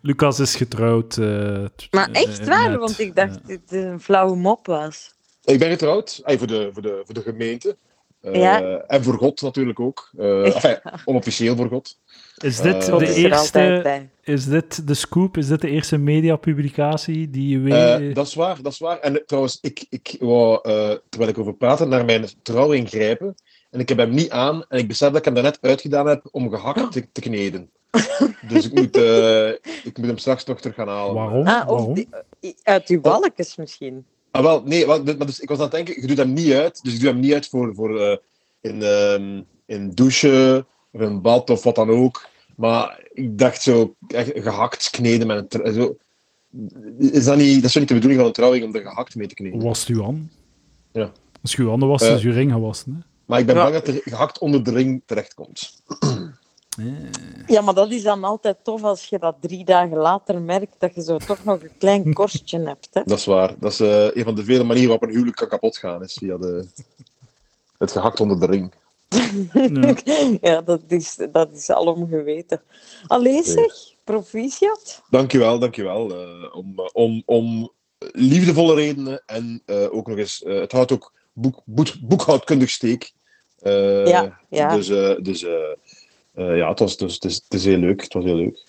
Lucas 0.01 0.39
is 0.39 0.55
getrouwd. 0.55 1.17
eh, 1.17 1.65
Maar 1.91 2.09
eh, 2.11 2.21
echt 2.21 2.45
waar, 2.47 2.77
want 2.77 2.99
ik 2.99 3.15
dacht 3.15 3.33
dat 3.47 3.51
het 3.51 3.71
een 3.71 3.99
flauwe 3.99 4.35
mop 4.35 4.65
was. 4.65 5.13
Ik 5.43 5.59
ben 5.59 5.69
getrouwd. 5.69 6.19
Ay, 6.23 6.37
voor, 6.37 6.47
de, 6.47 6.69
voor, 6.73 6.81
de, 6.81 7.01
voor 7.05 7.13
de 7.13 7.21
gemeente. 7.21 7.77
Eh, 8.21 8.35
Ja. 8.35 8.61
En 8.87 9.03
voor 9.03 9.17
God 9.17 9.41
natuurlijk 9.41 9.79
ook. 9.79 10.09
Eh, 10.17 10.45
enfin, 10.55 10.77
onofficieel 11.05 11.55
voor 11.55 11.67
God. 11.67 11.97
Is 12.43 12.59
dit 12.61 12.85
de 12.85 12.95
is 13.05 13.09
er 13.09 13.15
eerste. 13.31 14.07
Is 14.23 14.45
dit 14.45 14.87
de 14.87 14.93
scoop? 14.93 15.37
Is 15.37 15.47
dit 15.47 15.61
de 15.61 15.69
eerste 15.69 15.97
mediapublicatie 15.97 17.29
die 17.29 17.47
je 17.59 17.73
Eh, 17.73 17.97
weet? 17.97 18.15
dat 18.15 18.27
is 18.27 18.33
waar, 18.33 18.61
dat 18.61 18.71
is 18.71 18.79
waar. 18.79 18.99
En 18.99 19.23
trouwens, 19.25 19.57
ik, 19.61 19.85
ik 19.89 20.15
wou, 20.19 20.59
eh, 20.61 20.91
terwijl 21.09 21.31
ik 21.31 21.37
over 21.37 21.53
praatte, 21.53 21.85
naar 21.85 22.05
mijn 22.05 22.25
trouwring 22.43 22.89
grijpen. 22.89 23.35
En 23.75 23.81
ik 23.81 23.89
heb 23.89 23.97
hem 23.97 24.09
niet 24.13 24.29
aan. 24.29 24.65
En 24.69 24.79
ik 24.79 24.87
besef 24.87 25.07
dat 25.09 25.17
ik 25.17 25.25
hem 25.25 25.33
daarnet 25.33 25.57
uitgedaan 25.61 26.07
heb 26.07 26.27
om 26.31 26.49
gehakt 26.49 26.91
te, 26.91 27.07
te 27.11 27.21
kneden. 27.21 27.69
Dus 28.49 28.65
ik 28.65 28.73
moet, 28.73 28.95
eh, 28.97 29.49
ik 29.83 29.97
moet 29.97 30.07
hem 30.07 30.17
straks 30.17 30.45
nog 30.45 30.59
terug 30.61 30.75
gaan 30.75 30.87
halen. 30.87 31.13
Waarom? 31.13 31.47
Ah, 31.47 31.67
of 31.69 31.77
Waarom? 31.77 31.93
die- 31.93 32.09
uit 32.63 32.87
uw 32.87 33.01
balkjes 33.01 33.55
misschien. 33.55 34.05
Ah, 34.31 34.41
wel, 34.43 34.61
nee, 34.65 34.85
wel, 34.87 35.03
maar 35.03 35.25
dus, 35.25 35.39
ik 35.39 35.49
was 35.49 35.57
aan 35.57 35.63
het 35.63 35.73
denken, 35.73 36.01
je 36.01 36.07
doet 36.07 36.17
hem 36.17 36.33
niet 36.33 36.51
uit. 36.53 36.79
Dus 36.83 36.93
ik 36.93 36.99
doe 36.99 37.09
hem 37.09 37.19
niet 37.19 37.33
uit 37.33 37.47
voor, 37.47 37.75
voor 37.75 37.99
eh, 37.99 38.17
in, 38.61 38.81
ehm, 38.83 39.41
in 39.65 39.91
douchen 39.91 40.65
of 40.91 41.01
in 41.01 41.21
bad 41.21 41.49
of 41.49 41.63
wat 41.63 41.75
dan 41.75 41.89
ook. 41.89 42.25
Maar 42.55 42.99
ik 43.13 43.37
dacht 43.37 43.61
zo, 43.61 43.95
echt 44.07 44.31
gehakt 44.35 44.89
kneden 44.89 45.27
met 45.27 45.53
een... 45.53 45.73
Zo, 45.73 45.97
is 46.97 47.25
dat, 47.25 47.37
niet, 47.37 47.55
dat 47.55 47.63
is 47.65 47.71
zo 47.71 47.79
niet 47.79 47.87
de 47.87 47.93
bedoeling 47.93 48.19
van 48.19 48.27
een 48.29 48.33
trouwring 48.35 48.65
om 48.65 48.75
er 48.75 48.81
gehakt 48.81 49.15
mee 49.15 49.27
te 49.27 49.35
kneden. 49.35 49.61
Was 49.63 49.79
het 49.79 49.89
uw 49.89 50.01
hand? 50.01 50.31
Ja. 50.91 51.11
Als 51.41 51.51
je 51.51 51.61
uw 51.61 51.69
handen 51.69 51.87
was, 51.89 52.01
Eh. 52.01 52.13
is 52.15 52.21
je 52.21 52.31
ring 52.31 52.51
gewassen. 52.51 52.93
Hè? 52.93 52.99
Maar 53.25 53.39
ik 53.39 53.45
ben 53.45 53.55
Ja. 53.55 53.61
bang 53.63 53.73
dat 53.73 53.87
er 53.87 54.01
gehakt 54.03 54.39
onder 54.39 54.63
de 54.63 54.71
ring 54.71 55.01
terechtkomt. 55.05 55.81
Ja, 57.47 57.61
maar 57.61 57.73
dat 57.73 57.91
is 57.91 58.03
dan 58.03 58.23
altijd 58.23 58.57
tof 58.63 58.83
als 58.83 59.05
je 59.05 59.19
dat 59.19 59.35
drie 59.39 59.65
dagen 59.65 59.97
later 59.97 60.41
merkt 60.41 60.75
dat 60.79 60.95
je 60.95 61.03
zo 61.03 61.17
toch 61.17 61.43
nog 61.43 61.61
een 61.61 61.77
klein 61.77 62.13
korstje 62.19 62.59
hebt. 62.59 62.87
Hè? 62.91 63.01
Dat 63.05 63.17
is 63.17 63.25
waar. 63.25 63.55
Dat 63.59 63.71
is 63.71 63.79
eh, 63.79 64.15
een 64.15 64.23
van 64.23 64.35
de 64.35 64.43
vele 64.43 64.63
manieren 64.63 64.89
waarop 64.89 65.07
een 65.07 65.13
huwelijk 65.13 65.37
kan 65.37 65.47
kapot 65.47 65.77
gaan, 65.77 66.03
is 66.03 66.13
via 66.13 66.37
de, 66.37 66.67
het 67.77 67.91
gehakt 67.91 68.19
onder 68.19 68.39
de 68.39 68.45
ring. 68.45 68.73
Ja. 69.53 69.95
Ja, 70.41 70.61
dat 70.61 70.81
is, 70.87 71.17
dat 71.31 71.49
is 71.53 71.69
alom 71.69 72.07
geweten. 72.07 72.61
Allee 73.07 73.43
zeg, 73.43 73.73
proficiat. 74.03 75.01
Dankjewel, 75.09 75.59
dankjewel. 75.59 76.09
eh 76.11 76.55
om, 76.55 76.73
eh, 76.79 76.85
om, 76.93 77.21
om 77.25 77.71
liefdevolle 78.11 78.73
redenen 78.75 79.23
en 79.25 79.61
eh, 79.65 79.93
ook 79.93 80.07
nog 80.07 80.17
eens, 80.17 80.43
eh, 80.43 80.59
het 80.59 80.71
houdt 80.71 80.91
ook 80.91 81.13
boek, 81.33 81.61
boek, 81.65 81.87
boekhoudkundig 82.01 82.69
steek. 82.69 83.13
Eh, 83.65 84.05
Ja, 84.05 84.39
ja. 84.49 84.75
Dus, 84.75 84.89
eh, 84.89 85.15
dus 85.19 85.43
eh, 85.43 86.57
ja, 86.57 86.69
het 86.69 86.79
was, 86.79 86.97
dus, 86.97 87.13
het, 87.13 87.25
is, 87.25 87.35
het 87.35 87.53
is 87.53 87.65
heel 87.65 87.77
leuk. 87.77 88.01
Het 88.01 88.13
was 88.13 88.23
heel 88.23 88.35
leuk. 88.35 88.63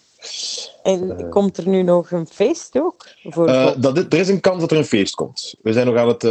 En 0.83 1.29
komt 1.31 1.57
er 1.57 1.69
nu 1.69 1.83
nog 1.83 2.11
een 2.11 2.27
feest 2.27 2.79
ook? 2.79 3.07
Voor 3.25 3.47
dat, 3.79 3.97
er 3.97 4.19
is 4.19 4.29
een 4.29 4.41
kans 4.41 4.61
dat 4.61 4.71
er 4.71 4.77
een 4.77 4.85
feest 4.85 5.15
komt. 5.15 5.55
We 5.63 5.73
zijn 5.73 5.87
nog 5.87 5.97
aan 5.97 6.09
het, 6.09 6.25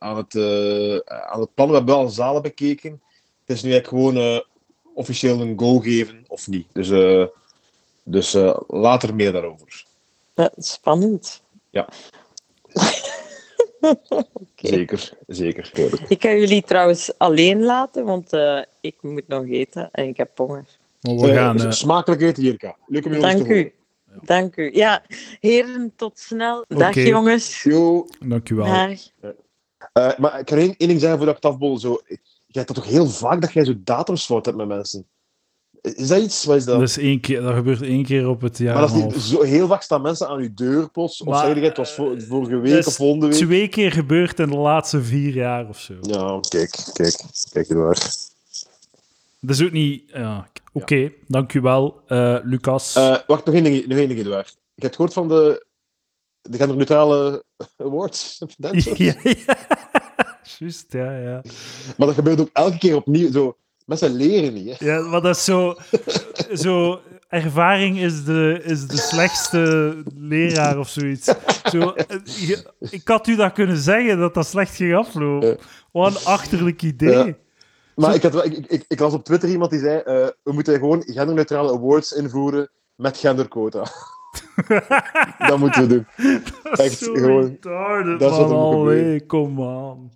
aan 0.00 0.16
het, 0.16 0.36
aan 1.06 1.40
het 1.40 1.54
plannen. 1.54 1.74
We 1.76 1.76
hebben 1.76 1.94
wel 1.94 2.08
zalen 2.08 2.42
bekeken. 2.42 3.02
Het 3.44 3.56
is 3.56 3.62
nu 3.62 3.72
eigenlijk 3.72 3.88
gewoon 3.88 4.42
officieel 4.94 5.40
een 5.40 5.58
go 5.58 5.78
geven 5.78 6.24
of 6.28 6.48
niet. 6.48 6.66
Dus, 6.72 6.88
dus 8.02 8.36
later 8.66 9.14
meer 9.14 9.32
daarover. 9.32 9.84
Spannend. 10.56 11.42
Ja. 11.70 11.88
Zeker, 14.56 15.12
zeker. 15.26 15.70
Ik 16.08 16.22
ga 16.22 16.32
jullie 16.32 16.62
trouwens 16.62 17.18
alleen 17.18 17.62
laten, 17.62 18.04
want 18.04 18.32
eh, 18.32 18.62
ik 18.80 18.96
moet 19.00 19.28
nog 19.28 19.46
eten 19.46 19.88
en 19.92 20.08
ik 20.08 20.16
heb 20.16 20.30
honger. 20.38 20.64
Maar 21.00 21.14
we 21.14 21.32
gaan... 21.32 21.58
Eh, 21.58 21.64
eh, 21.64 21.70
smakelijk 21.70 22.20
eten, 22.20 22.42
Jirka. 22.42 22.76
Leuk 22.86 23.04
om 23.04 23.12
je 23.12 23.18
ons 23.18 23.26
Dank 23.26 23.46
te 23.46 23.54
u. 23.54 23.72
Dank 24.22 24.56
u. 24.56 24.70
Ja, 24.74 25.02
heren, 25.40 25.92
tot 25.96 26.18
snel. 26.18 26.64
Dag 26.68 26.94
jongens. 26.94 27.62
Yo. 27.62 28.06
dank 28.26 28.50
u 28.50 28.54
wel. 28.54 28.66
Dag. 28.66 28.98
Eh, 29.92 30.18
maar 30.18 30.38
ik 30.38 30.46
kan 30.46 30.58
één, 30.58 30.74
één 30.76 30.88
ding 30.88 31.00
zeggen 31.00 31.18
voordat 31.18 31.36
ik 31.36 31.42
het 31.42 31.52
afbol. 31.52 31.78
Zo, 31.78 32.00
jij 32.06 32.18
hebt 32.46 32.66
dat 32.66 32.76
toch 32.76 32.86
heel 32.86 33.06
vaak 33.06 33.40
dat 33.40 33.52
jij 33.52 33.64
zo 33.64 33.74
datums 33.76 34.26
fout 34.26 34.44
hebt 34.44 34.56
met 34.56 34.66
mensen? 34.68 35.06
Is 35.82 36.08
dat 36.08 36.22
iets? 36.22 36.44
Wat 36.44 36.56
is 36.56 36.64
dat? 36.64 36.78
Dat, 36.78 36.88
is 36.88 36.98
één 36.98 37.20
keer, 37.20 37.42
dat 37.42 37.54
gebeurt 37.54 37.82
één 37.82 38.04
keer 38.04 38.28
op 38.28 38.40
het 38.40 38.58
jaar. 38.58 38.74
maar 38.74 38.82
dat 38.88 38.96
is 38.96 39.02
niet, 39.02 39.14
zo, 39.22 39.42
heel 39.42 39.66
vaak 39.66 39.82
staan 39.82 40.02
mensen 40.02 40.28
aan 40.28 40.42
je 40.42 40.54
deur 40.54 40.90
plots. 40.90 41.20
Of 41.20 41.26
Maar, 41.26 41.46
zeg 41.46 41.54
je 41.54 41.60
het 41.60 41.76
was 41.76 41.92
vo- 41.92 42.14
vorige 42.18 42.56
week 42.58 42.86
of 42.86 42.94
volgende 42.94 43.26
week? 43.26 43.36
Twee 43.36 43.68
keer 43.68 43.92
gebeurd 43.92 44.38
in 44.38 44.48
de 44.50 44.56
laatste 44.56 45.02
vier 45.02 45.34
jaar 45.34 45.68
of 45.68 45.78
zo. 45.80 45.94
Ja, 46.00 46.40
kijk, 46.48 46.70
kijk. 46.92 47.20
Kijk 47.52 47.72
waar. 47.72 48.10
Dat 49.40 49.56
is 49.56 49.62
ook 49.62 49.72
niet... 49.72 50.02
Ja. 50.12 50.48
Oké, 50.72 51.12
dank 51.26 51.52
u 51.54 51.60
wel, 51.60 52.00
eh, 52.06 52.36
Lucas. 52.42 52.94
Eh, 52.96 53.16
wacht, 53.26 53.44
nog 53.44 53.54
één 53.54 53.64
ding, 53.64 53.86
nog 53.86 53.98
één 53.98 54.08
ding, 54.08 54.20
Edouard. 54.20 54.56
Je 54.74 54.82
hebt 54.82 54.94
gehoord 54.94 55.12
van 55.12 55.28
de, 55.28 55.66
de 56.42 56.56
genderneutrale 56.58 57.44
awards? 57.76 58.38
Ja, 58.58 58.72
ja. 58.96 59.14
Juist, 60.58 60.92
ja, 60.92 61.18
ja. 61.18 61.42
Maar 61.96 62.06
dat 62.06 62.14
gebeurt 62.16 62.40
ook 62.40 62.50
elke 62.52 62.78
keer 62.78 62.96
opnieuw. 62.96 63.30
Zo, 63.32 63.56
mensen 63.86 64.12
leren 64.14 64.52
niet, 64.54 64.78
hè. 64.78 64.86
Ja, 64.86 65.00
maar 65.00 65.20
dat 65.20 65.36
is 65.36 65.44
zo... 65.44 65.74
zo 66.54 67.00
ervaring 67.28 67.98
is 67.98 68.24
de, 68.24 68.60
is 68.64 68.86
de 68.86 68.96
slechtste 68.96 69.94
leraar 70.16 70.78
of 70.78 70.88
zoiets. 70.88 71.34
Zo, 71.70 71.78
eh, 71.90 72.16
je- 72.24 72.64
ik 72.90 73.08
had 73.08 73.26
u 73.26 73.36
dat 73.36 73.52
kunnen 73.52 73.76
zeggen, 73.76 74.18
dat 74.18 74.34
dat 74.34 74.46
slecht 74.46 74.74
ging 74.74 74.94
aflopen. 74.96 75.58
Wat 75.92 76.14
een 76.20 76.26
achterlijk 76.26 76.82
idee. 76.82 77.26
Ja. 77.26 77.34
Maar 77.94 78.14
ik, 78.14 78.22
had 78.22 78.44
ik, 78.44 78.66
ik, 78.66 78.84
ik 78.88 79.00
las 79.00 79.12
op 79.12 79.24
Twitter 79.24 79.48
iemand 79.48 79.70
die 79.70 79.80
zei: 79.80 79.98
eh, 79.98 80.26
we 80.42 80.52
moeten 80.52 80.78
gewoon 80.78 81.02
genderneutrale 81.06 81.72
awards 81.72 82.12
invoeren 82.12 82.70
met 82.94 83.16
genderquota. 83.18 83.84
dat 85.48 85.58
moeten 85.58 85.82
we 85.82 85.86
doen. 85.88 86.06
Dat 86.62 86.78
is 86.78 86.84
Echt, 86.84 86.98
zo 86.98 87.12
gewoon- 87.14 87.42
retarded, 87.46 88.20
dat 88.20 88.30
is 88.32 88.36
wat 88.38 88.48
man. 88.48 88.72
er 88.72 88.78
Allee, 88.78 89.26
kom 89.26 89.62
aan. 89.62 90.12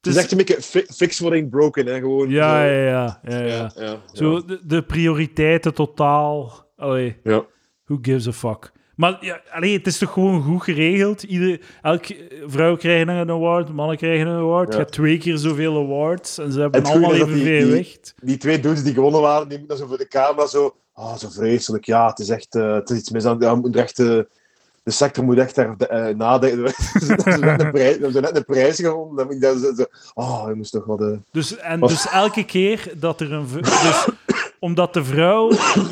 Het 0.00 0.06
is 0.12 0.16
echt 0.16 0.30
een 0.30 0.36
beetje 0.36 0.62
fi- 0.62 0.86
fix 0.94 1.18
what 1.18 1.32
ain't 1.32 1.50
broken, 1.50 1.86
hè? 1.86 1.98
Gewoon. 1.98 2.28
Ja, 2.30 2.60
zo. 2.60 2.64
ja, 2.66 2.82
ja. 2.88 3.20
ja, 3.28 3.38
ja. 3.38 3.46
ja, 3.46 3.70
ja, 3.76 4.00
Zo, 4.12 4.44
de, 4.44 4.60
de 4.66 4.82
prioriteiten 4.82 5.74
totaal. 5.74 6.52
Allee, 6.76 7.16
ja. 7.24 7.44
who 7.84 7.98
gives 8.02 8.26
a 8.28 8.32
fuck? 8.32 8.72
Maar 8.96 9.16
ja, 9.20 9.40
allee, 9.50 9.76
het 9.76 9.86
is 9.86 9.98
toch 9.98 10.12
gewoon 10.12 10.42
goed 10.42 10.62
geregeld? 10.62 11.22
Ieder, 11.22 11.60
elke 11.82 12.42
vrouw 12.46 12.76
krijgt 12.76 13.08
een 13.08 13.30
award, 13.30 13.72
mannen 13.72 13.96
krijgen 13.96 14.26
een 14.26 14.38
award. 14.40 14.68
Ja. 14.68 14.72
Je 14.74 14.80
hebt 14.80 14.92
twee 14.94 15.18
keer 15.18 15.36
zoveel 15.36 15.76
awards 15.76 16.38
en 16.38 16.52
ze 16.52 16.60
hebben 16.60 16.82
allemaal 16.84 17.10
die- 17.10 17.22
evenveel 17.22 17.44
die- 17.44 17.60
gewicht. 17.70 18.14
Die 18.22 18.36
twee 18.36 18.60
dudes 18.60 18.82
die 18.82 18.94
gewonnen 18.94 19.20
waren, 19.20 19.48
die 19.48 19.58
moeten 19.58 19.76
dan 19.78 19.86
zo 19.86 19.90
voor 19.94 20.02
de 20.04 20.08
camera 20.08 20.46
zo. 20.46 20.76
Oh, 20.94 21.16
zo 21.16 21.28
vreselijk. 21.28 21.84
Ja, 21.84 22.06
het 22.06 22.18
is 22.18 22.28
echt. 22.28 22.54
eh, 22.54 22.74
het 22.74 22.90
is 22.90 22.98
iets 22.98 23.10
mis 23.10 23.24
aan. 23.24 23.36
Ja, 23.40 23.54
we 23.54 23.60
moeten 23.60 23.82
echt, 23.82 23.98
eh, 23.98 24.18
de 24.82 24.90
sector 24.90 25.24
moet 25.24 25.38
echt 25.38 25.54
daar 25.54 25.76
eh, 25.76 26.14
nadenken. 26.16 26.62
We 26.62 26.72
hebben 28.00 28.22
net 28.22 28.36
een 28.36 28.44
prijs 28.54 28.76
gewonnen. 28.76 29.40
Dan 29.40 29.60
dat 29.60 29.88
Oh, 30.14 30.44
je 30.48 30.54
moest 30.54 30.72
toch 30.72 30.84
wat. 30.84 31.18
Dus, 31.30 31.56
en 31.56 31.80
Was- 31.80 31.90
dus 31.90 32.08
elke 32.12 32.44
keer 32.44 32.92
dat 32.96 33.20
er 33.20 33.32
een... 33.32 33.46
Dus 33.52 34.08
omdat 34.58 34.94
de 34.94 35.04
vrouw 35.04 35.48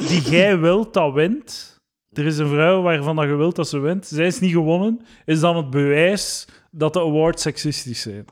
die 0.09 0.20
jij 0.31 0.59
wilt, 0.59 0.94
dat 0.94 1.12
wint... 1.12 1.77
Er 2.12 2.27
is 2.27 2.38
een 2.38 2.48
vrouw 2.48 2.83
waarvan 2.83 3.16
dat 3.16 3.24
je 3.24 3.35
wilt 3.35 3.57
dat 3.57 3.68
ze 3.68 3.79
wint. 3.79 4.07
Zij 4.07 4.27
is 4.27 4.40
niet 4.40 4.53
gewonnen. 4.53 5.01
Is 5.24 5.40
dan 5.40 5.57
het 5.57 5.70
bewijs 5.70 6.46
dat 6.70 6.92
de 6.92 7.01
awards 7.01 7.42
seksistisch 7.42 8.01
zijn. 8.01 8.24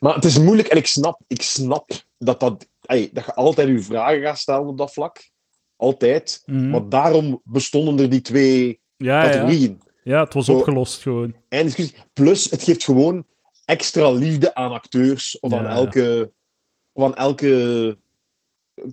Maar 0.00 0.14
het 0.14 0.24
is 0.24 0.38
moeilijk 0.38 0.68
en 0.68 0.76
ik 0.76 0.86
snap, 0.86 1.20
ik 1.26 1.42
snap 1.42 1.90
dat, 2.18 2.40
dat, 2.40 2.68
ey, 2.80 3.10
dat 3.12 3.24
je 3.24 3.34
altijd 3.34 3.68
je 3.68 3.78
vragen 3.82 4.20
gaat 4.22 4.38
stellen 4.38 4.66
op 4.66 4.78
dat 4.78 4.92
vlak. 4.92 5.30
Altijd. 5.76 6.42
Mhm. 6.46 6.70
Maar 6.70 6.88
daarom 6.88 7.40
bestonden 7.44 7.98
er 7.98 8.10
die 8.10 8.20
twee 8.20 8.80
Ja, 8.96 9.22
ja. 9.22 9.30
categorieën. 9.30 9.80
ja, 9.84 9.91
het 10.02 10.34
was 10.34 10.44
Zo- 10.44 10.56
opgelost 10.56 11.02
gewoon. 11.02 11.34
En 11.48 11.64
discussie. 11.64 11.96
Plus, 12.12 12.50
het 12.50 12.62
geeft 12.62 12.84
gewoon 12.84 13.24
extra 13.64 14.10
liefde 14.10 14.54
aan 14.54 14.72
acteurs 14.72 15.40
of, 15.40 15.50
Ja, 15.50 15.58
aan, 15.58 15.64
ja. 15.64 15.70
elke, 15.70 16.32
of 16.92 17.04
aan 17.04 17.14
elke 17.14 17.98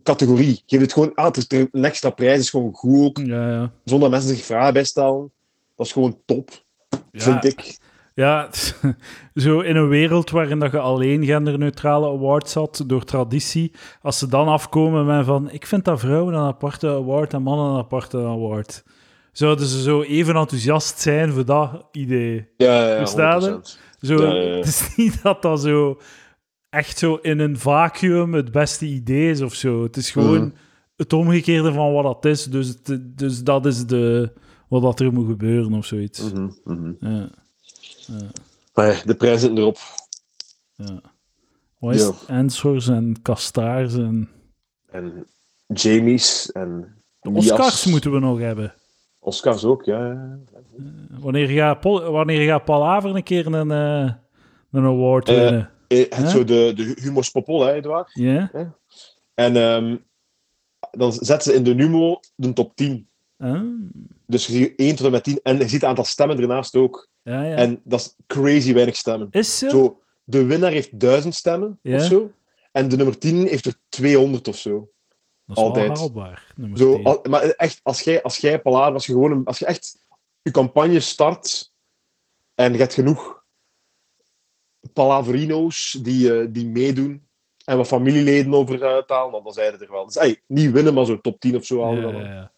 categorie. 0.04 0.64
Geef 0.66 0.82
het 0.82 0.94
gewoon, 0.94 1.16
ah, 1.16 1.32
een 1.48 1.84
extra 1.84 2.10
prijs, 2.10 2.40
is 2.40 2.50
gewoon 2.50 2.74
goed 2.74 3.06
ook. 3.06 3.18
Ja, 3.18 3.50
ja. 3.52 3.72
Zonder 3.84 4.10
mensen 4.10 4.36
zich 4.36 4.46
vragen 4.46 4.74
bij 4.74 4.84
stellen. 4.84 5.32
Dat 5.76 5.86
is 5.86 5.92
gewoon 5.92 6.22
top, 6.26 6.50
Ja, 6.90 7.00
vind 7.12 7.44
ik. 7.46 7.78
Ja, 8.16 8.50
zo 9.36 9.60
in 9.60 9.76
een 9.76 9.88
wereld 9.88 10.30
waarin 10.30 10.60
dat 10.60 10.72
je 10.72 10.80
alleen 10.80 11.26
genderneutrale 11.26 12.08
awards 12.08 12.54
had, 12.54 12.84
door 12.88 13.04
traditie, 13.04 13.72
als 14.02 14.18
ze 14.18 14.28
dan 14.28 14.48
afkomen 14.48 15.06
met 15.06 15.26
van, 15.26 15.52
ik 15.52 15.66
vind 15.66 15.86
dat 15.86 16.00
vrouwen 16.00 16.34
een 16.34 16.48
aparte 16.48 16.88
award 16.88 17.34
en 17.34 17.42
mannen 17.42 17.72
een 17.72 17.78
aparte 17.78 18.18
award. 18.18 18.84
Zouden 19.40 19.68
ze 19.68 19.82
zo 19.82 20.02
even 20.02 20.36
enthousiast 20.36 21.00
zijn 21.00 21.32
voor 21.32 21.46
dat 21.46 21.86
idee? 21.92 22.48
Ja, 22.58 22.74
ja, 22.84 22.90
ja, 22.90 22.98
Verstaan 22.98 23.62
100%. 23.62 23.80
Zo, 24.02 24.22
Ja, 24.24 24.34
ja, 24.34 24.42
ja. 24.42 24.56
Het 24.56 24.66
is 24.66 24.96
niet 24.96 25.22
dat 25.24 25.42
dat 25.42 25.62
zo 25.62 26.00
echt 26.70 26.98
zo 26.98 27.16
in 27.16 27.40
een 27.40 27.58
vacuüm 27.60 28.34
het 28.34 28.52
beste 28.52 28.86
idee 28.86 29.30
is 29.30 29.42
of 29.42 29.54
zo. 29.54 29.84
Het 29.84 29.98
is 29.98 30.12
gewoon 30.12 30.40
Mhm. 30.42 30.50
het 30.96 31.14
omgekeerde 31.14 31.74
van 31.74 31.94
wat 31.94 32.04
dat 32.04 32.26
is. 32.26 32.44
Dus, 32.46 32.68
het- 32.84 33.18
dus 33.18 33.44
dat 33.44 33.66
is 33.66 33.86
de, 33.86 34.32
wat 34.68 34.82
dat 34.82 35.00
er 35.00 35.14
moet 35.14 35.28
gebeuren 35.28 35.74
of 35.74 35.86
zoiets. 35.86 36.20
Mhm, 36.32 36.50
mhm. 36.64 36.92
Ja, 37.00 37.30
Maar 38.74 39.02
de 39.06 39.16
prijs 39.16 39.42
zit 39.42 39.58
erop. 39.58 39.78
ja. 40.76 41.02
Wat 41.78 41.96
is? 41.96 42.10
Ensors 42.28 42.88
en 42.88 43.22
Kastaars 43.22 43.94
en... 43.94 44.30
En 44.92 45.26
Jamie's 45.68 46.52
en 46.52 46.96
De. 47.22 47.30
Oscars 47.30 47.86
moeten 47.86 48.12
we 48.12 48.20
nog 48.20 48.40
hebben. 48.40 48.74
Oscars 49.20 49.64
ook, 49.66 49.84
ja. 49.84 50.06
ja. 50.08 50.40
Wanneer 51.20 51.48
gaat, 51.48 51.80
Pol, 51.80 52.12
wanneer 52.12 52.48
gaat 52.48 52.66
Paul 52.66 52.84
Haver 52.86 53.16
een 53.16 53.24
keer 53.24 53.46
een, 53.54 53.72
eh, 53.72 54.14
een 54.72 54.86
award 54.86 55.30
Eh, 55.30 55.36
winnen? 55.36 55.70
Eh, 55.88 55.98
Het 56.00 56.16
Huh? 56.16 56.28
zo 56.28 56.44
de, 56.44 56.72
de 56.76 56.96
Humors 57.02 57.30
Popol, 57.30 57.62
hè, 57.66 57.74
Edouard? 57.74 58.10
Ja? 58.14 58.52
En 59.34 59.56
ehm, 59.56 59.96
dan 60.92 61.14
zetten 61.14 61.52
ze 61.52 61.58
in 61.58 61.64
de 61.64 61.76
Numo 61.76 62.20
de 62.36 62.54
top 62.54 62.76
10. 62.76 63.08
Ah, 63.38 63.62
Dus 64.28 64.48
je 64.48 64.54
ziet 64.54 64.74
1 64.76 64.96
tot 64.96 65.06
en 65.06 65.12
met 65.12 65.24
10. 65.24 65.40
En 65.44 65.58
je 65.58 65.64
ziet 65.64 65.72
het 65.72 65.84
aantal 65.84 66.04
stemmen 66.06 66.40
ernaast 66.40 66.76
ook. 66.76 67.08
ja, 67.24 67.44
ja. 67.44 67.56
En 67.56 67.82
dat 67.84 68.00
is 68.00 68.16
crazy 68.28 68.74
weinig 68.74 68.96
stemmen. 68.96 69.28
Is 69.32 69.58
zo? 69.58 69.70
Zo, 69.70 70.00
de 70.24 70.46
winnaar 70.46 70.72
heeft 70.72 71.00
1000 71.00 71.36
stemmen 71.36 71.80
Ja. 71.82 71.96
of 71.96 72.02
zo. 72.02 72.32
En 72.72 72.88
de 72.90 72.96
nummer 72.96 73.18
10 73.18 73.48
heeft 73.48 73.66
er 73.66 73.74
200 73.90 74.48
of 74.48 74.58
zo. 74.58 74.90
Dat 75.50 75.58
is 75.58 75.64
wel 75.64 75.66
altijd. 75.66 75.98
haalbaar. 75.98 76.54
zo 76.76 77.02
al- 77.04 77.20
maar 77.30 77.42
echt, 77.42 77.80
als 77.84 78.02
jij, 78.02 78.24
als 78.24 78.38
jij 78.38 78.60
Palaar, 78.62 78.94
als 78.94 79.06
je 79.06 79.12
gewoon 79.12 79.32
een- 79.32 79.46
als 79.46 79.60
je 79.60 79.66
echt 79.66 79.98
je 80.42 80.52
campagne 80.52 81.00
start 81.00 81.72
en 82.56 82.72
je 82.74 82.78
hebt 82.80 82.94
genoeg 82.94 83.44
Palaverino's 84.94 85.98
die, 86.02 86.40
eh, 86.40 86.48
die 86.50 86.66
meedoen 86.68 87.28
en 87.66 87.78
wat 87.78 87.88
familieleden 87.88 88.54
over 88.54 88.76
uh, 88.76 88.82
halen, 89.08 89.32
dan, 89.32 89.44
dan 89.44 89.54
zijn 89.54 89.72
het 89.72 89.82
er 89.82 89.92
wel. 89.92 90.06
Dus 90.06 90.16
ey, 90.16 90.42
niet 90.48 90.72
winnen, 90.72 90.94
maar 90.94 91.06
zo 91.06 91.22
top 91.22 91.40
10 91.40 91.56
of 91.56 91.66
zo 91.66 91.84
halen. 91.84 92.06
Ja, 92.06 92.12
dan. 92.12 92.22
ja, 92.22 92.34
ja. 92.34 92.52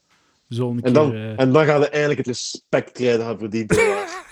Zo'n 0.48 0.76
En 0.76 0.82
keer... 0.84 0.94
dan, 0.94 1.14
eh, 1.14 1.40
en 1.40 1.52
dan 1.52 1.66
gaan 1.66 1.80
we 1.80 1.90
eindelijk 1.90 2.18
het 2.18 2.28
respect 2.28 2.92
krijgen 2.92 3.20
dat 3.20 3.30
je 3.32 3.38
verdient. 3.38 3.72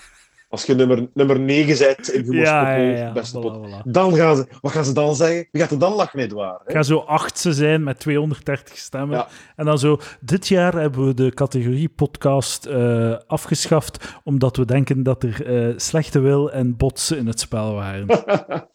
Als 0.50 0.64
je 0.64 0.74
nummer, 0.74 1.08
nummer 1.14 1.40
9 1.40 1.78
bent 1.78 2.12
in 2.12 2.22
Humors 2.22 2.48
ja, 2.48 2.64
Popol, 2.64 2.84
ja, 2.84 2.96
ja. 2.96 3.12
beste 3.12 3.38
Voilà, 3.38 3.42
pot. 3.42 3.68
voilà. 3.68 3.82
Dan 3.84 4.14
gaan 4.14 4.36
ze, 4.36 4.46
wat 4.60 4.72
gaan 4.72 4.84
ze 4.84 4.92
dan 4.92 5.16
zeggen? 5.16 5.48
Wie 5.50 5.62
gaat 5.62 5.70
er 5.70 5.78
dan 5.78 5.92
lachen, 5.92 6.18
Edouard? 6.18 6.60
Hè? 6.64 6.72
ga 6.72 6.82
zo 6.82 6.98
achtste 6.98 7.52
zijn 7.52 7.82
met 7.82 7.98
230 7.98 8.76
stemmen. 8.76 9.16
Ja. 9.16 9.28
En 9.56 9.64
dan 9.64 9.78
zo, 9.78 9.98
dit 10.20 10.48
jaar 10.48 10.72
hebben 10.72 11.06
we 11.06 11.14
de 11.14 11.30
categorie 11.34 11.88
podcast 11.88 12.66
eh, 12.66 13.16
afgeschaft, 13.26 14.04
omdat 14.24 14.56
we 14.56 14.64
denken 14.64 15.02
dat 15.02 15.22
er 15.22 15.46
eh, 15.46 15.74
slechte 15.76 16.20
wil 16.20 16.50
en 16.52 16.76
botsen 16.76 17.18
in 17.18 17.26
het 17.26 17.40
spel 17.40 17.72
waren. 17.74 18.06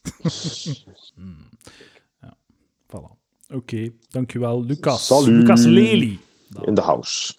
Hmm. 1.15 1.49
Ja, 2.21 2.37
voilà. 2.87 3.15
Oké, 3.53 3.89
dankjewel. 4.09 4.65
Lucas. 4.65 5.05
Salut. 5.05 5.27
Lucas 5.27 5.63
Lely. 5.63 6.19
In 6.61 6.73
de 6.73 6.81
house. 6.81 7.33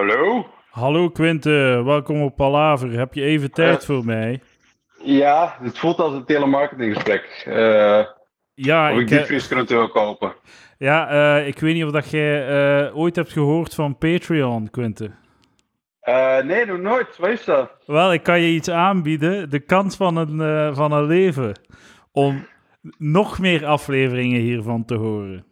Hallo? 0.00 0.46
Hallo 0.70 1.10
Quinte, 1.10 1.82
welkom 1.84 2.22
op 2.22 2.36
Palaver. 2.36 2.90
Heb 2.98 3.14
je 3.14 3.22
even 3.22 3.50
tijd 3.50 3.80
Eh. 3.80 3.86
voor 3.86 4.04
mij? 4.04 4.40
Ja, 5.02 5.56
het 5.62 5.78
voelt 5.78 5.98
als 5.98 6.12
een 6.14 6.24
telemarketinggesprek. 6.24 7.42
Eh 7.46 8.04
Ja, 8.54 8.92
of 8.92 8.98
ik 8.98 9.10
ik, 9.10 9.30
eh, 9.30 9.46
kunnen 9.48 9.66
wil 9.66 9.88
kopen. 9.88 10.34
ja 10.78 11.08
eh, 11.38 11.46
ik 11.46 11.58
weet 11.58 11.74
niet 11.74 11.84
of 11.84 11.90
dat 11.90 12.10
jij 12.10 12.48
eh, 12.86 12.96
ooit 12.96 13.16
hebt 13.16 13.32
gehoord 13.32 13.74
van 13.74 13.98
Patreon, 13.98 14.70
Quinte. 14.70 15.10
Eh, 16.00 16.42
nee, 16.42 16.66
nog 16.66 16.78
nooit. 16.78 17.16
Wat 17.16 17.30
is 17.30 17.44
dat? 17.44 17.70
Wel, 17.86 18.12
ik 18.12 18.22
kan 18.22 18.40
je 18.40 18.48
iets 18.54 18.70
aanbieden. 18.70 19.50
De 19.50 19.60
kans 19.60 19.96
van 19.96 20.16
een, 20.16 20.40
eh, 20.40 20.74
van 20.76 20.92
een 20.92 21.04
leven. 21.06 21.60
Om 22.12 22.46
nog 22.98 23.38
meer 23.38 23.66
afleveringen 23.66 24.40
hiervan 24.40 24.84
te 24.84 24.94
horen. 24.94 25.44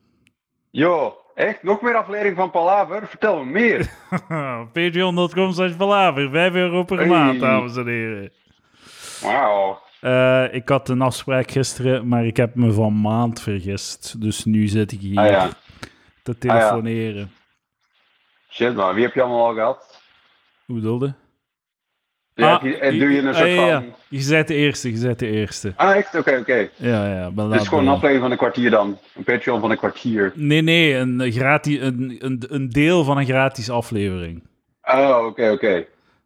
Yo, 0.71 1.17
echt? 1.35 1.63
Nog 1.63 1.81
meer 1.81 1.95
aflevering 1.95 2.37
van 2.37 2.51
Palaver? 2.51 3.07
Vertel 3.09 3.45
me 3.45 3.51
meer. 3.51 3.91
Patreon.com 4.73 5.53
slash 5.53 5.73
palaver. 5.77 6.31
5 6.31 6.55
euro 6.55 6.85
per 6.85 6.99
Hey. 6.99 7.07
maand, 7.07 7.41
dames 7.41 7.77
en 7.77 7.87
heren. 7.87 8.31
Wauw. 9.23 9.83
Eh, 10.01 10.55
ik 10.55 10.69
had 10.69 10.89
een 10.89 11.01
afspraak 11.03 11.51
gisteren, 11.51 12.09
maar 12.09 12.25
ik 12.27 12.37
heb 12.37 12.55
me 12.55 12.73
van 12.73 13.01
maand 13.01 13.41
vergist. 13.41 14.21
Dus 14.21 14.45
nu 14.45 14.67
zit 14.67 14.93
ik 14.93 15.01
hier 15.01 15.19
Ah 15.19 15.29
ja. 15.31 15.49
te 16.23 16.39
telefoneren. 16.39 17.33
Shit 18.51 18.75
man, 18.75 18.95
wie 18.95 19.05
heb 19.05 19.15
je 19.15 19.23
allemaal 19.23 19.47
al 19.47 19.55
gehad? 19.55 20.03
Hoe 20.67 20.77
bedoelde? 20.77 21.15
Ja, 22.35 22.55
Ah, 22.55 22.63
je- 22.63 22.79
en 22.79 22.99
doe 22.99 23.11
je 23.11 23.19
een 23.19 23.29
ah, 23.29 23.35
soort 23.35 23.49
ja, 23.49 23.67
ja. 23.67 23.81
van... 23.81 23.95
Je 24.09 24.27
bent 24.29 24.49
de 24.49 24.55
eerste, 24.55 24.93
je 24.93 25.01
bent 25.07 25.19
de 25.19 25.27
eerste. 25.27 25.73
Ah, 25.77 25.97
echt? 25.97 26.15
Oké, 26.19 26.37
oké. 26.41 26.69
Ja, 26.77 27.07
ja. 27.19 27.31
ben 27.31 27.51
Het 27.51 27.61
is 27.61 27.69
gewoon 27.69 27.87
een 27.87 27.93
aflevering 27.93 28.21
van 28.23 28.31
een 28.31 28.37
kwartier 28.37 28.71
dan. 28.71 28.99
Een 29.17 29.25
Patreon 29.25 29.61
van 29.61 29.71
een 29.71 29.77
kwartier. 29.77 30.33
Nee, 30.35 30.61
nee, 30.63 30.95
een, 30.95 31.33
gratis, 31.33 31.81
een, 31.81 32.17
een, 32.19 32.45
een 32.49 32.69
deel 32.69 33.05
van 33.05 33.19
een 33.19 33.25
gratis 33.25 33.71
aflevering. 33.71 34.43
Oh, 34.83 35.25
oké, 35.27 35.51
oké. 35.51 35.85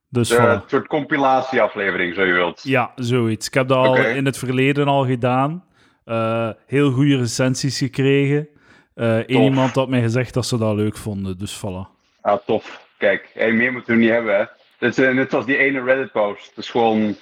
Dus 0.09 0.29
De-. 0.29 0.37
Een 0.39 0.63
soort 0.67 0.87
compilatieaflevering, 0.87 2.15
zo 2.15 2.25
je 2.25 2.33
wilt. 2.33 2.61
Ja, 2.63 2.93
zoiets. 2.97 3.47
Ik 3.47 3.55
heb 3.55 3.69
dat 3.69 3.77
al 3.87 3.97
in 3.97 4.25
het 4.27 4.39
verleden 4.39 4.87
al 4.87 5.07
gedaan. 5.07 5.65
Eh, 6.05 6.49
heel 6.67 6.91
goede 6.91 7.17
recensies 7.17 7.79
gekregen. 7.79 8.49
Tof. 8.95 9.25
iemand 9.27 9.75
had 9.75 9.89
mij 9.89 10.01
gezegd 10.01 10.35
dat 10.35 10.47
ze 10.47 10.59
dat 10.59 10.75
leuk 10.77 10.97
vonden, 10.97 11.39
dus 11.39 11.57
voilà. 11.59 11.97
Ah, 12.21 12.39
tof. 12.47 12.87
Kijk, 12.99 13.31
hey, 13.35 13.53
meer 13.53 13.73
moeten 13.73 13.95
we 13.95 14.01
niet 14.01 14.11
hebben, 14.11 14.37
hè. 14.37 14.45
Eh, 14.79 15.15
net 15.15 15.31
zoals 15.31 15.47
die 15.47 15.57
ene 15.57 15.83
Reddit-post. 15.83 16.47
Het 16.49 16.65
is 16.65 16.71
gewoon... 16.71 17.17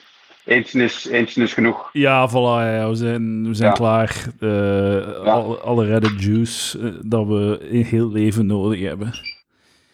Eentje 0.44 0.82
is, 0.82 1.06
eentje 1.08 1.42
is 1.42 1.54
genoeg. 1.54 1.90
Ja, 1.92 2.28
voilà, 2.30 2.62
ja, 2.76 2.88
we 2.88 2.94
zijn, 2.94 3.46
we 3.48 3.54
zijn 3.54 3.68
Ja. 3.70 3.74
klaar. 3.76 4.24
Eh, 4.40 5.24
al- 5.32 5.60
alle 5.60 5.86
Reddit 5.86 6.22
juice 6.24 6.78
eh, 6.78 6.92
dat 7.02 7.26
we 7.26 7.66
in 7.70 7.82
heel 7.82 8.12
leven 8.12 8.46
nodig 8.46 8.80
hebben. 8.80 9.10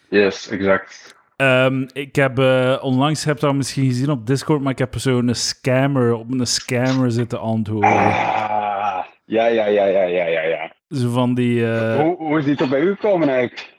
Yes, 0.09 0.49
exact. 0.49 1.15
Ehm, 1.35 1.85
ik 1.93 2.15
heb 2.15 2.39
eh, 2.39 2.77
onlangs, 2.81 3.23
heb 3.23 3.39
dat 3.39 3.53
misschien 3.53 3.85
gezien 3.85 4.09
op 4.09 4.27
Discord, 4.27 4.61
maar 4.61 4.71
ik 4.71 4.77
heb 4.77 4.93
zo'n 4.97 5.29
scammer, 5.33 6.13
op 6.13 6.31
een 6.31 6.47
scammer 6.47 7.11
zitten 7.11 7.39
antwoorden. 7.39 7.89
Ah, 7.89 8.99
ja, 9.25 9.45
ja, 9.47 9.65
ja, 9.65 9.85
ja, 9.85 10.03
ja, 10.03 10.25
ja, 10.25 10.41
ja. 10.41 10.71
Zo 10.89 11.09
van 11.11 11.33
die... 11.35 11.65
Hoe, 11.95 12.15
hoe 12.17 12.39
is 12.39 12.45
die 12.45 12.55
toch 12.55 12.69
bij 12.69 12.79
u 12.81 12.89
gekomen 12.95 13.29
eigenlijk? 13.29 13.72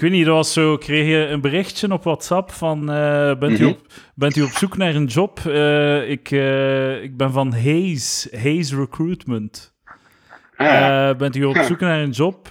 Ik 0.00 0.06
weet 0.06 0.14
niet, 0.14 0.26
dat 0.26 0.34
was 0.34 0.52
zo, 0.52 0.76
kreeg 0.76 1.06
je 1.06 1.26
een 1.26 1.40
berichtje 1.40 1.92
op 1.92 2.04
WhatsApp 2.04 2.50
van, 2.52 2.90
eh, 2.90 3.38
bent, 3.38 3.58
u 3.60 3.62
Mhm. 3.62 3.72
op, 3.72 3.86
bent 4.14 4.36
u 4.36 4.42
op 4.42 4.50
zoek 4.50 4.76
naar 4.76 4.94
een 4.94 5.04
job? 5.06 5.38
Eh, 5.46 6.10
ik, 6.10 6.30
eh, 6.30 7.02
ik 7.02 7.16
ben 7.16 7.32
van 7.32 7.52
Hayes, 7.52 8.28
Hayes 8.42 8.74
Recruitment. 8.74 9.74
Ah, 10.56 11.16
bent 11.16 11.36
u 11.36 11.44
op 11.44 11.56
zoek 11.56 11.80
naar 11.80 12.00
een 12.00 12.10
job? 12.10 12.48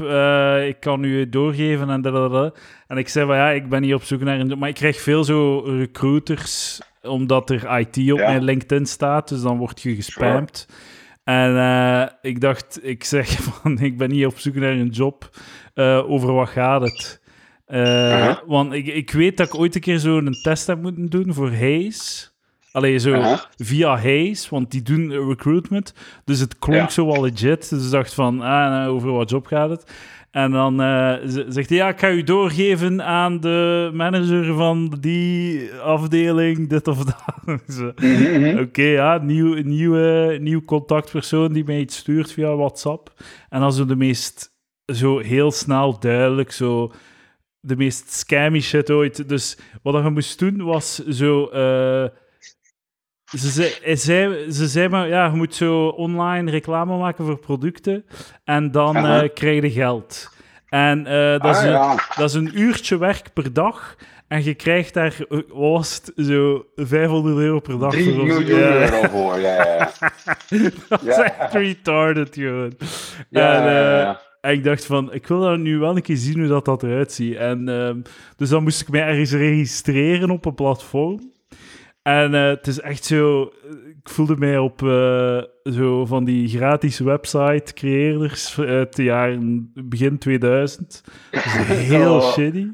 Ik 0.67 0.79
kan 0.79 1.03
u 1.03 1.29
doorgeven 1.29 1.89
en 1.89 2.01
dadadada. 2.01 2.51
En 2.87 2.97
ik 2.97 3.07
zei 3.09 3.25
van 3.25 3.35
ja, 3.35 3.49
ik 3.49 3.69
ben 3.69 3.81
niet 3.81 3.93
op 3.93 4.03
zoek 4.03 4.21
naar 4.21 4.39
een 4.39 4.47
job. 4.47 4.59
Maar 4.59 4.69
ik 4.69 4.75
krijg 4.75 5.01
veel 5.01 5.23
zo 5.23 5.59
recruiters, 5.59 6.81
omdat 7.01 7.49
er 7.49 7.79
IT 7.79 7.97
op 8.11 8.17
Ja. 8.19 8.29
mijn 8.29 8.43
LinkedIn 8.43 8.85
staat. 8.85 9.29
Dus 9.29 9.41
dan 9.41 9.57
word 9.57 9.81
je 9.81 9.95
gespamd. 9.95 10.67
En 11.23 12.11
ik 12.21 12.41
dacht, 12.41 12.79
ik 12.83 13.03
zeg 13.03 13.29
van 13.61 13.79
ik 13.79 13.97
ben 13.97 14.09
niet 14.09 14.25
op 14.25 14.39
zoek 14.39 14.55
naar 14.55 14.71
een 14.71 14.87
job. 14.89 15.29
Over 16.07 16.33
wat 16.33 16.49
gaat 16.49 16.81
het? 16.81 17.27
Eh. 17.69 18.35
Want 18.47 18.73
ik, 18.73 18.87
ik 18.87 19.11
weet 19.11 19.37
dat 19.37 19.47
ik 19.47 19.55
ooit 19.55 19.75
een 19.75 19.81
keer 19.81 19.97
zo 19.97 20.17
een 20.17 20.39
test 20.43 20.67
heb 20.67 20.81
moeten 20.81 21.09
doen 21.09 21.33
voor 21.33 21.51
Hayes. 21.51 22.33
Allee, 22.71 22.97
zo 22.97 23.13
Aha. 23.13 23.45
via 23.57 23.97
Hayes, 23.97 24.49
want 24.49 24.71
die 24.71 24.81
doen 24.81 25.27
recruitment. 25.27 25.93
Dus 26.25 26.39
het 26.39 26.59
klonk 26.59 26.79
Ja. 26.79 26.89
zo 26.89 27.05
wel 27.05 27.21
legit. 27.21 27.69
Dus 27.69 27.85
ik 27.85 27.91
dacht 27.91 28.13
van, 28.13 28.41
ah, 28.41 28.47
nou, 28.69 28.89
over 28.89 29.11
wat 29.11 29.29
job 29.29 29.45
gaat 29.45 29.69
het? 29.69 29.91
En 30.31 30.51
dan 30.51 30.73
z- 31.25 31.45
zegt 31.47 31.69
hij, 31.69 31.77
ja, 31.77 31.87
ik 31.89 31.99
ga 31.99 32.09
u 32.11 32.23
doorgeven 32.23 33.03
aan 33.03 33.39
de 33.39 33.89
manager 33.93 34.53
van 34.55 34.97
die 34.99 35.73
afdeling, 35.73 36.69
dit 36.69 36.87
of 36.87 37.03
dat. 37.03 37.23
Mhm, 37.99 38.39
mhm. 38.41 38.59
Oké, 38.59 38.81
ja, 38.83 39.17
nieuw, 39.17 39.61
nieuwe, 39.63 40.37
nieuw 40.41 40.61
contactpersoon 40.65 41.53
die 41.53 41.63
mij 41.63 41.79
iets 41.79 41.97
stuurt 41.97 42.31
via 42.31 42.55
WhatsApp. 42.55 43.13
En 43.49 43.59
dan 43.59 43.73
zo 43.73 43.85
de 43.85 43.95
meest, 43.95 44.51
zo 44.85 45.17
heel 45.19 45.51
snel 45.51 45.99
duidelijk, 45.99 46.51
zo 46.51 46.91
de 47.59 47.75
meest 47.75 48.11
scammy 48.11 48.59
shit 48.61 48.89
ooit. 48.89 49.29
Dus 49.29 49.57
wat 49.83 50.03
je 50.03 50.09
moest 50.09 50.39
doen 50.39 50.63
was 50.63 50.95
zo. 51.07 51.45
eh, 51.45 52.05
ze, 53.37 53.69
zei, 53.95 54.51
ze 54.51 54.67
zei 54.67 54.87
maar, 54.89 55.07
ja, 55.07 55.25
je 55.25 55.31
moet 55.35 55.55
zo 55.55 55.87
online 55.87 56.51
reclame 56.51 56.97
maken 56.97 57.25
voor 57.25 57.39
producten 57.39 58.05
en 58.43 58.71
dan 58.71 58.95
eh, 58.95 59.29
krijg 59.33 59.61
je 59.63 59.71
geld. 59.71 60.29
En 60.69 61.05
eh, 61.05 61.39
dat, 61.39 61.55
is 61.55 61.61
Ah, 61.61 61.63
een, 61.63 61.71
ja. 61.71 61.95
dat 62.15 62.29
is 62.29 62.33
een 62.35 62.59
uurtje 62.59 62.97
werk 62.97 63.33
per 63.33 63.53
dag 63.53 63.95
en 64.27 64.43
je 64.43 64.53
krijgt 64.53 64.93
daar, 64.93 65.15
was 65.47 65.95
het, 65.95 66.25
zo 66.25 66.65
500 66.75 67.37
euro 67.37 67.59
per 67.59 67.79
dag 67.79 67.91
3 67.91 68.13
voor. 68.13 68.25
miljoen 68.25 68.45
Ja. 68.45 68.55
euro 68.91 69.07
voor, 69.07 69.39
ja, 69.39 69.65
ja. 69.65 69.89
Dat 70.89 71.03
is 71.03 71.17
echt 71.17 71.53
retarded, 71.53 72.33
gewoon. 72.35 72.73
Ja, 73.29 73.53
en, 73.55 73.63
ja, 73.63 73.71
ja, 73.79 73.99
ja. 73.99 74.21
En 74.41 74.53
ik 74.53 74.63
dacht 74.63 74.85
van, 74.85 75.13
ik 75.13 75.27
wil 75.27 75.39
dat 75.39 75.57
nu 75.57 75.77
wel 75.77 75.95
een 75.95 76.01
keer 76.01 76.17
zien 76.17 76.39
hoe 76.39 76.47
dat, 76.47 76.65
dat 76.65 76.83
eruit 76.83 77.11
ziet. 77.11 77.35
En, 77.35 77.69
ehm, 77.69 78.01
dus 78.35 78.49
dan 78.49 78.63
moest 78.63 78.81
ik 78.81 78.89
mij 78.89 79.01
ergens 79.01 79.31
registreren 79.31 80.29
op 80.29 80.45
een 80.45 80.55
platform. 80.55 81.31
En 82.01 82.33
eh, 82.33 82.47
het 82.47 82.67
is 82.67 82.79
echt 82.79 83.05
zo... 83.05 83.51
Ik 84.03 84.09
voelde 84.09 84.37
mij 84.37 84.57
op 84.57 84.83
eh, 84.83 85.41
zo 85.63 86.05
van 86.05 86.23
die 86.23 86.47
gratis 86.47 86.99
website 86.99 87.73
creëerders 87.73 88.59
uit 88.59 88.95
de 88.95 89.03
jaren 89.03 89.71
begin 89.73 90.17
2000. 90.17 91.03
Dat 91.31 91.45
is 91.45 91.53
heel 91.95 92.15
Oh. 92.15 92.31
shitty. 92.31 92.67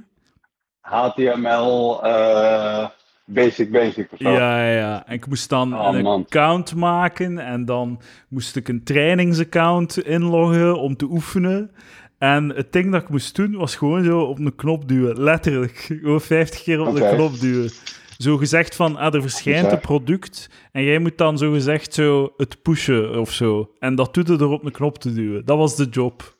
HTML, 0.82 2.04
eh, 2.04 2.88
basic, 3.26 3.72
basic 3.72 4.12
of 4.12 4.18
zo. 4.22 4.30
Ja, 4.30 4.66
ja, 4.66 4.72
ja. 4.78 5.06
En 5.08 5.14
ik 5.14 5.28
moest 5.28 5.50
dan 5.50 5.80
Oh, 5.80 5.96
een 5.96 6.02
man. 6.04 6.22
account 6.24 6.76
maken 6.76 7.40
en 7.40 7.66
dan 7.66 8.02
moest 8.30 8.56
ik 8.56 8.68
een 8.68 8.84
trainingsaccount 8.84 9.98
inloggen 10.06 10.80
om 10.80 10.96
te 10.96 11.06
oefenen. 11.06 11.72
En 12.18 12.50
het 12.56 12.74
ding 12.74 12.92
dat 12.92 13.02
ik 13.02 13.10
moest 13.10 13.36
doen 13.36 13.56
was 13.56 13.76
gewoon 13.76 14.04
zo 14.04 14.20
op 14.20 14.40
een 14.40 14.56
knop 14.56 14.88
duwen. 14.88 15.22
Letterlijk. 15.24 15.78
Gewoon 16.02 16.22
50 16.22 16.64
keer 16.64 16.88
op 16.88 16.96
de 16.96 17.10
knop 17.14 17.40
duwen. 17.40 17.70
Zo 18.18 18.38
gezegd 18.38 18.76
van, 18.76 18.96
ah, 18.98 19.14
er 19.14 19.22
verschijnt 19.22 19.72
een 19.72 19.80
product 19.80 20.50
en 20.72 20.84
jij 20.84 21.00
moet 21.00 21.18
dan 21.18 21.38
zo 21.38 21.52
gezegd 21.52 21.94
zo 21.94 22.34
het 22.38 22.62
pushen 22.62 23.20
of 23.20 23.32
zo. 23.32 23.72
En 23.80 23.96
dat 23.96 24.14
doet 24.14 24.30
er 24.30 24.38
door 24.38 24.52
op 24.52 24.66
een 24.66 24.72
knop 24.72 24.98
te 24.98 25.14
duwen. 25.14 25.46
Dat 25.46 25.58
was 25.58 25.76
de 25.76 25.86
job 25.90 26.36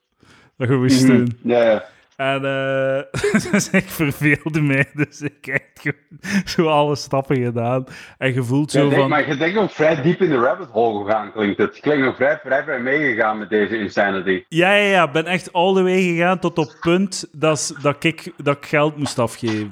dat 0.58 0.70
je 0.70 0.76
moest 0.76 1.04
Mhm. 1.04 1.16
doen. 1.16 1.38
Ja, 1.44 1.64
ja. 1.64 1.86
En 2.16 2.46
eh 2.46 3.22
dus 3.52 3.70
ik 3.70 3.90
verveelde 3.90 4.62
mij, 4.62 4.86
dus 4.94 5.22
ik 5.22 5.46
heb 5.46 5.64
gewoon 5.74 6.42
zo 6.46 6.68
alle 6.68 6.96
stappen 6.96 7.44
gedaan. 7.44 7.86
En 8.18 8.34
Ja, 8.34 8.44
zo 8.44 8.64
denk, 8.90 8.94
van... 8.94 9.10
maar 9.10 9.28
je 9.28 9.38
denkt 9.38 9.58
ook 9.58 9.72
vrij 9.72 10.02
diep 10.02 10.22
in 10.22 10.30
de 10.30 10.38
rabbit 10.38 10.70
hole 10.70 11.06
gegaan, 11.06 11.32
klinkt 11.32 11.58
het. 11.58 11.80
Klinkt 11.80 12.08
ook 12.08 12.16
vrij, 12.16 12.40
vrij 12.44 12.64
ver 12.64 12.82
meegegaan 12.82 13.38
met 13.38 13.50
deze 13.50 13.80
insanity. 13.80 14.44
Ja, 14.50 14.74
ja, 14.74 14.90
ja, 14.90 15.04
ik 15.04 15.12
ben 15.12 15.26
echt 15.26 15.54
all 15.54 15.74
the 15.74 15.84
way 15.84 16.02
gegaan 16.02 16.40
tot 16.40 16.58
op 16.58 16.68
het 16.68 16.80
punt 16.80 17.28
dat, 17.32 17.76
dat, 17.82 18.04
ik, 18.04 18.32
dat 18.38 18.58
ik 18.58 18.66
geld 18.66 18.98
moest 18.98 19.20
afgeven. 19.20 19.72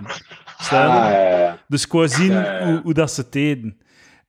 Stel? 0.57 0.79
Ah, 0.79 0.87
ja, 0.95 1.09
ja, 1.19 1.37
ja. 1.37 1.57
Dus 1.67 1.85
ik 1.85 1.91
wou 1.91 2.07
zien. 2.07 2.33
Hoe, 2.63 2.79
hoe 2.83 2.93
dat 2.93 3.11
ze 3.11 3.25
deden. 3.29 3.77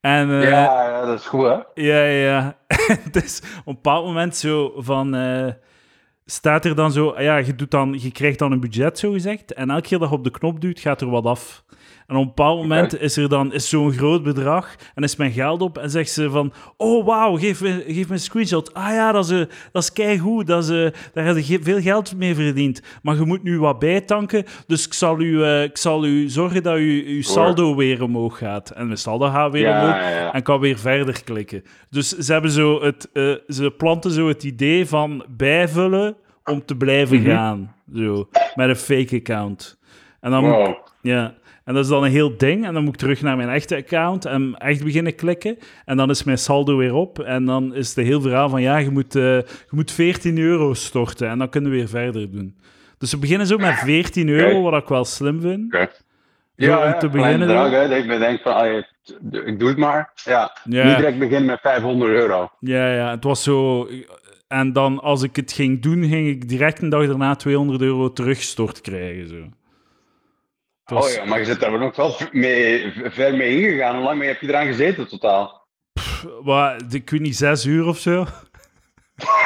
En 0.00 0.30
eh, 0.30 0.50
ja, 0.50 0.88
ja, 0.88 1.04
dat 1.06 1.18
is 1.18 1.26
goed, 1.26 1.44
hè? 1.46 1.82
Ja, 1.82 2.04
ja, 2.04 2.04
ja. 2.04 2.56
dus 3.12 3.42
op 3.58 3.66
een 3.66 3.74
bepaald 3.74 4.06
moment 4.06 4.36
zo 4.36 4.72
van... 4.76 5.14
eh, 5.14 5.52
staat 6.26 6.64
er 6.64 6.74
dan 6.74 6.92
zo... 6.92 7.20
Ja, 7.20 7.36
je, 7.36 7.54
doet 7.54 7.70
dan, 7.70 7.98
je 8.00 8.12
krijgt 8.12 8.38
dan 8.38 8.52
een 8.52 8.60
budget, 8.60 8.98
zo 8.98 9.12
gezegd. 9.12 9.52
En 9.52 9.70
elke 9.70 9.88
keer 9.88 9.98
dat 9.98 10.08
je 10.08 10.14
op 10.14 10.24
de 10.24 10.30
knop 10.30 10.60
duwt, 10.60 10.80
gaat 10.80 11.00
er 11.00 11.10
wat 11.10 11.24
af. 11.24 11.64
En 12.06 12.16
op 12.16 12.20
een 12.22 12.26
bepaald 12.28 12.60
moment 12.60 13.00
is 13.00 13.16
er 13.16 13.28
dan 13.28 13.52
is 13.52 13.68
zo'n 13.68 13.92
groot 13.92 14.22
bedrag 14.22 14.74
en 14.94 15.02
is 15.02 15.16
mijn 15.16 15.32
geld 15.32 15.62
op 15.62 15.78
en 15.78 15.90
zegt 15.90 16.10
ze 16.10 16.30
van 16.30 16.52
oh 16.76 17.06
wauw, 17.06 17.36
geef 17.36 17.60
me, 17.60 17.84
geef 17.86 18.06
me 18.08 18.12
een 18.14 18.20
screenshot. 18.20 18.74
Ah 18.74 18.88
ja, 18.88 19.12
dat 19.12 19.24
is, 19.24 19.30
eh, 19.30 19.46
dat 19.72 19.82
is 19.82 19.92
keigoed, 19.92 20.46
dat 20.46 20.64
is, 20.64 20.70
eh, 20.70 21.00
daar 21.12 21.24
heb 21.24 21.38
je 21.38 21.62
veel 21.62 21.80
geld 21.80 22.16
mee 22.16 22.34
verdiend. 22.34 22.82
Maar 23.02 23.14
je 23.16 23.24
moet 23.24 23.42
nu 23.42 23.58
wat 23.58 23.78
bijtanken, 23.78 24.44
dus 24.66 24.86
ik 24.86 24.92
zal 24.92 25.20
u, 25.20 25.42
eh, 25.44 25.62
ik 25.62 25.76
zal 25.76 26.04
u 26.04 26.28
zorgen 26.28 26.62
dat 26.62 26.78
u, 26.78 27.04
uw 27.16 27.22
saldo 27.22 27.76
weer 27.76 28.02
omhoog 28.02 28.38
gaat. 28.38 28.70
En 28.70 28.86
mijn 28.86 28.98
saldo 28.98 29.26
gaat 29.30 29.52
weer 29.52 29.62
Ja, 29.62 29.80
omhoog 29.80 30.00
ja, 30.00 30.32
en 30.32 30.42
kan 30.42 30.60
weer 30.60 30.78
verder 30.78 31.22
klikken. 31.24 31.62
Dus 31.90 32.08
ze 32.08 32.32
hebben 32.32 32.50
zo 32.50 32.82
het, 32.82 33.08
ze 33.48 33.74
planten 33.78 34.10
zo 34.10 34.28
het 34.28 34.44
idee 34.44 34.86
van 34.86 35.24
bijvullen 35.28 36.16
om 36.44 36.64
te 36.64 36.76
blijven 36.76 37.20
Mhm. 37.20 37.30
gaan. 37.30 37.74
Zo, 37.94 38.28
met 38.54 38.68
een 38.68 38.76
fake 38.76 39.16
account. 39.16 39.78
En 40.20 40.30
dan 40.30 40.44
Wow. 40.50 40.74
ja, 41.02 41.34
en 41.64 41.74
dat 41.74 41.84
is 41.84 41.90
dan 41.90 42.04
een 42.04 42.10
heel 42.10 42.36
ding. 42.36 42.66
En 42.66 42.74
dan 42.74 42.84
moet 42.84 42.92
ik 42.94 43.00
terug 43.00 43.22
naar 43.22 43.36
mijn 43.36 43.48
echte 43.48 43.76
account 43.76 44.24
en 44.24 44.54
echt 44.58 44.84
beginnen 44.84 45.14
klikken. 45.14 45.58
En 45.84 45.96
dan 45.96 46.10
is 46.10 46.24
mijn 46.24 46.38
saldo 46.38 46.76
weer 46.76 46.94
op. 46.94 47.18
En 47.18 47.44
dan 47.44 47.74
is 47.74 47.94
het 47.94 48.06
heel 48.06 48.20
verhaal 48.20 48.48
van, 48.48 48.62
ja, 48.62 48.76
je 48.76 48.90
moet, 48.90 49.16
eh, 49.16 49.22
je 49.22 49.70
moet 49.70 49.92
14 49.92 50.38
euro 50.38 50.74
storten. 50.74 51.28
En 51.28 51.38
dan 51.38 51.48
kunnen 51.48 51.70
we 51.70 51.76
weer 51.76 51.88
verder 51.88 52.30
doen. 52.30 52.56
Dus 52.98 53.10
we 53.10 53.18
beginnen 53.18 53.46
zo 53.46 53.56
met 53.58 53.74
14 53.74 54.28
euro, 54.28 54.62
wat 54.62 54.82
ik 54.82 54.88
wel 54.88 55.04
slim 55.04 55.40
vind. 55.40 55.72
Ja, 56.56 56.78
om 56.78 56.84
ja, 56.84 56.96
te 56.96 57.08
beginnen 57.08 57.46
bedrag, 57.46 57.70
dan. 57.70 57.80
hè, 57.80 57.88
dat 57.88 57.98
ik 57.98 58.06
me 58.06 58.18
denk 58.18 58.40
van, 58.40 58.54
allee, 58.54 58.86
ik 59.44 59.58
doe 59.58 59.68
het 59.68 59.78
maar. 59.78 60.12
Ja. 60.24 60.56
Ja. 60.64 60.86
Niet 60.86 60.96
direct 60.96 61.18
beginnen 61.18 61.46
met 61.46 61.60
500 61.60 62.12
euro. 62.12 62.50
Ja, 62.60 62.94
ja, 62.94 63.10
het 63.10 63.24
was 63.24 63.42
zo. 63.42 63.88
En 64.48 64.72
dan, 64.72 65.00
als 65.00 65.22
ik 65.22 65.36
het 65.36 65.52
ging 65.52 65.82
doen, 65.82 66.04
ging 66.04 66.28
ik 66.28 66.48
direct 66.48 66.82
een 66.82 66.88
dag 66.88 67.06
daarna 67.06 67.34
200 67.34 67.80
euro 67.80 68.12
teruggestort 68.12 68.80
krijgen. 68.80 69.28
Zo. 69.28 69.36
Was- 70.84 71.06
Oh 71.06 71.12
ja, 71.14 71.24
maar 71.24 71.38
je 71.38 71.44
zit 71.44 71.60
daar 71.60 71.78
nog 71.78 71.96
wel 71.96 72.16
mee, 72.32 72.92
ver 73.04 73.36
mee 73.36 73.60
ingegaan. 73.62 73.94
Hoe 73.94 74.04
lang 74.04 74.18
mee 74.18 74.28
heb 74.28 74.40
je 74.40 74.48
eraan 74.48 74.66
gezeten 74.66 75.08
totaal? 75.08 75.66
Wat, 76.42 76.84
ik 76.94 77.10
weet 77.10 77.20
niet, 77.20 77.36
zes 77.36 77.64
uur 77.64 77.86
of 77.86 77.98
zo. 77.98 78.24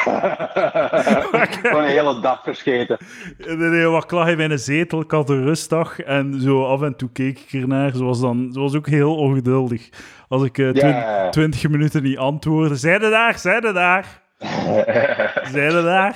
Gewoon 1.61 1.83
een 1.83 1.89
hele 1.89 2.19
dag 2.21 2.43
verscheten. 2.43 2.97
Nee, 3.37 3.85
wat 3.87 4.11
lag 4.11 4.27
in 4.29 4.39
een 4.51 4.59
zetel, 4.59 5.01
ik 5.01 5.11
had 5.11 5.29
een 5.29 5.43
rustdag 5.43 5.99
en 5.99 6.41
zo 6.41 6.65
af 6.65 6.81
en 6.81 6.95
toe 6.95 7.11
keek 7.11 7.39
ik 7.39 7.61
ernaar. 7.61 7.91
Ze 7.95 8.03
was, 8.03 8.19
dan, 8.21 8.49
ze 8.53 8.59
was 8.59 8.75
ook 8.75 8.87
heel 8.87 9.15
ongeduldig. 9.15 9.89
Als 10.27 10.43
ik 10.43 10.57
eh, 10.57 10.69
twin- 10.69 10.87
Ja. 10.89 11.29
20 11.29 11.69
minuten 11.69 12.03
niet 12.03 12.17
antwoordde, 12.17 12.75
zijde 12.75 13.09
daar, 13.09 13.37
zijde 13.39 13.71
daar, 13.73 14.21
zijde 15.51 15.83
daar. 15.83 16.15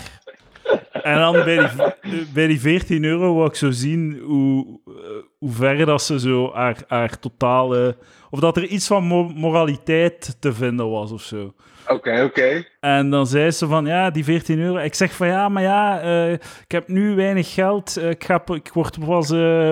En 0.92 1.18
dan 1.18 1.34
bij 1.34 1.58
die, 1.58 2.26
bij 2.34 2.48
die 2.48 2.60
14 2.60 3.04
euro 3.04 3.34
wou 3.36 3.48
ik 3.48 3.56
zo 3.56 3.72
zien 3.72 4.20
hoe, 4.26 4.80
eh, 4.88 4.94
hoe 5.40 5.52
ver 5.52 5.86
dat 5.86 6.02
ze 6.02 6.20
zo 6.20 6.52
haar, 6.54 6.78
haar 6.88 7.20
totale... 7.20 7.98
Of 8.30 8.40
dat 8.40 8.58
er 8.58 8.66
iets 8.66 8.88
van 8.88 9.04
mo- 9.04 9.32
moraliteit 9.36 10.38
te 10.40 10.54
vinden 10.54 10.90
was 10.90 11.12
of 11.12 11.22
zo. 11.22 11.54
Oké, 11.88 12.24
oké. 12.24 12.66
En 12.80 13.10
dan 13.10 13.28
zei 13.28 13.52
ze 13.52 13.68
van, 13.68 13.86
ja, 13.86 14.10
die 14.10 14.24
14 14.24 14.60
euro. 14.60 14.78
Ik 14.78 14.94
zeg 14.94 15.14
van, 15.16 15.28
ja, 15.28 15.50
maar 15.50 15.64
ja, 15.64 16.02
eh, 16.02 16.32
ik 16.34 16.42
heb 16.72 16.88
nu 16.88 17.16
weinig 17.16 17.54
geld. 17.54 17.98
Eh, 17.98 18.10
ik, 18.10 18.24
ga, 18.24 18.44
ik 18.54 18.70
word 18.74 19.06
pas 19.06 19.30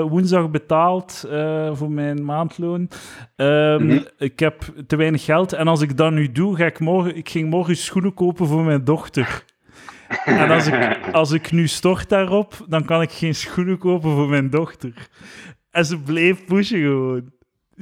woensdag 0.10 0.50
betaald 0.50 1.26
voor 1.74 1.92
mijn 1.92 2.26
maandloon. 2.26 2.89
Ehm, 3.36 3.86
Mhm. 3.86 4.00
Ik 4.18 4.39
heb 4.39 4.62
te 4.88 4.96
weinig 4.96 5.24
geld. 5.26 5.54
En 5.54 5.68
als 5.68 5.82
ik 5.82 5.98
dat 5.98 6.12
nu 6.12 6.32
doe, 6.32 6.56
ga 6.56 6.66
ik 6.66 6.80
morgen... 6.80 7.16
Ik 7.16 7.30
ging 7.30 7.50
morgen 7.50 7.76
schoenen 7.78 8.14
kopen 8.14 8.48
voor 8.48 8.64
mijn 8.64 8.84
dochter. 8.84 9.44
En 10.26 10.49
als 10.51 10.68
ik, 10.68 10.97
als 11.12 11.32
ik 11.32 11.51
nu 11.51 11.68
stort 11.68 12.09
daarop, 12.09 12.53
dan 12.68 12.86
kan 12.86 13.01
ik 13.01 13.12
geen 13.12 13.36
schoenen 13.36 13.78
kopen 13.78 14.16
voor 14.16 14.30
mijn 14.30 14.49
dochter. 14.49 14.93
En 15.72 15.86
ze 15.86 15.99
bleef 15.99 16.45
pushen 16.45 16.80
gewoon. 16.80 17.32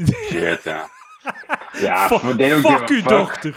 Shit, 0.06 0.64
ja. 0.64 0.90
Ja, 1.72 2.08
Fuck, 2.08 2.20
fuck 2.66 2.90
uw 2.90 3.02
dochter. 3.02 3.56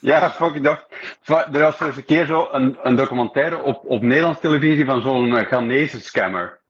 Ja, 0.00 0.30
fuck 0.30 0.62
dag. 0.62 0.86
Er 1.24 1.60
was 1.60 1.80
er 1.80 1.86
eens 1.86 1.96
een 1.96 2.04
keer 2.04 2.26
zo 2.26 2.48
een, 2.52 2.78
een 2.82 2.96
documentaire 2.96 3.62
op, 3.62 3.82
op 3.84 4.02
Nederlandse 4.02 4.40
televisie 4.40 4.84
van 4.84 5.02
zo'n 5.02 5.36
eh, 5.36 5.46
Ghanese 5.46 6.00
scammer. 6.00 6.60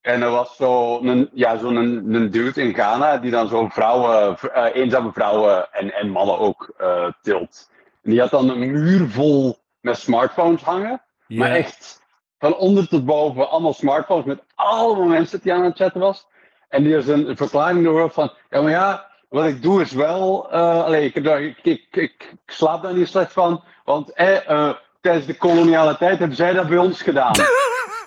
En 0.00 0.22
er 0.22 0.30
was 0.30 0.56
zo 0.56 1.00
een, 1.00 1.30
ja, 1.32 1.56
zo'n 1.56 1.76
een, 1.76 2.14
een 2.14 2.30
dude 2.30 2.62
in 2.62 2.74
Ghana 2.74 3.18
die 3.18 3.30
dan 3.30 3.48
zo 3.48 3.68
vrouwen, 3.68 4.38
eh, 4.38 4.74
eenzame 4.74 5.12
vrouwen 5.12 5.72
en, 5.72 5.94
en 5.94 6.08
mannen 6.08 6.38
ook 6.38 6.72
eh, 6.78 7.06
tilt. 7.22 7.70
En 8.02 8.10
die 8.10 8.20
had 8.20 8.30
dan 8.30 8.48
een 8.48 8.70
muur 8.70 9.08
vol 9.08 9.58
met 9.80 9.98
smartphones 9.98 10.62
hangen. 10.62 11.02
Maar 11.26 11.50
echt 11.50 12.02
van 12.38 12.56
onder 12.56 12.88
tot 12.88 13.04
boven 13.04 13.50
allemaal 13.50 13.72
smartphones 13.72 14.24
met 14.24 14.42
allemaal 14.54 15.06
mensen 15.06 15.40
die 15.40 15.52
aan 15.52 15.64
het 15.64 15.76
chatten 15.76 16.00
was. 16.00 16.26
En 16.68 16.82
die 16.82 16.96
is 16.96 17.06
een 17.06 17.36
verklaring 17.36 17.84
door 17.84 18.10
van, 18.10 18.32
ja 18.50 18.60
maar 18.60 18.70
ja, 18.70 19.10
wat 19.28 19.44
ik 19.44 19.62
doe 19.62 19.80
is 19.80 19.92
wel, 19.92 20.50
eh 20.50 20.84
allee, 20.84 21.12
ik, 21.12 21.14
ik, 21.62 21.86
ik, 21.90 22.34
slaap 22.46 22.82
daar 22.82 22.94
niet 22.94 23.08
slecht 23.08 23.32
van, 23.32 23.64
want 23.84 24.12
eh, 24.12 24.50
eh, 24.50 24.74
tijdens 25.00 25.26
de 25.26 25.36
koloniale 25.36 25.96
tijd 25.96 26.18
hebben 26.18 26.36
zij 26.36 26.52
dat 26.52 26.68
bij 26.68 26.78
ons 26.78 27.02
gedaan. 27.02 27.34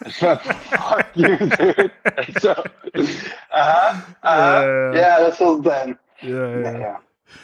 Fuck 0.04 0.42
you, 1.14 1.38
dude. 1.38 1.92
Zo. 2.42 2.54
Aha. 3.50 4.04
Ja, 4.92 5.18
dat 5.18 5.32
is 5.32 5.38
wel 5.38 5.62
dan. 5.62 5.98
Ja, 6.16 6.70
ja. 6.70 7.02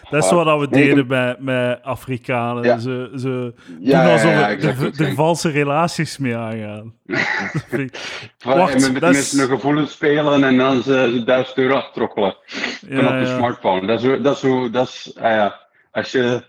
Dat 0.09 0.23
is 0.23 0.29
Ja. 0.29 0.35
wat 0.43 0.59
we 0.59 0.67
deden 0.69 1.07
met, 1.07 1.39
met 1.39 1.83
Afrikanen. 1.83 2.63
Ja. 2.63 2.77
Ze, 2.77 3.11
ze 3.15 3.53
Ja, 3.79 4.03
doen 4.03 4.11
alsof 4.11 4.31
ja, 4.31 4.49
er- 4.49 4.57
exact, 4.57 5.13
valse 5.15 5.49
relaties 5.49 6.17
mee 6.17 6.35
aangaan. 6.35 6.93
Wacht, 8.43 8.83
en 8.85 8.91
met 8.93 9.01
dat 9.01 9.09
is- 9.09 9.15
mensen 9.15 9.39
hun 9.39 9.47
gevoelens 9.47 9.91
spelen 9.91 10.43
en 10.43 10.57
dan 10.57 10.81
ze, 10.83 11.11
ze 11.17 11.23
1000 11.23 11.57
euro 11.57 11.75
aftrokkelen. 11.75 12.35
Ja, 12.87 13.19
de 13.19 13.25
smartphone. 13.25 13.87
Dat 13.87 13.99
is, 13.99 14.05
hoe- 14.07 14.21
dat 14.21 14.35
is 14.35 14.41
hoe, 14.41 14.69
dat 14.69 14.87
is, 14.87 15.11
ah 15.17 15.23
ja, 15.31 15.59
als 15.91 16.11
je... 16.11 16.43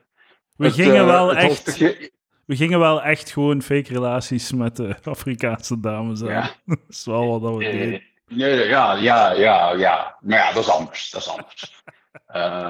We, 0.57 0.65
het, 0.67 0.75
gingen 0.75 0.97
eh, 0.97 1.05
wel 1.07 1.35
echt, 1.35 1.47
hoofdstukje- 1.47 2.11
we 2.47 2.57
gingen 2.57 2.79
wel 2.79 3.03
echt 3.03 3.31
gewoon 3.33 3.63
fake 3.63 3.93
relaties 3.93 4.53
met 4.53 4.77
de 4.77 4.97
Afrikaanse 5.05 5.81
dames 5.81 6.23
aan. 6.25 6.49
Dat 6.67 6.79
is 6.89 7.05
wel 7.05 7.41
wat 7.41 7.57
we 7.57 7.65
deden. 7.65 7.93
Eh, 7.95 8.01
nee, 8.29 8.67
ja, 8.69 8.95
ja, 8.95 9.33
ja, 9.33 9.73
ja. 9.73 10.17
Maar 10.21 10.39
ja, 10.39 10.53
dat 10.53 10.63
is 10.63 10.71
anders. 10.71 11.11
Dat 11.11 11.21
is 11.21 11.29
anders. 11.29 11.73
Eh, 12.27 12.69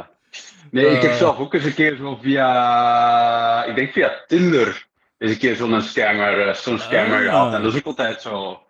nee, 0.71 0.87
ik 0.87 1.03
heb 1.03 1.11
Eh. 1.11 1.17
zelf 1.17 1.39
ook 1.39 1.55
eens 1.55 1.65
een 1.65 1.75
keer 1.75 1.97
zo 1.97 2.19
via... 2.23 3.65
Ik 3.65 3.75
denk 3.75 3.93
via 3.93 4.25
Tinder 4.27 4.87
eens 5.19 5.33
een 5.33 5.39
keer 5.39 5.55
zo'n 5.57 5.81
scammer, 5.83 6.49
eh, 6.49 6.55
zo'n 6.55 6.79
scammer 6.79 7.19
Ah. 7.19 7.25
gehad. 7.25 7.55
En 7.55 7.63
dat 7.63 7.73
is 7.73 7.79
ook 7.79 7.87
altijd 7.87 8.23
zo... 8.23 8.63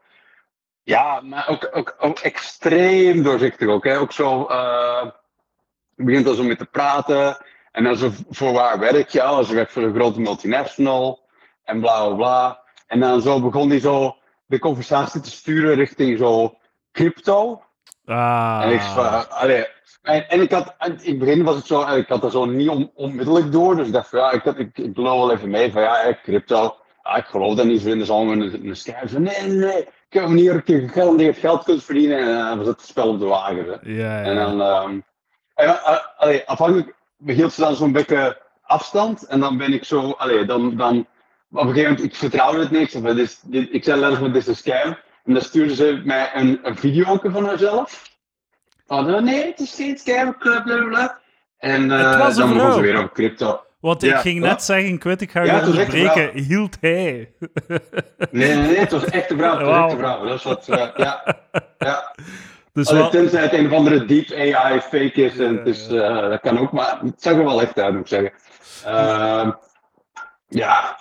Ja, 0.82 1.20
maar 1.20 1.48
ook, 1.48 1.68
ook, 1.72 1.94
ook 1.98 2.18
extreem 2.18 3.22
doorzichtig 3.22 3.68
ook. 3.68 3.84
Hè? 3.84 3.98
Ook 3.98 4.12
zo... 4.12 4.46
eh, 4.46 5.06
je 5.96 6.04
begint 6.04 6.26
al 6.26 6.34
zo 6.34 6.42
met 6.42 6.58
te 6.58 6.64
praten. 6.64 7.36
En 7.72 7.84
dan 7.84 7.96
zo 7.96 8.10
voor 8.30 8.52
waar 8.52 8.78
werk 8.78 9.08
je? 9.08 9.18
Ja, 9.18 9.42
ze 9.42 9.54
werkt 9.54 9.72
voor 9.72 9.82
een 9.82 9.94
grote 9.94 10.20
multinational. 10.20 11.28
En 11.64 11.80
bla 11.80 12.06
bla 12.06 12.14
bla. 12.14 12.60
En 12.86 13.00
dan 13.00 13.20
zo 13.20 13.40
begon 13.40 13.70
hij 13.70 13.80
zo 13.80 14.16
de 14.46 14.58
conversatie 14.58 15.20
te 15.20 15.30
sturen 15.30 15.74
richting 15.74 16.18
zo 16.18 16.58
crypto. 16.92 17.62
Ah. 18.04 18.60
En 18.62 18.70
ik 18.72 18.80
allee, 19.28 19.66
en, 20.02 20.28
en 20.28 20.40
ik 20.40 20.50
had, 20.52 20.74
in 20.78 20.92
het 21.10 21.18
begin 21.18 21.42
was 21.44 21.56
het 21.56 21.66
zo, 21.66 21.94
ik 21.94 22.08
had 22.08 22.20
dat 22.20 22.32
zo 22.32 22.44
niet 22.44 22.68
on- 22.68 22.90
onmiddellijk 22.94 23.52
door. 23.52 23.76
Dus 23.76 23.86
ik 23.86 23.92
dacht 23.92 24.10
ja, 24.10 24.30
ik, 24.30 24.42
had, 24.42 24.58
ik, 24.58 24.78
ik 24.78 24.96
lul 24.96 25.18
wel 25.18 25.32
even 25.32 25.50
mee 25.50 25.72
van 25.72 25.82
ja, 25.82 25.96
hè, 25.96 26.12
crypto. 26.22 26.76
Ja, 27.02 27.16
ik 27.16 27.24
geloof 27.24 27.54
dat 27.54 27.66
niet, 27.66 27.82
vrienden, 27.82 28.06
zal 28.06 28.24
me 28.24 28.32
een, 28.32 28.66
een 28.68 28.76
scam. 28.76 29.08
Van 29.08 29.22
nee, 29.22 29.40
nee, 29.40 29.56
nee, 29.56 29.78
ik 29.80 29.86
heb 30.08 30.22
een 30.22 30.28
manier 30.28 30.52
dat 30.52 30.66
je 30.66 30.80
gegarandeerd 30.88 31.38
geld 31.38 31.64
kunt 31.64 31.84
verdienen. 31.84 32.18
En 32.18 32.26
dan 32.26 32.58
was 32.58 32.66
het 32.66 32.80
spel 32.80 33.08
op 33.08 33.18
de 33.18 33.26
wagen. 33.26 33.64
Hè. 33.64 33.90
Ja, 33.92 34.22
En 34.22 34.34
ja. 34.34 34.44
dan, 34.44 34.60
ehm, 34.62 35.00
en, 35.54 35.68
eh, 35.68 35.96
allee, 36.16 36.42
afhankelijk 36.46 36.94
hield 37.26 37.52
ze 37.52 37.60
dan 37.60 37.74
zo'n 37.74 37.92
beetje 37.92 38.38
afstand. 38.62 39.26
En 39.26 39.40
dan 39.40 39.56
ben 39.56 39.72
ik 39.72 39.84
zo, 39.84 40.10
allee, 40.10 40.44
dan, 40.44 40.76
dan, 40.76 40.98
op 40.98 41.06
een 41.60 41.68
gegeven 41.68 41.82
moment, 41.90 42.04
ik 42.04 42.14
vertrouwde 42.14 42.60
het 42.60 42.70
niks. 42.70 42.94
Of, 42.94 43.02
dit 43.02 43.18
is, 43.18 43.40
dit, 43.44 43.68
ik 43.72 43.84
zei 43.84 44.00
letterlijk, 44.00 44.34
dit 44.34 44.42
is 44.42 44.48
een 44.48 44.56
scam. 44.56 44.96
En 45.24 45.32
dan 45.32 45.42
stuurde 45.42 45.74
ze 45.74 46.00
mij 46.04 46.30
een, 46.34 46.60
een 46.62 46.76
video 46.76 47.18
van 47.22 47.44
haarzelf. 47.44 48.09
Van, 48.90 49.14
eh, 49.14 49.20
nee, 49.22 49.46
het 49.46 49.60
is 49.60 49.74
geen 49.74 49.98
scam, 49.98 50.36
bla. 50.38 51.18
En 51.58 51.90
Het 51.90 52.16
was 52.16 52.36
een 52.36 52.40
dan 52.46 52.52
begon 52.54 52.72
ze 52.72 52.80
weer 52.80 52.96
over 52.96 53.12
crypto. 53.12 53.60
Want 53.80 54.02
ik 54.02 54.10
Ja, 54.10 54.18
ging 54.18 54.40
wat? 54.40 54.48
net 54.50 54.62
zeggen, 54.62 54.92
ik 54.92 55.02
weet, 55.02 55.20
ik 55.20 55.30
ga 55.30 55.42
Ja, 55.44 55.54
je 55.54 55.58
echt 55.60 55.68
onderbreken. 55.68 56.42
Hield 56.42 56.76
hij? 56.80 57.32
Nee, 57.68 57.78
nee, 58.30 58.54
nee, 58.56 58.76
het 58.76 58.90
was 58.90 59.04
echt 59.04 59.30
een 59.30 59.38
vrouw. 59.38 59.50
Het 59.52 59.60
echt 59.60 59.70
Wauw. 59.70 59.90
een 59.90 59.98
vrouw. 59.98 60.24
Dat 60.24 60.34
is 60.38 60.42
wat, 60.42 60.68
eh, 60.68 60.86
ja. 60.96 61.36
ja. 61.78 62.14
Dus 62.72 62.88
Allee, 62.88 63.00
wel, 63.02 63.10
tenzij 63.10 63.42
het 63.42 63.52
een 63.52 63.66
of 63.66 63.72
andere 63.72 64.04
deep 64.04 64.32
AI 64.32 64.80
fake 64.80 65.12
is. 65.12 65.38
En 65.38 65.52
Ja, 65.52 65.58
het 65.58 65.66
is, 65.66 65.88
eh, 65.88 66.28
dat 66.28 66.40
kan 66.40 66.58
ook, 66.58 66.72
maar 66.72 66.98
het 67.04 67.22
zag 67.22 67.32
er 67.32 67.44
wel 67.44 67.62
echt 67.62 67.78
uit, 67.78 67.92
moet 67.92 68.00
ik 68.00 68.06
zeggen. 68.08 68.32
Ehm, 68.84 69.50
ja, 70.48 70.98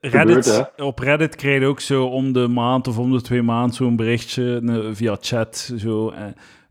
Reddit, 0.00 0.46
gebeurt, 0.46 0.80
op 0.82 0.98
Reddit 0.98 1.36
krijg 1.36 1.60
je 1.60 1.66
ook 1.66 1.80
zo 1.80 2.04
om 2.04 2.32
de 2.32 2.48
maand 2.48 2.86
of 2.88 2.98
om 2.98 3.12
de 3.12 3.20
twee 3.22 3.42
maanden 3.42 3.74
zo'n 3.74 3.96
berichtje 3.96 4.60
via 4.94 5.16
chat. 5.20 5.72
Zo, 5.78 6.12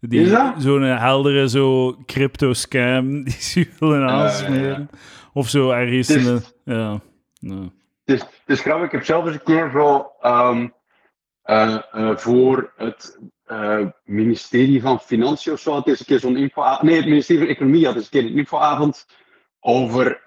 die, 0.09 0.29
dat? 0.29 0.53
Zo'n 0.57 0.81
heldere 0.81 1.49
zo 1.49 1.95
crypto-scam 2.05 3.23
die 3.23 3.33
ze 3.33 3.67
willen 3.79 4.09
aansmeren. 4.09 4.89
Of 5.33 5.49
zo 5.49 5.69
ergens 5.71 6.07
Dus- 6.07 6.25
in 6.25 6.31
een... 6.31 6.43
Ja, 6.63 7.01
ja. 7.39 7.61
het 8.05 8.15
is, 8.15 8.19
het 8.19 8.29
is 8.45 8.61
grappig. 8.61 8.85
Ik 8.85 8.91
heb 8.91 9.05
zelf 9.05 9.25
eens 9.25 9.33
een 9.33 9.43
keer 9.43 9.69
zo 9.73 10.11
ehm, 10.21 10.67
eh, 11.47 11.77
eh, 11.91 12.17
voor 12.17 12.73
het 12.75 13.19
eh, 13.45 13.85
ministerie 14.03 14.81
van 14.81 14.99
Financiën 14.99 15.53
of 15.53 15.59
zo 15.59 15.71
had 15.71 15.87
eens 15.87 15.99
een 15.99 16.05
keer 16.05 16.19
zo'n 16.19 16.37
info 16.37 16.77
Nee, 16.81 16.95
het 16.95 17.05
ministerie 17.05 17.41
van 17.41 17.49
Economie 17.49 17.85
had 17.85 17.95
eens 17.95 18.03
een 18.03 18.09
keer 18.09 18.25
een 18.25 18.37
infoavond 18.37 19.05
over 19.59 20.21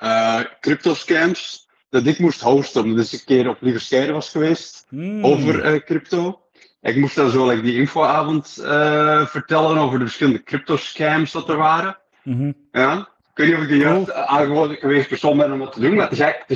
crypto-scams. 0.60 1.68
Dat 1.88 2.06
ik 2.06 2.18
moest 2.18 2.40
hosten, 2.40 2.82
omdat 2.82 3.06
ik 3.06 3.12
een 3.12 3.24
keer 3.24 3.48
op 3.48 3.56
Lieverscheide 3.60 4.12
was 4.12 4.30
geweest. 4.30 4.86
Hmm. 4.88 5.24
over 5.24 5.84
crypto. 5.84 6.40
Ik 6.82 6.96
moest 6.96 7.14
dan 7.14 7.30
zo 7.30 7.48
like, 7.48 7.62
die 7.62 7.76
infoavond 7.76 8.58
eh, 8.64 9.26
vertellen 9.26 9.78
over 9.78 9.98
de 9.98 10.04
verschillende 10.04 10.42
crypto-scams 10.42 11.32
dat 11.32 11.48
er 11.48 11.56
waren. 11.56 11.96
Mhm. 12.22 12.52
Ja. 12.72 13.08
Ik 13.34 13.46
weet 13.46 13.46
niet 13.46 13.56
of 13.56 13.62
ik 13.94 14.04
de 14.06 14.14
aangeboden 14.14 14.76
geweest 14.76 15.08
persoon 15.08 15.36
ben 15.36 15.52
om 15.52 15.58
dat 15.58 15.72
te 15.72 15.80
doen, 15.80 15.94
maar 15.94 16.02
het 16.04 16.12
is 16.12 16.20
eigenlijk, 16.20 16.50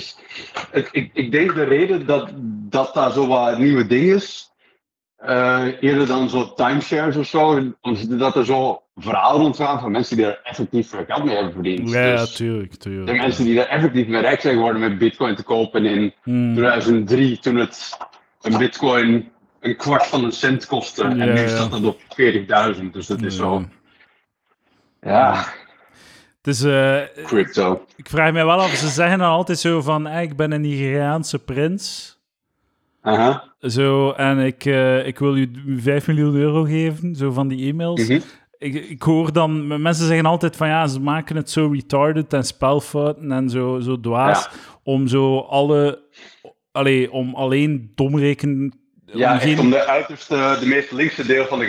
het- 0.70 0.88
ik, 0.92 1.10
ik 1.12 1.30
denk 1.32 1.54
de 1.54 1.62
reden 1.64 2.06
dat 2.06 2.30
dat, 2.68 2.94
dat 2.94 3.12
zo 3.14 3.26
wat 3.26 3.58
nieuwe 3.58 3.86
ding 3.86 4.12
is, 4.12 4.50
eh, 5.16 5.64
eerder 5.80 6.06
dan 6.06 6.28
zo 6.28 6.52
timeshares 6.54 7.16
of 7.16 7.26
zo, 7.26 7.72
omdat 7.80 8.36
er 8.36 8.44
zo 8.44 8.82
verhalen 8.96 9.40
ontgaan 9.44 9.80
van 9.80 9.90
mensen 9.90 10.16
die 10.16 10.26
er 10.26 10.40
effectief 10.42 10.88
veel 10.88 11.04
geld 11.06 11.24
mee 11.24 11.34
hebben 11.34 11.52
verdiend. 11.52 11.90
Ja, 11.90 12.16
Dus 12.16 12.32
tuurlijk, 12.36 12.74
tuurlijk. 12.74 13.06
de 13.06 13.12
mensen 13.22 13.44
die 13.44 13.60
er 13.60 13.68
effectief 13.68 14.06
mee 14.06 14.20
rijk 14.20 14.40
zijn 14.40 14.54
geworden 14.54 14.80
met 14.80 14.98
bitcoin 14.98 15.34
te 15.36 15.42
kopen 15.42 15.84
in 15.84 16.14
Hmm. 16.22 16.54
2003, 16.54 17.38
toen 17.38 17.56
het 17.56 17.98
een 18.42 18.58
bitcoin 18.58 19.32
een 19.64 19.76
kwart 19.76 20.06
van 20.06 20.24
een 20.24 20.32
cent 20.32 20.66
kostte. 20.66 21.02
Ja, 21.02 21.10
en 21.10 21.16
nu 21.16 21.40
ja. 21.40 21.48
staat 21.48 21.72
het 21.72 21.84
op 21.84 22.00
40.000. 22.76 22.90
Dus 22.92 23.06
dat 23.06 23.22
is 23.22 23.36
zo. 23.36 23.64
Ja. 25.00 25.10
Ja, 25.10 25.46
Dus 26.40 26.62
eh, 26.62 27.00
Crypto. 27.24 27.84
ik 27.96 28.08
vraag 28.08 28.32
me 28.32 28.44
wel 28.44 28.60
af, 28.60 28.70
ze 28.70 28.88
zeggen 28.88 29.18
dan 29.18 29.28
altijd 29.28 29.58
zo 29.58 29.80
van, 29.80 30.06
eh, 30.06 30.22
ik 30.22 30.36
ben 30.36 30.52
een 30.52 30.60
Nigeriaanse 30.60 31.38
prins. 31.38 32.12
Aha. 33.00 33.54
Zo, 33.60 34.10
en 34.10 34.38
ik, 34.38 34.64
eh, 34.64 35.06
ik 35.06 35.18
wil 35.18 35.36
u 35.36 35.50
5 35.76 36.06
miljoen 36.06 36.34
euro 36.34 36.62
geven, 36.62 37.14
zo 37.14 37.32
van 37.32 37.48
die 37.48 37.68
e-mails. 37.70 38.08
Mhm. 38.08 38.20
ik, 38.58 38.74
ik 38.74 39.02
hoor 39.02 39.32
dan, 39.32 39.66
mensen 39.82 40.06
zeggen 40.06 40.26
altijd 40.26 40.56
van 40.56 40.68
ja, 40.68 40.86
ze 40.86 41.00
maken 41.00 41.36
het 41.36 41.50
zo 41.50 41.66
retarded 41.66 42.32
en 42.32 42.44
spelfouten 42.44 43.32
en 43.32 43.48
zo, 43.50 43.80
zo 43.80 44.00
dwaas 44.00 44.48
om 44.82 45.06
zo 45.06 45.38
alle, 45.38 46.02
allee, 46.72 47.12
om 47.12 47.34
alleen 47.34 47.92
domreken. 47.94 48.78
Ja, 49.18 49.28
om 49.30 49.34
echt 49.34 49.44
geen- 49.44 49.58
om 49.60 49.70
de 49.70 49.84
uiterste, 49.86 50.56
de 50.60 50.66
meest 50.66 50.92
linkse 50.92 51.26
deel 51.26 51.44
van 51.46 51.58
de 51.58 51.66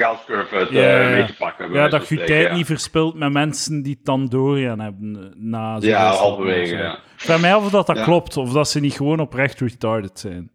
ja, 0.72 1.00
ja. 1.00 1.10
mee 1.10 1.26
te 1.26 1.36
pakken. 1.36 1.74
ja, 1.74 1.88
dat 1.88 2.08
je 2.08 2.24
tijd 2.24 2.48
ja. 2.48 2.56
niet 2.56 2.66
verspilt 2.66 3.16
met 3.16 3.32
mensen 3.32 3.82
die 3.82 4.00
doorgaan 4.30 4.80
hebben 4.80 5.16
eh, 5.16 5.30
na 5.36 5.80
zo'n 5.80 5.90
Ja, 5.90 6.12
halverwege, 6.12 6.76
ja. 6.76 6.94
Ik 6.94 7.00
vraag 7.22 7.40
mij 7.42 7.54
af 7.56 7.66
of 7.66 7.72
dat, 7.72 7.88
dat 7.88 7.98
Ja. 7.98 8.04
klopt, 8.04 8.38
of 8.38 8.52
dat 8.52 8.70
ze 8.70 8.80
niet 8.80 8.94
gewoon 8.94 9.20
oprecht 9.20 9.60
retarded 9.60 10.20
zijn. 10.20 10.52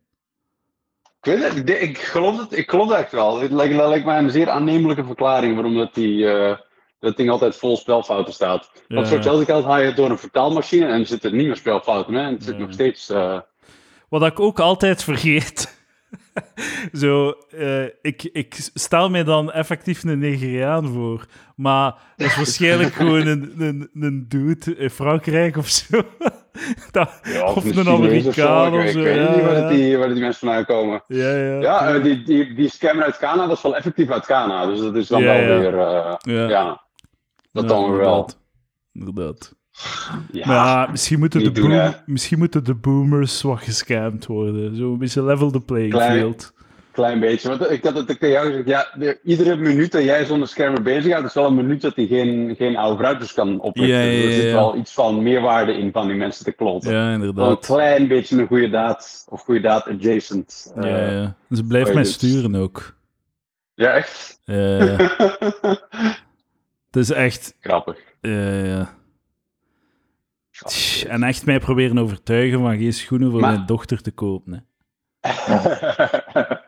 Ik 1.22 1.32
weet 1.32 1.52
het, 1.54 1.82
ik, 1.82 1.98
geloof 1.98 2.38
het, 2.38 2.58
ik 2.58 2.70
geloof 2.70 2.88
het 2.88 2.98
echt 2.98 3.12
wel. 3.12 3.40
Het 3.40 3.50
lijkt, 3.50 3.76
dat 3.76 3.88
lijkt 3.88 4.04
mij 4.04 4.18
een 4.18 4.30
zeer 4.30 4.48
aannemelijke 4.50 5.04
verklaring 5.04 5.54
waarom 5.54 5.76
dat, 5.76 5.94
die, 5.94 6.30
eh, 6.32 6.56
dat 6.98 7.16
ding 7.16 7.30
altijd 7.30 7.56
vol 7.56 7.76
spelfouten 7.76 8.32
staat. 8.32 8.70
Want 8.88 9.06
voor 9.06 9.16
hetzelfde 9.16 9.44
geld 9.44 9.64
haal 9.64 9.78
je 9.78 9.84
het 9.86 9.96
door 9.96 10.10
een 10.10 10.18
vertaalmachine 10.18 10.86
en 10.86 11.00
er 11.00 11.06
zitten 11.06 11.36
niet 11.36 11.46
meer 11.46 11.56
spelfouten 11.56 12.14
in. 12.14 12.20
En 12.20 12.32
het 12.32 12.44
zit 12.44 12.58
nog 12.58 12.72
steeds... 12.72 13.10
eh, 13.10 13.38
Wat 14.08 14.22
ik 14.26 14.40
ook 14.40 14.60
altijd 14.60 15.04
vergeet. 15.04 15.79
Zo, 17.00 17.30
eh, 17.50 17.84
ik, 18.02 18.22
ik 18.32 18.54
stel 18.74 19.10
mij 19.10 19.24
dan 19.24 19.52
effectief 19.52 20.02
een 20.04 20.18
Nigeriaan 20.18 20.88
voor. 20.88 21.26
Maar 21.56 21.94
dat 22.16 22.26
is 22.26 22.36
waarschijnlijk 22.36 22.92
gewoon 23.00 23.26
een, 23.26 23.54
een, 23.58 23.90
een 23.94 24.24
dude 24.28 24.76
in 24.76 24.90
Frankrijk 24.90 25.56
of 25.56 25.68
zo. 25.68 26.02
Dat- 26.90 27.20
ja, 27.22 27.52
of 27.52 27.76
een 27.76 27.88
Amerikaan 27.88 28.74
Ik 28.74 28.80
of 28.80 28.90
zo. 28.90 28.98
Ik 28.98 29.04
weet 29.04 29.14
ja, 29.16 29.34
niet 29.34 29.42
waar, 29.44 29.56
ja. 29.56 29.68
die, 29.68 29.98
waar 29.98 30.08
die 30.08 30.20
mensen 30.20 30.46
vandaan 30.46 30.64
komen. 30.64 31.02
ja, 31.06 31.36
ja. 31.36 31.60
Ja, 31.60 31.94
eh, 31.94 32.02
die, 32.02 32.22
die, 32.22 32.54
die 32.54 32.68
scammer 32.68 33.04
uit 33.04 33.16
Ghana, 33.16 33.46
dat 33.46 33.56
is 33.56 33.62
wel 33.62 33.76
effectief 33.76 34.10
uit 34.10 34.24
Ghana. 34.24 34.66
Dus 34.66 34.78
dat 34.80 34.96
is 34.96 35.06
dan 35.08 35.22
wel 35.22 35.38
weer... 35.58 35.78
eh, 35.78 36.48
Ja. 36.48 36.84
dat 37.52 37.68
dan 37.68 37.96
wel. 37.96 38.28
inderdaad. 38.92 39.54
Inderdaad. 39.84 40.28
Ja, 40.32 40.46
Maar 40.46 40.56
ja, 40.84 40.90
misschien 40.90 41.18
moeten, 41.18 41.44
de 41.44 41.52
doen, 41.52 41.68
boom- 41.68 41.94
misschien 42.06 42.38
moeten 42.38 42.64
de 42.64 42.74
boomers 42.74 43.42
wat 43.42 43.58
gescamd 43.62 44.26
worden. 44.26 44.76
Zo 44.76 44.92
een 44.92 44.98
beetje 44.98 45.24
level 45.24 45.50
the 45.50 45.60
playing 45.60 45.92
Klein- 45.92 46.18
field. 46.18 46.52
klein 46.92 47.20
beetje. 47.20 47.48
Want 47.48 47.70
ik 47.70 47.84
had 47.84 47.94
het 47.96 48.06
tegen 48.06 48.28
jou 48.30 48.46
gezegd, 48.46 48.68
ja, 48.68 48.88
de- 48.98 49.18
iedere 49.22 49.56
minuut 49.56 49.92
dat 49.92 50.02
jij 50.04 50.24
zonder 50.24 50.48
scammer 50.48 50.82
bezig 50.82 51.12
gaat, 51.12 51.24
is 51.24 51.34
wel 51.34 51.46
een 51.46 51.54
minuut 51.54 51.80
dat 51.80 51.96
hij 51.96 52.06
geen, 52.06 52.54
geen 52.56 52.76
oude 52.76 53.02
ruiters 53.02 53.32
kan 53.34 53.60
oprichten. 53.60 53.96
Ja, 53.96 54.02
ja, 54.02 54.16
Dus 54.22 54.24
er 54.24 54.32
zit 54.32 54.42
ja. 54.50 54.52
wel 54.54 54.76
iets 54.76 54.92
van 54.92 55.22
meerwaarde 55.22 55.72
in 55.72 55.92
van 55.92 56.06
die 56.06 56.16
mensen 56.16 56.44
te 56.44 56.52
kloten. 56.52 56.90
Ja, 56.92 56.96
Wel 56.96 57.06
een 57.06 57.12
inderdaad. 57.14 57.66
klein 57.66 58.08
beetje 58.08 58.40
een 58.40 58.46
goede 58.46 58.68
daad, 58.70 59.26
of 59.28 59.42
goede 59.42 59.60
daad 59.60 59.86
adjacent. 59.88 60.72
eh, 60.76 60.90
Ja, 60.90 61.10
ja. 61.10 61.36
Ze 61.50 61.64
blijft 61.64 61.94
mij 61.94 62.02
dus- 62.02 62.12
sturen 62.12 62.54
ook. 62.54 62.94
ja, 63.74 63.90
echt? 63.92 64.40
Eh, 64.44 64.98
het 66.90 66.96
is 66.96 67.10
echt... 67.10 67.54
Grappig. 67.60 67.98
Ja, 68.20 68.54
ja. 68.64 68.98
Tch, 70.66 71.04
En 71.04 71.22
echt 71.22 71.46
mij 71.46 71.58
proberen 71.60 71.98
overtuigen 71.98 72.60
van 72.60 72.78
geen 72.78 72.92
schoenen 72.92 73.30
voor 73.30 73.40
Maar- 73.40 73.52
mijn 73.52 73.66
dochter 73.66 74.02
te 74.02 74.10
kopen. 74.10 74.52
Hè. 74.52 74.58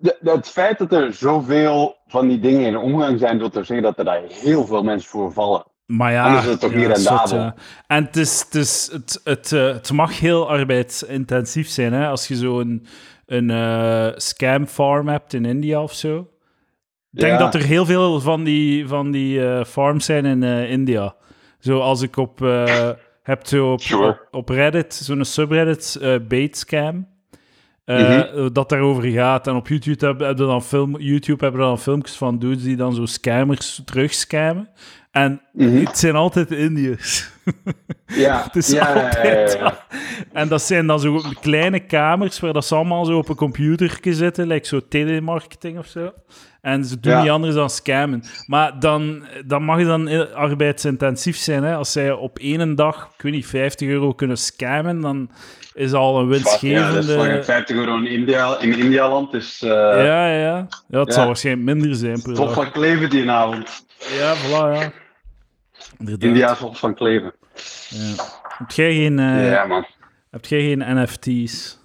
De- 0.00 0.16
de- 0.20 0.30
het 0.30 0.48
feit 0.48 0.78
dat 0.78 0.92
er 0.92 1.12
zoveel 1.12 1.96
van 2.06 2.28
die 2.28 2.38
dingen 2.40 2.66
in 2.66 2.76
omgang 2.76 3.18
zijn, 3.18 3.38
wil 3.38 3.50
toch 3.50 3.66
zeggen 3.66 3.86
dat 3.86 3.98
er 3.98 4.04
daar 4.04 4.20
heel 4.28 4.66
veel 4.66 4.82
mensen 4.82 5.10
voor 5.10 5.32
vallen. 5.32 5.64
Maar 5.86 6.12
ja, 6.12 6.24
Anders 6.24 6.44
is 6.44 6.50
het 6.50 6.60
toch 6.60 6.70
ja, 6.72 6.76
niet 6.76 6.86
rendabel? 6.86 7.36
ja. 7.38 7.54
En 7.86 8.04
het, 8.04 8.16
is, 8.16 8.40
het, 8.40 8.54
is, 8.54 8.88
het, 8.92 9.20
het, 9.24 9.50
het 9.50 9.92
mag 9.92 10.18
heel 10.20 10.48
arbeidsintensief 10.50 11.68
zijn. 11.68 11.92
Hè? 11.92 12.06
Als 12.08 12.28
je 12.28 12.36
zo'n 12.36 12.86
een, 13.26 13.50
eh 13.50 14.08
scam 14.14 14.66
farm 14.66 15.08
hebt 15.08 15.34
in 15.34 15.44
India 15.44 15.82
of 15.82 15.92
zo. 15.92 16.18
Ik 17.12 17.20
denk 17.20 17.32
Ja. 17.32 17.38
dat 17.38 17.54
er 17.54 17.62
heel 17.62 17.84
veel 17.86 18.20
van 18.20 18.44
die, 18.44 18.88
van 18.88 19.10
die 19.10 19.46
eh, 19.46 19.64
farms 19.64 20.04
zijn 20.04 20.24
in 20.24 20.42
eh, 20.42 20.70
India. 20.70 21.14
Zo 21.58 21.78
als 21.80 22.02
ik 22.02 22.16
op... 22.16 22.42
eh 22.42 22.90
heb 23.22 23.46
zo 23.46 23.72
op, 23.72 23.80
Sure. 23.80 24.20
op, 24.30 24.48
Reddit, 24.48 24.94
zo'n 24.94 25.24
subreddit, 25.24 25.98
eh 26.00 26.14
bait 26.28 26.56
scam. 26.56 27.06
eh, 27.84 28.32
Mhm. 28.34 28.52
Dat 28.52 28.68
daarover 28.68 29.02
gaat. 29.04 29.46
En 29.46 29.54
op 29.54 29.68
YouTube 29.68 30.04
hebben 30.04 30.26
heb 30.26 30.36
dan, 30.36 30.62
film, 30.62 30.96
YouTube 31.00 31.42
hebben 31.44 31.60
dan 31.60 31.78
filmpjes 31.78 32.16
van 32.16 32.38
dudes 32.38 32.62
die 32.62 32.76
dan 32.76 32.94
zo 32.94 33.06
scammers 33.06 33.82
terugscammen. 33.84 34.68
En 35.10 35.40
Mhm. 35.52 35.84
het 35.84 35.98
zijn 35.98 36.14
altijd 36.14 36.50
Indiërs. 36.50 37.30
Ja, 38.06 38.42
Het 38.44 38.56
is 38.56 38.68
ja, 38.70 38.86
altijd... 38.92 39.52
ja, 39.52 39.58
ja. 39.58 39.78
En 40.32 40.48
dat 40.48 40.62
zijn 40.62 40.86
dan 40.86 41.00
zo 41.00 41.20
kleine 41.40 41.80
kamers 41.80 42.40
waar 42.40 42.52
dat 42.52 42.64
ze 42.64 42.74
allemaal 42.74 43.04
zo 43.04 43.18
op 43.18 43.28
een 43.28 43.36
computertje 43.36 44.14
zitten, 44.14 44.46
like 44.46 44.66
zo 44.66 44.80
telemarketing 44.88 45.78
of 45.78 45.86
zo. 45.86 46.12
En 46.60 46.84
ze 46.84 47.00
doen 47.00 47.20
niet 47.20 47.30
anders 47.30 47.54
dan 47.54 47.70
scammen. 47.70 48.22
Maar 48.46 48.80
dan, 48.80 49.24
dan 49.46 49.62
mag 49.62 49.78
het 49.78 49.86
dan 49.86 50.06
heel 50.06 50.24
arbeidsintensief 50.26 51.36
zijn. 51.36 51.62
Hè? 51.62 51.74
Als 51.74 51.92
zij 51.92 52.12
op 52.12 52.38
één 52.38 52.74
dag, 52.74 53.10
ik 53.16 53.22
weet 53.22 53.32
niet, 53.32 53.46
50 53.46 53.88
euro 53.88 54.12
kunnen 54.12 54.36
scammen, 54.38 55.00
dan 55.00 55.30
is 55.74 55.92
al 55.92 56.18
een 56.18 56.24
Ja, 56.24 56.28
dat 56.30 56.38
is 56.38 56.42
winstgevende... 56.44 57.16
lang 57.16 57.44
50 57.44 57.76
euro 57.76 57.96
in 57.96 58.06
India, 58.06 58.58
in 58.60 58.78
Indialand. 58.78 59.30
Dus 59.32 59.62
eh 59.62 59.68
ja, 59.70 60.28
ja, 60.32 60.66
ja. 60.88 61.00
Het 61.00 61.14
zal 61.14 61.26
waarschijnlijk 61.26 61.66
minder 61.78 61.94
zijn 61.94 62.22
per 62.22 62.34
dag. 62.34 62.52
van 62.52 62.70
kleven 62.72 63.10
die 63.10 63.30
avond. 63.30 63.86
Ja, 63.98 64.36
voilà, 64.36 64.80
ja. 64.80 64.92
Inderdaad. 65.98 66.28
India 66.28 66.50
is 66.50 66.78
van 66.78 66.94
kleven. 66.94 67.32
Ja. 67.88 68.14
Heb 68.42 68.70
jij 68.70 68.94
geen, 68.94 69.18
eh, 69.18 69.50
ja, 69.50 69.64
man. 69.64 69.86
heb 70.30 70.44
jij 70.44 70.60
geen 70.60 71.02
NFT's? 71.02 71.78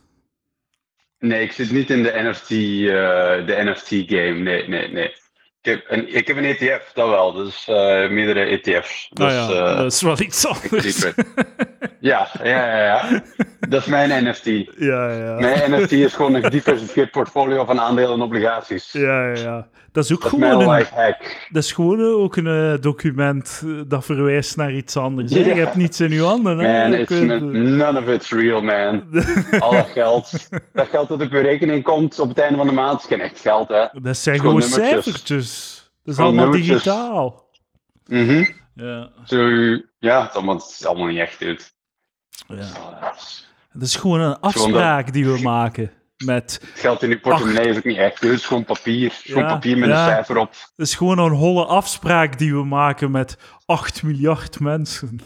Nee, 1.19 1.43
ik 1.43 1.51
zit 1.51 1.71
niet 1.71 1.89
in 1.89 2.03
de 2.03 2.11
NFT, 2.15 2.51
eh, 2.51 3.45
de 3.47 3.71
NFT 3.71 3.87
game. 3.87 4.39
Nee, 4.39 4.67
nee, 4.67 4.87
nee. 4.91 5.15
Ik 5.63 5.71
heb 5.71 5.83
een, 5.87 6.15
ik 6.15 6.27
heb 6.27 6.37
een 6.37 6.43
ETF, 6.45 6.91
dat 6.93 7.09
wel. 7.09 7.33
Dus 7.33 7.67
eh, 7.67 8.09
meerdere 8.09 8.39
ETF's. 8.39 9.09
Dus, 9.13 9.25
ah 9.25 9.31
ja, 9.49 9.69
eh, 9.71 9.77
dat 9.77 9.91
is 9.93 10.01
wel 10.01 10.19
iets 10.21 10.45
anders. 10.47 11.05
ja, 11.99 12.27
ja, 12.43 12.67
ja, 12.67 12.83
ja. 12.83 13.21
Dat 13.69 13.81
is 13.81 13.87
mijn 13.87 14.27
NFT. 14.29 14.45
Ja, 14.77 15.11
ja. 15.11 15.33
Mijn 15.39 15.71
NFT 15.71 15.91
is 15.91 16.13
gewoon 16.13 16.33
een 16.33 16.43
gediversifieerd 16.43 17.11
portfolio 17.11 17.65
van 17.65 17.79
aandelen 17.79 18.13
en 18.13 18.21
obligaties. 18.21 18.91
Ja, 18.91 19.27
ja, 19.27 19.35
ja. 19.41 19.67
Dat 19.91 20.03
is 20.03 20.13
ook 20.13 20.21
Dat 20.21 20.29
gewoon 20.29 20.61
een, 20.61 20.85
hack. 20.93 21.47
dat 21.49 21.63
is 21.63 21.71
gewoon 21.71 22.01
ook 22.01 22.35
een 22.35 22.47
eh, 22.47 22.81
document 22.81 23.63
dat 23.87 24.05
verwijst 24.05 24.57
naar 24.57 24.73
iets 24.73 24.97
anders. 24.97 25.31
Ja. 25.33 25.45
Je 25.45 25.53
hebt 25.53 25.75
niets 25.75 25.99
in 25.99 26.11
je 26.11 26.21
handen. 26.21 26.57
Hè? 26.59 26.89
Man, 26.89 26.93
it's, 26.99 27.11
none 27.11 27.99
of 27.99 28.07
it's 28.07 28.31
real, 28.31 28.61
man. 28.61 29.03
Al 29.59 29.71
dat 29.71 29.89
geld, 29.93 30.31
dat 30.73 30.87
geld 30.87 31.07
dat 31.07 31.21
op 31.21 31.31
je 31.31 31.39
rekening 31.39 31.83
komt 31.83 32.19
op 32.19 32.29
het 32.29 32.37
einde 32.39 32.57
van 32.57 32.67
de 32.67 32.73
maand, 32.73 32.99
is 32.99 33.05
geen 33.05 33.21
echt 33.21 33.39
geld, 33.39 33.67
hè. 33.69 33.85
dat 34.01 34.17
zijn 34.17 34.39
Gewoon 34.39 34.61
gewoon 34.61 34.79
nummertjes. 34.79 35.03
cijfertjes. 35.03 35.52
Dat 36.03 36.13
is 36.13 36.15
Gewoon 36.15 36.37
allemaal 36.39 36.51
digitaal. 36.51 37.49
Mhm. 38.05 38.45
Ja. 38.75 39.11
Zo, 39.25 39.47
ja, 39.99 40.21
het 40.21 40.29
is, 40.29 40.35
allemaal, 40.35 40.55
het 40.55 40.63
is 40.79 40.85
allemaal 40.85 41.07
niet 41.07 41.19
echt, 41.19 41.39
dude. 41.39 41.61
ja. 42.47 43.13
Het 43.69 43.81
is 43.81 43.95
gewoon 43.95 44.19
een 44.19 44.39
afspraak 44.39 45.13
die 45.13 45.25
we 45.25 45.41
maken. 45.41 45.91
Met, 46.25 46.59
Het 46.61 46.79
geld 46.79 47.03
in 47.03 47.09
je 47.09 47.19
portemonnee 47.19 47.67
is 47.67 47.77
ook 47.77 47.83
niet 47.83 47.97
echt. 47.97 48.19
Het 48.21 48.31
is 48.31 48.45
gewoon 48.45 48.63
papier. 48.65 49.09
Het 49.09 49.21
is 49.25 49.31
Gewoon 49.33 49.47
papier 49.47 49.77
met 49.77 49.89
ja. 49.89 50.05
een 50.07 50.11
cijfer 50.13 50.37
op. 50.37 50.49
het 50.51 50.87
is 50.87 50.95
gewoon 50.95 51.19
een 51.19 51.31
holle 51.31 51.65
afspraak 51.65 52.37
die 52.37 52.53
we 52.53 52.63
maken 52.63 53.11
met 53.11 53.37
8 53.65 54.03
miljard 54.03 54.59
mensen. 54.59 55.19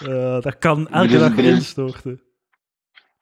Ja, 0.00 0.40
dat 0.40 0.58
kan 0.58 0.88
elke 0.88 1.08
Dus 1.08 1.20
dag 1.20 1.36
instorten. 1.36 2.20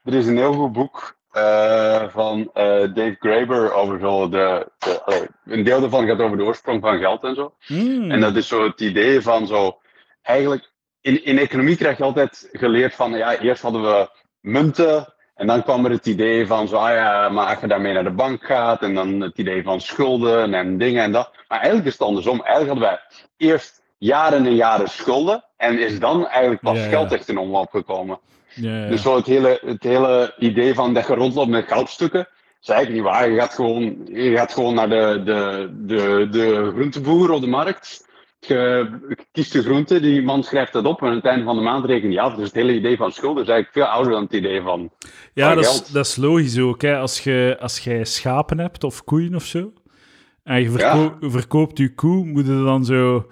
Er 0.02 0.14
is 0.14 0.26
een 0.26 0.36
heel 0.36 0.52
goed 0.52 0.72
boek 0.72 1.18
eh, 1.34 2.08
van 2.08 2.50
eh, 2.52 2.64
Dave 2.94 3.16
Graeber 3.18 3.72
over 3.72 3.98
zo 3.98 4.28
de, 4.28 4.68
de 4.78 5.28
een 5.44 5.64
deel 5.64 5.80
daarvan 5.80 6.06
gaat 6.06 6.20
over 6.20 6.36
de 6.36 6.44
oorsprong 6.44 6.80
van 6.80 6.98
geld 6.98 7.22
en 7.22 7.34
zo. 7.34 7.54
Mm. 7.66 8.10
En 8.10 8.20
dat 8.20 8.36
is 8.36 8.48
zo 8.48 8.64
het 8.64 8.80
idee 8.80 9.20
van 9.20 9.46
zo, 9.46 9.78
eigenlijk, 10.22 10.70
in, 11.00 11.24
in 11.24 11.38
economie 11.38 11.76
krijg 11.76 11.96
je 11.96 12.04
altijd 12.04 12.48
geleerd 12.52 12.94
van, 12.94 13.12
ja, 13.12 13.38
eerst 13.38 13.62
hadden 13.62 13.82
we 13.82 14.08
munten, 14.40 15.14
en 15.34 15.46
dan 15.46 15.62
kwam 15.62 15.84
er 15.84 15.90
het 15.90 16.06
idee 16.06 16.46
van 16.46 16.68
zo, 16.68 16.76
ah 16.76 16.94
ja, 16.94 17.28
maar 17.28 17.46
als 17.46 17.60
je 17.60 17.66
daarmee 17.66 17.92
naar 17.92 18.04
de 18.04 18.10
bank 18.10 18.44
gaat, 18.44 18.82
en 18.82 18.94
dan 18.94 19.20
het 19.20 19.38
idee 19.38 19.62
van 19.62 19.80
schulden 19.80 20.54
en 20.54 20.78
dingen 20.78 21.02
en 21.02 21.12
dat. 21.12 21.30
Maar 21.48 21.58
eigenlijk 21.58 21.86
is 21.86 21.92
het 21.92 22.02
andersom. 22.02 22.42
Eigenlijk 22.42 22.68
hadden 22.68 22.88
wij 22.88 23.22
eerst 23.48 23.82
jaren 23.98 24.46
en 24.46 24.54
jaren 24.54 24.88
schulden, 24.88 25.44
en 25.56 25.78
is 25.78 25.98
dan 25.98 26.26
eigenlijk 26.26 26.60
pas 26.60 26.76
Ja, 26.76 26.82
ja. 26.82 26.88
geld 26.88 27.12
echt 27.12 27.28
in 27.28 27.38
omloop 27.38 27.70
gekomen. 27.70 28.18
Ja, 28.54 28.78
ja. 28.78 28.88
Dus 28.88 29.02
zo 29.02 29.16
het 29.16 29.26
hele, 29.26 29.60
het 29.64 29.82
hele 29.82 30.34
idee 30.38 30.74
van 30.74 30.94
dat 30.94 31.06
je 31.06 31.14
rondloopt 31.14 31.50
met 31.50 31.68
goudstukken, 31.68 32.28
is 32.62 32.68
eigenlijk 32.68 33.02
niet 33.02 33.12
waar. 33.12 33.30
Je 33.30 33.38
gaat 33.38 33.54
gewoon, 33.54 33.98
je 34.12 34.32
gaat 34.36 34.52
gewoon 34.52 34.74
naar 34.74 34.88
de, 34.88 35.22
de, 35.24 35.70
de, 35.86 36.28
de 36.30 36.70
groenteboer 36.74 37.30
op 37.30 37.40
de 37.40 37.46
markt. 37.46 38.02
Je 38.40 38.88
kiest 39.32 39.52
de 39.52 39.62
groente, 39.62 40.00
die 40.00 40.22
man 40.22 40.42
schrijft 40.42 40.72
dat 40.72 40.84
op 40.84 41.02
en 41.02 41.08
aan 41.08 41.14
het 41.14 41.24
einde 41.24 41.44
van 41.44 41.56
de 41.56 41.62
maand 41.62 41.84
reken 41.84 42.10
je 42.10 42.20
af. 42.20 42.34
Dus 42.34 42.46
het 42.46 42.54
hele 42.54 42.74
idee 42.74 42.96
van 42.96 43.12
schulden 43.12 43.42
is 43.42 43.48
eigenlijk 43.48 43.86
veel 43.86 43.94
ouder 43.94 44.12
dan 44.12 44.22
het 44.22 44.32
idee 44.32 44.60
van. 44.60 44.90
Ja, 45.32 45.54
dat 45.54 45.64
is, 45.64 45.86
dat 45.86 46.06
is 46.06 46.16
logisch 46.16 46.58
ook. 46.58 46.82
Hè. 46.82 46.98
Als, 46.98 47.20
je, 47.20 47.56
als 47.60 47.78
jij 47.78 48.04
schapen 48.04 48.58
hebt 48.58 48.84
of 48.84 49.04
koeien 49.04 49.34
of 49.34 49.44
zo, 49.44 49.72
en 50.42 50.62
je 50.62 50.70
verko- 50.70 51.16
verkoopt 51.20 51.78
je 51.78 51.94
koe, 51.94 52.24
moet 52.24 52.46
je 52.46 52.62
dan 52.64 52.84
zo... 52.84 53.26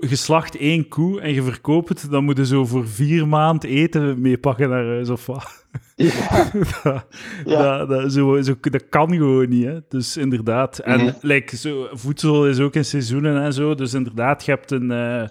Je, 0.00 0.16
slacht 0.16 0.56
één 0.56 0.88
koe 0.88 1.20
en 1.20 1.34
je 1.34 1.42
verkoopt 1.42 1.88
het, 1.88 2.10
dan 2.10 2.24
moet 2.24 2.36
je 2.36 2.46
zo 2.46 2.64
voor 2.64 2.88
vier 2.88 3.28
maanden 3.28 3.70
eten 3.70 4.20
meepakken 4.20 4.68
naar 4.68 4.84
huis 4.84 5.08
of 5.08 5.26
wat. 5.26 5.66
Ja, 5.96 6.50
dat, 6.82 7.06
Ja. 7.44 7.78
dat, 7.78 7.88
dat, 7.88 8.12
zo, 8.12 8.42
zo, 8.42 8.54
dat 8.60 8.88
kan 8.88 9.12
gewoon 9.12 9.48
niet, 9.48 9.64
hè. 9.64 9.78
Dus 9.88 10.16
inderdaad. 10.16 10.78
En 10.78 11.16
like, 11.20 11.56
zo, 11.56 11.88
voedsel 11.92 12.48
is 12.48 12.58
ook 12.58 12.74
in 12.74 12.84
seizoenen 12.84 13.42
en 13.42 13.52
zo, 13.52 13.74
dus 13.74 13.94
inderdaad, 13.94 14.44
je 14.44 14.50
hebt 14.50 14.70
een, 14.70 14.90
eh, 14.90 15.28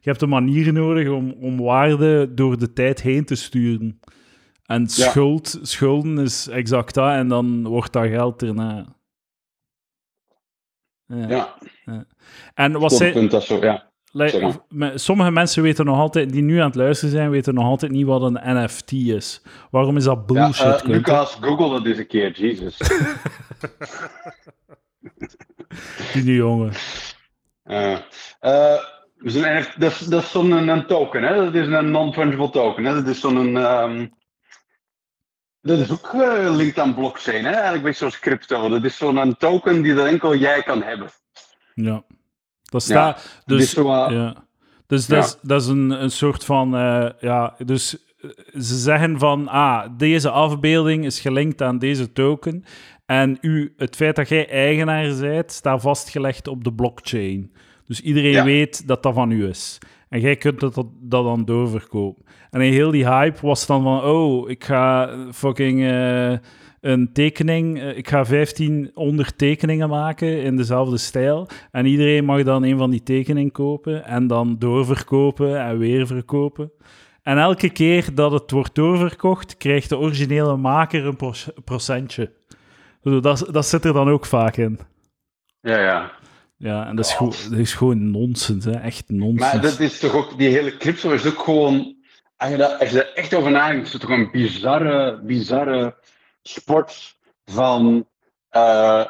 je 0.00 0.10
hebt 0.10 0.22
een 0.22 0.28
manier 0.28 0.72
nodig 0.72 1.08
om, 1.08 1.34
om 1.40 1.60
waarde 1.60 2.34
door 2.34 2.58
de 2.58 2.72
tijd 2.72 3.02
heen 3.02 3.24
te 3.24 3.34
sturen. 3.34 4.00
En 4.66 4.86
schuld, 4.86 5.58
schulden 5.62 6.18
is 6.18 6.48
exact 6.48 6.94
dat, 6.94 7.10
en 7.10 7.28
dan 7.28 7.66
wordt 7.66 7.92
dat 7.92 8.06
geld 8.06 8.42
erna. 8.42 8.86
Ja. 11.08 11.54
ja. 11.84 12.04
En 12.54 12.78
wat 12.78 12.92
zijn, 12.92 13.30
zo, 13.42 13.56
ja. 13.60 13.90
like, 14.12 14.62
sommige 14.94 15.30
mensen 15.30 15.62
weten 15.62 15.84
nog 15.84 15.98
altijd, 15.98 16.32
die 16.32 16.42
nu 16.42 16.58
aan 16.58 16.66
het 16.66 16.74
luisteren 16.74 17.14
zijn, 17.14 17.30
weten 17.30 17.54
nog 17.54 17.64
altijd 17.64 17.92
niet 17.92 18.06
wat 18.06 18.22
een 18.22 18.40
NFT 18.42 18.92
is. 18.92 19.42
Waarom 19.70 19.96
is 19.96 20.04
dat 20.04 20.26
bullshit? 20.26 20.82
eh? 20.82 20.88
Lucas, 20.88 21.38
google 21.40 21.68
dat 21.70 21.86
eens 21.86 21.98
een 21.98 22.06
keer, 22.06 22.30
Jesus. 22.32 22.76
Die 26.12 26.34
jongen. 26.34 26.72
Eh, 27.62 27.96
dat 29.78 29.90
is, 29.92 29.98
dat 29.98 30.22
is 30.22 30.30
zo'n 30.30 30.50
een, 30.50 30.68
een 30.68 30.86
token, 30.86 31.22
hè? 31.22 31.34
dat 31.34 31.54
is 31.54 31.66
een 31.66 31.90
non-fungible 31.90 32.50
token. 32.50 32.84
Hè? 32.84 32.94
Dat 32.94 33.06
is 33.06 33.20
zo'n. 33.20 33.56
ehm, 33.56 34.06
dat 35.62 35.78
is 35.78 35.90
ook 35.90 36.06
gelinkt 36.06 36.78
aan 36.78 36.94
blockchain, 36.94 37.44
hè? 37.44 37.50
eigenlijk 37.50 37.82
beetje 37.82 37.98
zoals 37.98 38.18
crypto. 38.18 38.68
Dat 38.68 38.84
is 38.84 38.96
zo'n 38.96 39.36
token 39.36 39.82
die 39.82 39.94
dat 39.94 40.06
enkel 40.06 40.36
jij 40.36 40.62
kan 40.62 40.82
hebben. 40.82 41.10
Ja. 41.74 42.04
Dat 42.62 42.82
staat... 42.82 43.42
Dit 43.44 43.58
dus, 43.58 43.70
zo, 43.70 43.80
eh, 43.80 44.12
ja. 44.12 44.34
dus 44.86 45.06
dat, 45.06 45.24
is, 45.24 45.36
dat 45.42 45.62
is 45.62 45.66
een, 45.68 45.90
een 45.90 46.10
soort 46.10 46.44
van... 46.44 46.76
eh, 46.76 47.10
ja, 47.20 47.54
dus 47.64 47.88
ze 48.52 48.78
zeggen 48.78 49.18
van... 49.18 49.48
Ah, 49.48 49.88
deze 49.96 50.30
afbeelding 50.30 51.04
is 51.04 51.20
gelinkt 51.20 51.62
aan 51.62 51.78
deze 51.78 52.12
token. 52.12 52.64
En 53.06 53.38
u, 53.40 53.74
het 53.76 53.96
feit 53.96 54.16
dat 54.16 54.28
jij 54.28 54.48
eigenaar 54.48 55.16
bent, 55.20 55.52
staat 55.52 55.82
vastgelegd 55.82 56.48
op 56.48 56.64
de 56.64 56.72
blockchain. 56.72 57.52
Dus 57.86 58.00
iedereen 58.00 58.32
Ja. 58.32 58.44
weet 58.44 58.86
dat 58.86 59.02
dat 59.02 59.14
van 59.14 59.30
u 59.30 59.48
is. 59.48 59.78
En 60.08 60.20
jij 60.20 60.36
kunt 60.36 60.60
dat, 60.60 60.84
dan 61.00 61.44
doorverkopen. 61.44 62.24
En 62.50 62.60
heel 62.60 62.90
die 62.90 63.08
hype 63.08 63.46
was 63.46 63.66
dan 63.66 63.82
van... 63.82 64.02
Oh, 64.02 64.50
ik 64.50 64.64
ga 64.64 65.10
fucking... 65.32 65.82
eh, 65.82 66.32
een 66.80 67.12
tekening. 67.12 67.80
eh, 67.80 67.96
Ik 67.96 68.08
ga 68.08 68.24
1500 68.24 69.38
tekeningen 69.38 69.88
maken 69.88 70.42
in 70.42 70.56
dezelfde 70.56 70.98
stijl. 70.98 71.48
En 71.70 71.86
iedereen 71.86 72.24
mag 72.24 72.42
dan 72.42 72.62
een 72.64 72.78
van 72.78 72.90
die 72.90 73.02
tekeningen 73.02 73.52
kopen 73.52 74.04
en 74.04 74.26
dan 74.26 74.56
doorverkopen 74.58 75.60
en 75.60 75.78
weer 75.78 76.06
verkopen. 76.06 76.72
En 77.22 77.38
elke 77.38 77.70
keer 77.70 78.14
dat 78.14 78.32
het 78.32 78.50
wordt 78.50 78.74
doorverkocht, 78.74 79.56
krijgt 79.56 79.88
de 79.88 79.98
originele 79.98 80.56
maker 80.56 81.06
een 81.06 81.16
proc- 81.16 81.52
procentje. 81.64 82.32
Zo, 83.02 83.20
Dat, 83.20 83.48
dat 83.50 83.66
zit 83.66 83.84
er 83.84 83.92
dan 83.92 84.08
ook 84.08 84.26
vaak 84.26 84.56
in. 84.56 84.78
ja, 85.60 85.78
ja. 85.80 86.10
Ja, 86.58 86.86
en 86.86 86.96
dat 86.96 87.04
is, 87.04 87.12
gewoon- 87.12 87.34
dat 87.50 87.58
is 87.58 87.74
gewoon 87.74 88.10
nonsens, 88.10 88.64
hè? 88.64 88.70
echt 88.72 89.04
nonsens. 89.06 89.52
Maar 89.52 89.60
dat 89.60 89.80
is 89.80 89.98
toch 89.98 90.14
ook, 90.14 90.38
die 90.38 90.48
hele 90.48 90.76
crypto 90.76 91.10
is 91.10 91.26
ook 91.26 91.38
gewoon, 91.38 91.96
als 92.36 92.50
je, 92.50 92.56
dat, 92.56 92.80
als 92.80 92.90
je 92.90 93.02
er 93.04 93.14
echt 93.14 93.34
over 93.34 93.50
nadenkt, 93.50 93.86
is 93.86 93.92
het 93.92 94.00
toch 94.00 94.10
een 94.10 94.30
bizarre, 94.30 95.20
bizarre 95.22 95.96
sport 96.42 97.16
van 97.44 98.06
eh, 98.48 99.04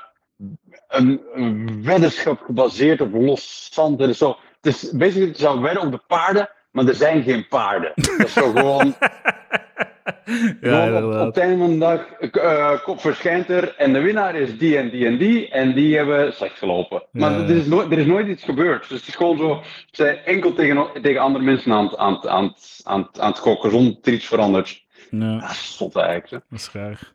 een, 0.88 1.20
een 1.34 1.82
weddenschap 1.84 2.40
gebaseerd 2.40 3.00
op 3.00 3.12
los 3.14 3.68
zand. 3.72 4.16
Zo, 4.16 4.36
het 4.60 4.74
is, 4.74 4.90
basically, 4.92 5.28
het 5.28 5.38
zou 5.38 5.60
wedden 5.60 5.82
op 5.82 5.90
de 5.90 6.02
paarden, 6.06 6.50
maar 6.70 6.86
er 6.86 6.94
zijn 6.94 7.22
geen 7.22 7.48
paarden. 7.48 7.92
Dat 7.94 8.18
is 8.26 8.32
zo 8.32 8.52
gewoon, 8.52 8.94
ja, 10.60 11.04
op, 11.04 11.12
het 11.26 11.36
einde 11.36 11.56
van 11.58 11.70
de 11.72 11.78
dag 11.78 12.10
eh, 12.12 12.82
kop 12.84 13.00
verschijnt 13.00 13.48
er 13.48 13.74
en 13.76 13.92
de 13.92 14.00
winnaar 14.00 14.34
is 14.34 14.58
die 14.58 14.76
en 14.78 14.90
die 14.90 15.06
en 15.06 15.18
die 15.18 15.48
en 15.48 15.74
die 15.74 15.96
hebben 15.96 16.32
slecht 16.32 16.58
gelopen. 16.58 17.02
Maar 17.12 17.30
Ja. 17.30 17.38
er, 17.38 17.50
is 17.56 17.66
nooit, 17.66 17.92
er 17.92 17.98
is 17.98 18.06
nooit 18.06 18.26
iets 18.28 18.44
gebeurd. 18.44 18.88
Dus 18.88 18.98
het 18.98 19.08
is 19.08 19.14
gewoon 19.16 19.36
zo, 19.38 19.60
ze 19.90 20.02
zijn 20.04 20.16
enkel 20.16 20.52
tegen, 20.52 21.02
tegen 21.02 21.20
andere 21.20 21.44
mensen 21.44 21.72
aan, 21.72 21.84
het- 21.86 21.96
aan, 21.96 22.12
het- 22.14 22.26
aan, 22.26 22.44
het- 22.44 22.80
aan, 22.84 23.00
het- 23.02 23.20
aan 23.20 23.30
het 23.30 23.38
zonder 23.70 23.94
dat 23.94 24.06
er 24.06 24.12
iets 24.12 24.26
verandert. 24.26 24.86
Ja, 25.10 25.32
Ja, 25.32 25.52
zot 25.52 25.96
eigenlijk. 25.96 26.30
hè. 26.30 26.38
dat 26.50 26.58
is 26.58 26.70
raar. 26.72 27.12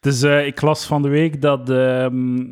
Dus 0.00 0.22
eh, 0.22 0.46
ik 0.46 0.60
las 0.60 0.86
van 0.86 1.02
de 1.02 1.08
week 1.08 1.40
dat 1.42 1.70
ehm, 1.70 2.46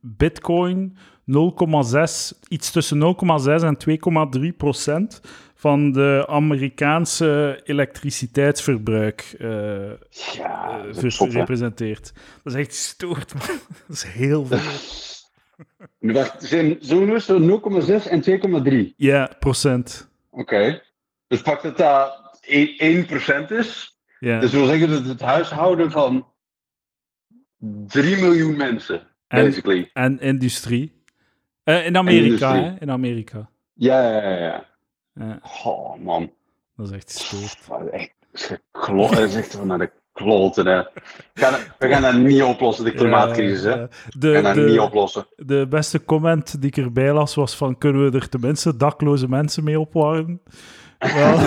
Bitcoin 0.00 0.96
0,6, 1.26 2.38
iets 2.48 2.70
tussen 2.70 2.98
0,6 2.98 3.62
en 3.64 3.76
2,3 3.76 4.56
procent 4.56 5.20
van 5.60 5.92
de 5.92 6.24
Amerikaanse 6.28 7.60
elektriciteitsverbruik 7.64 9.34
eh, 9.38 9.90
Ja, 10.34 10.84
eh, 10.94 11.30
representeert. 11.30 12.12
Dat 12.42 12.52
is 12.54 12.58
echt 12.58 12.74
stoort, 12.74 13.34
man. 13.34 13.58
Dat 13.86 13.96
is 13.96 14.02
heel 14.02 14.46
veel. 14.46 14.58
Nu, 15.98 16.12
wacht, 16.12 16.42
zijn 16.42 16.76
zo 16.80 17.04
nu 17.04 17.14
is 17.14 17.26
het 17.26 17.38
0,6 18.06 18.10
en 18.10 18.90
2,3. 18.90 18.94
Ja, 18.96 19.30
procent. 19.38 20.10
Oké. 20.30 20.82
Dus 21.26 21.42
pak 21.42 21.62
dat 21.62 21.76
dat 21.76 22.38
1%, 22.42 22.48
1% 23.46 23.48
is. 23.48 23.98
Ja. 24.20 24.40
Dus 24.40 24.52
wil 24.52 24.66
zeggen 24.66 24.88
dat 24.90 25.04
het 25.04 25.20
huishouden 25.20 25.90
van 25.90 26.26
3 27.86 28.16
miljoen 28.16 28.56
mensen, 28.56 29.02
En- 29.28 29.44
basically. 29.44 29.90
En 29.92 30.20
industrie. 30.20 31.02
Eh, 31.64 31.86
in 31.86 31.96
Amerika, 31.96 32.24
industrie. 32.24 32.62
hè? 32.62 32.80
In 32.80 32.90
Amerika. 32.90 33.50
Ja, 33.74 34.10
ja, 34.10 34.30
ja, 34.30 34.36
ja. 34.38 34.68
Ja, 35.14 35.40
Oh 35.64 35.96
man. 36.04 36.30
dat 36.76 36.86
is 36.88 36.92
echt 36.96 37.10
stoort. 37.10 37.58
Dat 37.68 37.80
is 37.82 37.90
echt 37.90 38.12
geklo- 38.32 39.08
dat 39.10 39.18
is 39.18 39.34
echt 39.34 39.54
van 39.56 39.66
naar 39.66 39.78
de 39.78 39.90
kloten. 40.12 40.66
Hè. 40.66 40.76
We, 41.34 41.88
gaan, 41.88 42.02
dat 42.02 42.14
niet 42.14 42.42
oplossen, 42.42 42.84
de 42.84 42.92
klimaatcrisis. 42.92 43.62
Hè. 43.62 43.70
Ja, 43.70 43.88
We 44.18 44.32
gaan 44.32 44.42
de, 44.42 44.42
dat 44.42 44.56
niet 44.56 44.74
de, 44.74 44.82
oplossen. 44.82 45.26
de 45.36 45.66
beste 45.68 46.04
comment 46.04 46.60
die 46.60 46.70
ik 46.70 46.76
erbij 46.76 47.12
las 47.12 47.34
was 47.34 47.56
van 47.56 47.78
kunnen 47.78 48.10
we 48.10 48.18
er 48.18 48.28
tenminste 48.28 48.76
dakloze 48.76 49.28
mensen 49.28 49.64
mee 49.64 49.80
opwarmen? 49.80 50.40
Wel, 50.98 51.38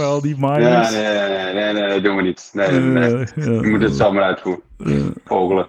al 0.12 0.20
die 0.20 0.36
Ja, 0.38 0.48
miners. 0.56 0.90
nee, 0.90 1.02
nee, 1.02 1.54
nee, 1.54 1.72
nee, 1.72 1.88
dat 1.88 2.04
doen 2.04 2.16
we 2.16 2.22
niet. 2.22 2.50
Nee, 2.52 2.70
nee, 2.70 3.10
ja, 3.10 3.24
Je 3.34 3.60
moet 3.70 3.82
het 3.82 4.12
maar 4.12 4.22
uitvoeren. 4.22 4.62
ja, 4.76 5.10
Vogelen. 5.24 5.66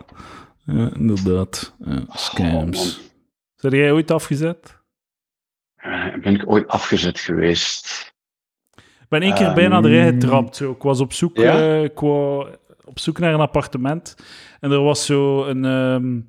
ja, 0.66 0.90
inderdaad. 0.96 1.76
Ja, 1.80 2.04
scams. 2.10 3.10
Zijn 3.56 3.76
jij 3.76 3.92
ooit 3.92 4.12
afgezet? 4.12 4.80
Eh, 5.82 6.06
Ben 6.22 6.34
ik 6.34 6.50
ooit 6.50 6.68
afgezet 6.68 7.20
geweest? 7.20 8.14
Ik 8.76 9.20
ben 9.20 9.22
één 9.22 9.34
keer 9.34 9.54
bijna 9.54 9.78
erin 9.82 10.04
Ehm, 10.06 10.14
getrapt. 10.14 10.56
Zo. 10.56 10.72
Ik 10.72 10.82
was 10.82 11.00
op 11.00 11.14
zoek, 11.14 11.38
Ja? 11.38 11.82
eh, 11.82 11.90
op 12.86 13.00
zoek 13.00 13.20
naar 13.20 13.34
een 13.34 13.40
appartement. 13.40 14.16
En 14.60 14.72
er 14.72 14.82
was 14.82 15.06
zo 15.06 15.46
een, 15.46 15.66
ehm, 15.66 16.20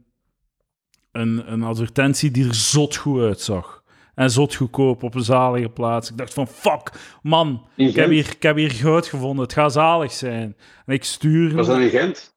een, 1.12 1.53
een 1.53 1.62
advertentie 1.62 2.30
die 2.30 2.48
er 2.48 2.55
zot 2.55 2.96
goed 2.96 3.20
uitzag. 3.20 3.82
En 4.14 4.30
zot 4.30 4.55
goedkoop 4.55 5.03
op 5.03 5.14
een 5.14 5.22
zalige 5.24 5.68
plaats. 5.68 6.11
Ik 6.11 6.16
dacht 6.16 6.34
van, 6.34 6.46
fuck, 6.48 6.92
man, 7.22 7.66
ik 7.76 7.94
heb 7.94 8.09
hier, 8.11 8.28
ik 8.30 8.42
heb 8.42 8.57
hier 8.57 8.70
goud 8.70 9.07
gevonden. 9.07 9.44
Het 9.44 9.53
gaat 9.53 9.72
zalig 9.72 10.12
zijn. 10.12 10.57
En 10.86 10.94
ik 10.94 11.05
stuur... 11.05 11.55
Was 11.55 11.66
dat 11.66 11.78
in 11.78 11.88
Gent? 11.90 12.34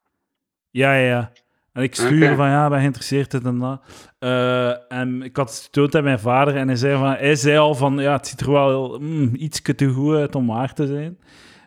Ja, 0.69 0.95
ja, 0.95 1.07
ja. 1.07 1.31
En 1.75 1.83
ik 1.83 1.95
stuurde 1.95 2.35
van, 2.35 2.49
ja, 2.49 2.69
ben 2.69 2.79
geïnteresseerd 2.79 3.31
dit 3.31 3.43
en 3.43 3.59
dat. 3.59 3.81
Eh, 4.19 4.91
en 4.91 5.21
ik 5.21 5.35
had 5.35 5.49
het 5.49 5.63
getoond 5.63 5.95
aan 5.95 6.03
mijn 6.03 6.19
vader 6.19 6.55
en 6.55 6.67
hij 6.67 6.75
zei, 6.75 6.97
van, 6.97 7.09
hij 7.09 7.35
zei 7.35 7.57
al 7.57 7.75
van, 7.75 7.97
ja, 7.97 8.13
het 8.13 8.27
ziet 8.27 8.41
er 8.41 8.51
wel 8.51 8.99
mm, 8.99 9.31
iets 9.33 9.61
te 9.61 9.87
goed 9.87 10.15
uit 10.15 10.35
om 10.35 10.47
waar 10.47 10.73
te 10.73 10.87
zijn. 10.87 11.17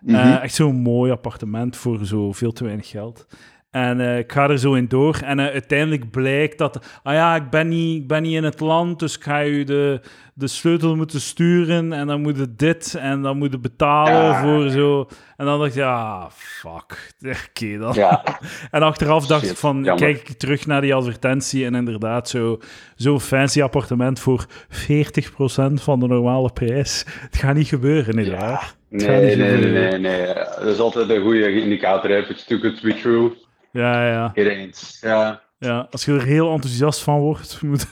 Mhm. 0.01 0.15
Eh, 0.15 0.43
echt 0.43 0.55
zo'n 0.55 0.77
mooi 0.77 1.13
appartement 1.13 1.77
voor 1.77 2.07
zo 2.07 2.33
veel 2.33 2.53
te 2.53 2.65
weinig 2.65 2.89
geld. 2.89 3.27
En 3.71 4.01
eh, 4.01 4.19
ik 4.19 4.33
ga 4.33 4.49
er 4.49 4.59
zo 4.59 4.75
in 4.75 4.89
door. 4.89 5.19
En 5.25 5.39
eh, 5.39 5.47
uiteindelijk 5.53 6.11
blijkt 6.11 6.59
dat... 6.59 7.01
Ah 7.03 7.15
ja, 7.15 7.35
ik 7.37 7.51
ben, 7.51 7.69
niet, 7.69 8.03
ik 8.03 8.09
ben 8.09 8.23
niet 8.23 8.35
in 8.35 8.45
het 8.45 8.61
land, 8.61 8.99
dus 8.99 9.17
ik 9.17 9.23
ga 9.23 9.45
u 9.45 9.65
de, 9.65 10.01
de 10.35 10.47
sleutel 10.47 10.97
moeten 10.97 11.21
sturen. 11.21 11.93
En 11.93 12.07
dan 12.07 12.21
moet 12.21 12.39
het 12.39 12.59
dit. 12.59 12.95
En 13.01 13.23
dan 13.23 13.39
moet 13.39 13.53
je 13.53 13.59
betalen 13.59 14.13
Ja. 14.23 14.43
voor 14.43 14.71
zo... 14.71 15.09
En 15.37 15.47
dan 15.47 15.59
dacht 15.59 15.71
ik, 15.71 15.77
ja, 15.77 16.29
fuck. 16.31 17.13
Oké 17.49 17.79
dan. 17.79 17.95
Ja, 17.95 18.23
En 18.71 18.83
achteraf 18.83 19.27
dacht 19.27 19.43
Shit, 19.43 19.51
ik 19.51 19.57
van, 19.57 19.75
jammer. 19.85 19.97
kijk 20.05 20.29
ik 20.29 20.39
terug 20.39 20.67
naar 20.67 20.81
die 20.81 20.95
advertentie 20.95 21.65
en 21.65 21.75
inderdaad 21.75 22.29
zo- 22.29 22.59
zo'n 22.97 23.21
fancy 23.21 23.63
appartement 23.63 24.21
voor 24.21 24.47
40% 24.71 25.73
van 25.75 26.01
de 26.01 26.07
normale 26.07 26.53
prijs. 26.53 27.05
Het 27.21 27.37
gaat 27.37 27.55
niet 27.55 27.69
gebeuren. 27.69 28.25
Ja. 28.25 28.57
Gaat 28.57 28.77
nee, 28.91 29.37
nee, 29.37 29.57
nee, 29.57 29.71
nee, 29.73 29.99
nee. 29.99 30.27
Dat 30.35 30.67
is 30.67 30.79
altijd 30.79 31.09
een 31.11 31.23
goede 31.23 31.61
indicator. 31.63 32.11
If 32.11 32.29
it's 32.29 32.45
too 32.45 32.59
good 32.59 32.77
to 32.81 32.89
be 32.89 32.95
true, 32.95 33.33
Ja, 33.79 34.09
ja, 34.09 34.31
it 34.35 34.49
ain't. 34.49 34.99
Ja, 35.01 35.43
ja. 35.59 35.87
Als 35.91 36.05
je 36.05 36.13
er 36.13 36.23
heel 36.25 36.53
enthousiast 36.53 37.01
van 37.03 37.19
wordt, 37.19 37.63
moet 37.63 37.87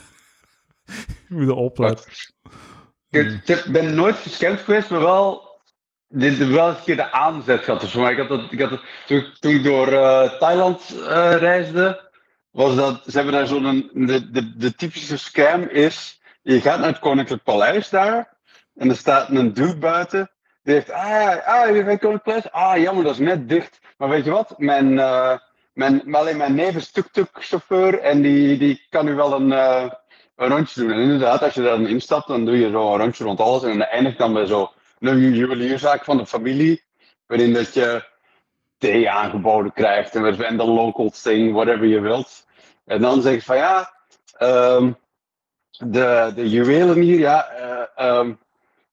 moet 1.27 1.43
je 1.45 1.53
opletten. 1.53 2.11
ik 3.09 3.47
ik 3.47 3.65
ben 3.71 3.95
nooit 3.95 4.15
gescamd 4.15 4.59
geweest, 4.59 4.89
maar 4.89 4.99
wel, 4.99 5.59
dit, 6.07 6.37
wel 6.47 6.67
eens 6.69 6.77
een 6.77 6.83
keer 6.83 6.95
de 6.95 7.11
aanzet 7.11 7.63
gehad. 7.63 7.83
of. 7.83 7.95
Maar 7.95 8.11
ik 8.11 8.17
had 8.17 8.27
dat, 8.27 8.51
ik 8.51 8.59
had 8.61 8.69
dat, 8.69 8.81
toen, 9.05 9.17
ik- 9.17 9.35
toen 9.39 9.51
ik 9.51 9.63
door 9.63 9.87
eh, 9.87 10.31
Thailand 10.39 10.95
eh, 11.07 11.35
reisde, 11.37 12.09
was 12.51 12.75
dat 12.75 13.03
ze 13.05 13.11
hebben 13.15 13.33
daar 13.33 13.47
zo'n. 13.47 13.89
De, 13.93 14.31
de, 14.31 14.57
de 14.57 14.75
typische 14.75 15.17
scam 15.17 15.61
is: 15.63 16.21
je 16.41 16.61
gaat 16.61 16.79
naar 16.79 16.87
het 16.89 16.99
Koninklijk 16.99 17.43
Paleis 17.43 17.89
daar. 17.89 18.35
En 18.75 18.89
er 18.89 18.95
staat 18.97 19.29
een 19.29 19.53
dude 19.53 19.77
buiten. 19.77 20.31
Die 20.63 20.73
heeft. 20.73 20.91
Ah, 20.91 21.47
ah 21.47 21.75
je 21.75 21.83
bent 21.83 21.99
Koninklijk 21.99 22.23
Paleis? 22.23 22.51
Ah, 22.51 22.81
jammer, 22.81 23.03
dat 23.03 23.13
is 23.13 23.19
net 23.19 23.49
dicht. 23.49 23.79
Maar 23.97 24.09
weet 24.09 24.25
je 24.25 24.31
wat? 24.31 24.53
Mijn. 24.57 24.99
eh, 24.99 25.37
mijn, 25.77 26.15
alleen 26.15 26.37
mijn 26.37 26.55
neef 26.55 26.75
is 26.75 26.91
tuk-tuk-chauffeur 26.91 27.99
en 27.99 28.21
die, 28.21 28.57
die 28.57 28.85
kan 28.89 29.05
nu 29.05 29.15
wel 29.15 29.33
een, 29.33 29.51
eh, 29.51 29.89
een 30.35 30.47
rondje 30.47 30.81
doen. 30.81 30.91
En 30.91 30.99
inderdaad, 30.99 31.43
als 31.43 31.53
je 31.53 31.61
daar 31.61 31.77
dan 31.77 31.87
instapt, 31.87 32.27
dan 32.27 32.45
doe 32.45 32.59
je 32.59 32.69
zo 32.69 32.93
een 32.93 32.99
rondje 32.99 33.23
rond 33.23 33.39
alles. 33.39 33.63
En 33.63 33.77
dan 33.77 33.87
eindigt 33.87 34.17
dan 34.17 34.33
bij 34.33 34.45
zo 34.45 34.71
een 34.99 35.33
juwelierzaak 35.33 36.03
van 36.03 36.17
de 36.17 36.25
familie, 36.25 36.83
waarin 37.25 37.53
dat 37.53 37.73
je 37.73 38.03
thee 38.77 39.09
aangeboden 39.09 39.73
krijgt 39.73 40.15
en 40.15 40.43
en 40.45 40.57
de 40.57 40.65
local 40.65 41.09
thing, 41.09 41.53
whatever 41.53 41.85
je 41.85 41.99
wilt. 41.99 42.47
En 42.85 43.01
dan 43.01 43.21
zeg 43.21 43.33
je 43.33 43.41
van 43.41 43.57
ja, 43.57 43.93
ehm, 44.37 44.91
de, 45.69 46.31
de 46.35 46.49
juwelen 46.49 46.99
hier, 46.99 47.19
ja, 47.19 47.49
ehm, 47.95 48.33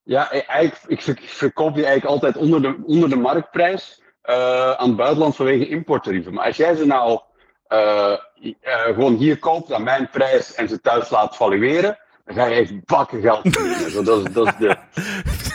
ja 0.03 0.31
ik 0.31 0.79
ik 0.87 1.21
verkoop 1.21 1.75
die 1.75 1.85
eigenlijk 1.85 2.15
altijd 2.15 2.37
onder 2.37 2.63
de, 2.63 2.83
onder 2.87 3.09
de 3.09 3.17
marktprijs 3.17 4.03
eh, 4.25 4.71
aan 4.71 4.89
het 4.89 4.97
buitenland 4.97 5.37
vanwege 5.37 5.69
importtarieven. 5.69 6.35
Maar 6.35 6.47
als 6.47 6.57
jij 6.57 6.75
ze 6.75 6.87
nou 6.87 7.21
eh, 7.67 8.13
eh, 8.61 8.85
gewoon 8.85 9.15
hier 9.15 9.39
koopt 9.39 9.73
aan 9.73 9.83
mijn 9.83 10.09
prijs 10.11 10.55
en 10.55 10.69
ze 10.69 10.81
thuis 10.81 11.11
laat 11.11 11.37
valueren, 11.37 11.99
dan 12.25 12.35
ga 12.35 12.47
je 12.47 12.55
echt 12.55 12.85
bakken 12.85 13.21
geld 13.21 13.41
verdienen. 13.43 13.91
Zo, 13.91 14.03
dat, 14.11 14.27
is, 14.27 14.33
dat 14.33 14.47
is 14.47 14.57
de... 14.57 14.77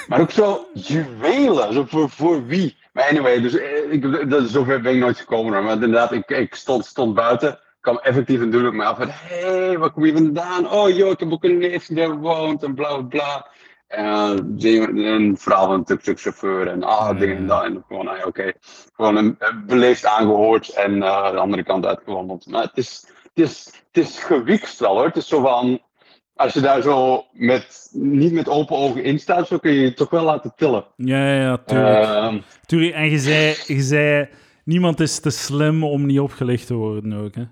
Maar 0.08 0.20
ook 0.20 0.32
zo 0.32 0.68
juwelen, 0.74 1.74
zo 1.74 1.86
voor, 1.88 2.10
voor 2.10 2.46
wie? 2.46 2.78
Maar 2.94 3.08
anyway, 3.10 3.42
dus 3.42 3.54
ik, 3.90 4.30
dat, 4.30 4.50
zover 4.50 4.82
ben 4.82 4.94
ik 4.94 5.00
nooit 5.00 5.20
gekomen. 5.20 5.64
Maar 5.64 5.74
inderdaad, 5.74 6.12
ik, 6.12 6.30
ik 6.30 6.56
stond, 6.56 6.86
stond 6.86 7.14
buiten, 7.14 7.60
kwam 7.82 7.98
effectief 7.98 8.40
een 8.40 8.50
dude 8.50 8.68
op 8.68 8.74
me 8.74 8.84
af 8.84 8.98
van, 8.98 9.10
hé, 9.10 9.66
hey, 9.66 9.78
waar 9.78 9.92
kom 9.92 10.06
je 10.06 10.14
vandaan? 10.14 10.72
Oh 10.72 10.90
joh, 10.90 11.10
ik 11.10 11.20
heb 11.20 11.32
ook 11.32 11.42
die 11.42 11.82
daar 11.90 12.18
woont 12.18 12.64
en 12.64 12.74
bla 12.74 12.96
bla 12.96 13.02
bla. 13.02 13.48
En 13.90 14.58
een 14.98 15.38
verhaal 15.38 15.66
van 15.66 15.76
een 15.76 15.84
tuk-tuk-chauffeur 15.84 16.68
en 16.68 16.84
ah, 16.84 17.20
dingen 17.20 17.38
en 17.38 17.48
dat. 17.48 17.64
En 17.64 17.84
gewoon, 17.88 18.08
ah, 18.08 18.26
oké. 18.26 18.54
Gewoon 18.94 19.16
een, 19.16 19.38
beleefd 19.66 20.06
aangehoord 20.06 20.70
en 20.70 21.04
eh, 21.04 21.32
de 21.32 21.38
andere 21.38 21.64
kant 21.64 21.86
uitgewandeld. 21.86 22.48
Maar 22.48 22.64
het 22.64 22.78
is, 22.78 23.06
het 23.34 23.46
is, 23.46 23.66
het 23.92 24.06
is 24.06 24.20
gewiekst 24.20 24.80
wel 24.80 24.96
hoor. 24.96 25.06
Het 25.06 25.16
is 25.16 25.28
zo 25.28 25.42
van, 25.42 25.82
als 26.36 26.54
je 26.54 26.60
daar 26.60 26.82
zo 26.82 27.26
met, 27.32 27.90
niet 27.94 28.34
met 28.34 28.50
open 28.50 28.76
ogen 28.76 29.04
in 29.04 29.20
staat, 29.20 29.48
zo 29.48 29.58
kun 29.58 29.74
je 29.74 29.82
je 29.82 29.94
toch 29.94 30.10
wel 30.10 30.24
laten 30.24 30.54
tillen. 30.56 30.86
Ja, 30.96 31.34
ja, 31.34 31.42
ja, 31.42 31.58
tuurlijk. 31.58 32.04
Ehm, 32.06 32.40
tuurlijk. 32.66 32.94
En 32.94 33.10
je 33.10 33.20
zei, 33.20 33.56
je 33.66 33.82
zei, 33.82 34.30
niemand 34.64 35.00
is 35.00 35.20
te 35.20 35.30
slim 35.30 35.84
om 35.84 36.06
niet 36.06 36.20
opgelicht 36.20 36.68
te 36.68 36.74
worden 36.74 37.14
ook, 37.14 37.36
hè? 37.36 37.44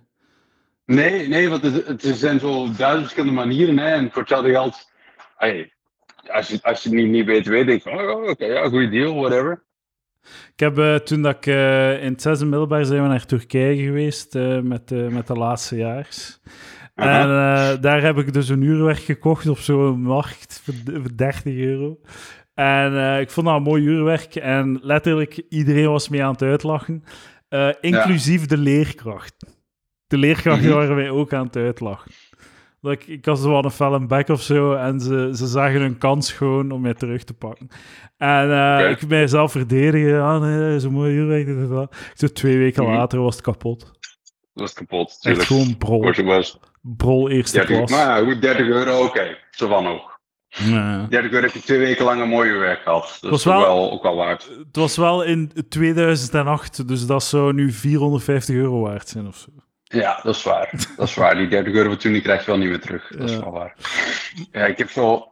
nee, 0.85 1.27
nee, 1.27 1.49
want 1.49 1.63
het, 1.63 1.87
het 1.87 2.17
zijn 2.17 2.39
zo 2.39 2.71
duizend 2.77 3.01
verschillende 3.01 3.35
manieren. 3.35 3.77
Hè, 3.77 3.89
en 3.89 4.11
voor 4.11 4.21
hetzelfde 4.21 4.49
geld, 4.49 4.89
hey, 5.37 5.71
als, 6.31 6.47
je, 6.47 6.59
als 6.61 6.83
je 6.83 6.89
het 6.89 6.97
niet, 6.97 7.07
niet 7.07 7.25
weet, 7.25 7.47
weet 7.47 7.67
je 7.67 7.79
van, 7.89 7.99
oh, 7.99 8.29
oké, 8.29 8.45
ja, 8.45 8.69
goede 8.69 8.89
deal, 8.89 9.15
whatever. 9.15 9.65
Ik 10.53 10.59
heb 10.59 10.77
eh, 10.77 10.95
toen 10.95 11.21
dat 11.21 11.35
ik 11.35 11.45
eh, 11.45 12.03
in 12.03 12.11
het 12.11 12.21
zesde 12.21 12.45
middelbaar 12.45 12.85
zijn 12.85 13.01
we 13.01 13.07
naar 13.07 13.25
Turkije 13.25 13.83
geweest 13.83 14.35
eh, 14.35 14.59
met, 14.59 15.11
met 15.11 15.27
de 15.27 15.33
laatste 15.33 15.75
jaars. 15.75 16.39
En 16.95 17.27
daar 17.81 18.01
heb 18.01 18.17
ik 18.17 18.33
dus 18.33 18.49
een 18.49 18.61
uurwerk 18.61 18.97
gekocht 18.99 19.47
op 19.49 19.57
zo'n 19.57 20.01
markt 20.01 20.61
voor, 20.63 20.73
d- 20.73 20.91
voor 21.01 21.15
30 21.15 21.55
euro. 21.55 21.99
En 22.53 23.19
ik 23.19 23.29
vond 23.31 23.47
dat 23.47 23.55
een 23.55 23.61
mooi 23.63 23.83
uurwerk. 23.83 24.35
En 24.35 24.79
letterlijk 24.81 25.41
iedereen 25.49 25.89
was 25.89 26.09
mee 26.09 26.23
aan 26.23 26.31
het 26.31 26.41
uitlachen. 26.41 27.03
inclusief 27.81 28.45
de 28.45 28.57
leerkracht. 28.57 29.35
De 30.07 30.17
leerkrachten 30.17 30.65
Mhm. 30.69 30.75
waren 30.77 30.95
mij 30.95 31.09
ook 31.09 31.33
aan 31.33 31.45
het 31.45 31.55
uitlachen. 31.55 32.11
Ik, 32.91 33.07
ik 33.07 33.25
had 33.25 33.39
zo 33.39 33.51
wat 33.51 33.65
een 33.65 33.71
bek 34.07 34.29
of 34.29 34.41
zo. 34.41 34.73
En 34.73 34.99
ze, 34.99 35.29
ze 35.33 35.47
zagen 35.47 35.81
een 35.81 35.97
kans 35.97 36.31
gewoon 36.31 36.71
om 36.71 36.81
mij 36.81 36.93
terug 36.93 37.23
te 37.23 37.33
pakken. 37.33 37.67
En 38.17 38.51
eh, 38.51 38.77
Oké. 38.79 38.87
ik 38.89 39.07
mijzelf 39.07 39.51
verdedigen. 39.51 40.07
Ja, 40.09 40.37
nee, 40.37 40.59
dat 40.59 40.75
is 40.75 40.83
een 40.83 40.91
mooi 40.91 41.13
dat. 41.69 41.95
Zo 42.13 42.27
twee 42.27 42.57
weken 42.57 42.83
Mhm. 42.83 42.93
later 42.93 43.21
was 43.21 43.35
het 43.35 43.43
kapot. 43.43 43.79
Dat 43.79 43.89
was 44.53 44.73
kapot, 44.73 45.17
Echt 45.21 45.43
gewoon 45.43 45.77
brol. 45.77 46.03
Was 46.23 46.59
Brol 46.81 47.29
eerste 47.29 47.57
30, 47.57 47.75
klas. 47.77 47.91
maar 47.91 48.19
ja, 48.19 48.25
goed, 48.31 48.41
30 48.41 48.67
euro, 48.67 49.03
oké. 49.05 49.37
Zo 49.51 49.67
van 49.67 49.87
ook. 49.87 50.19
Ja. 50.47 51.05
30 51.09 51.31
euro 51.31 51.45
heb 51.45 51.53
je 51.55 51.61
twee 51.61 51.79
weken 51.79 52.05
lang 52.05 52.21
een 52.21 52.29
mooie 52.29 52.53
werk 52.53 52.79
gehad. 52.81 53.17
Dat 53.21 53.29
Was 53.29 53.39
is 53.39 53.45
wel- 53.45 53.59
wel, 53.61 53.91
ook 53.91 54.03
wel 54.03 54.15
waard. 54.15 54.49
Het 54.57 54.75
was 54.75 54.97
wel 54.97 55.23
in 55.23 55.51
2008, 55.69 56.87
dus 56.87 57.05
dat 57.05 57.23
zou 57.23 57.53
nu 57.53 57.71
450 57.71 58.55
euro 58.55 58.79
waard 58.81 59.07
zijn 59.07 59.27
of 59.27 59.35
zo. 59.37 59.51
Ja, 59.87 60.19
dat 60.23 60.35
is 60.35 60.43
waar. 60.43 60.69
Dat 60.97 61.07
is 61.07 61.15
waar. 61.15 61.35
Die 61.35 61.47
30 61.47 61.73
euro 61.73 61.89
van 61.89 61.97
toen 61.97 62.11
die 62.11 62.21
krijg 62.21 62.39
je 62.45 62.51
wel 62.51 62.59
niet 62.59 62.69
meer 62.69 62.81
terug. 62.81 63.07
Dat 63.07 63.29
is 63.29 63.37
wel 63.37 63.51
waar. 63.51 63.75
Ja, 64.51 64.65
ik 64.65 64.77
heb 64.77 64.89
zo... 64.89 65.31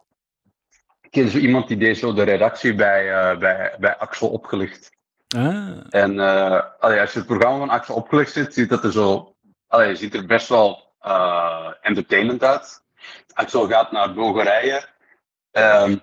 Ik 1.02 1.12
ken 1.12 1.30
zo 1.30 1.38
iemand 1.38 1.68
die 1.68 1.78
deed 1.78 1.98
zo 1.98 2.14
de 2.14 2.24
redactie 2.24 2.76
bij, 2.76 3.14
eh, 3.14 3.38
bij, 3.38 3.76
bij 3.80 3.98
Axel 3.98 4.30
opgelicht. 4.30 4.92
Ah, 5.36 5.70
En 5.90 6.20
eh, 6.20 6.62
allee, 6.80 7.00
als 7.02 7.12
je 7.14 7.18
het 7.20 7.28
programma 7.28 7.58
van 7.58 7.70
Axel 7.70 7.96
opgelicht 7.96 8.32
ziet, 8.34 8.54
ziet 8.54 8.70
dat 8.70 8.84
er 8.84 8.92
zo... 8.92 9.36
Allee, 9.68 9.96
ziet 9.96 10.14
er 10.14 10.26
best 10.26 10.48
wel 10.50 10.94
eh, 11.00 11.68
entertainend 11.82 12.44
uit. 12.44 12.84
Axel 13.34 13.68
gaat 13.68 13.92
naar 13.92 14.14
Bulgarije. 14.14 14.86
ehm, 15.52 15.96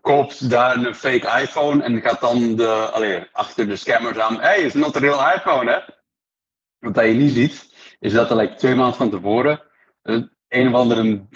koopt 0.00 0.50
daar 0.50 0.76
een 0.76 0.94
fake 0.94 1.40
iPhone 1.40 1.82
en 1.82 2.00
gaat 2.00 2.20
dan 2.20 2.56
de, 2.56 2.68
allee, 2.68 3.26
achter 3.32 3.68
de 3.68 3.76
scammers 3.76 4.18
aan. 4.18 4.40
Hey, 4.40 4.62
it's 4.62 4.74
not 4.74 4.96
a 4.96 4.98
real 4.98 5.32
iPhone, 5.34 5.70
hè? 5.70 5.78
Wat 6.92 7.04
je 7.04 7.12
niet 7.12 7.32
ziet, 7.34 7.74
is 8.00 8.12
dat 8.12 8.30
er 8.30 8.36
like, 8.36 8.54
twee 8.54 8.74
maanden 8.74 8.96
van 8.96 9.10
tevoren 9.10 9.60
een, 10.02 10.30
een 10.48 10.68
of 10.68 10.74
andere, 10.74 11.26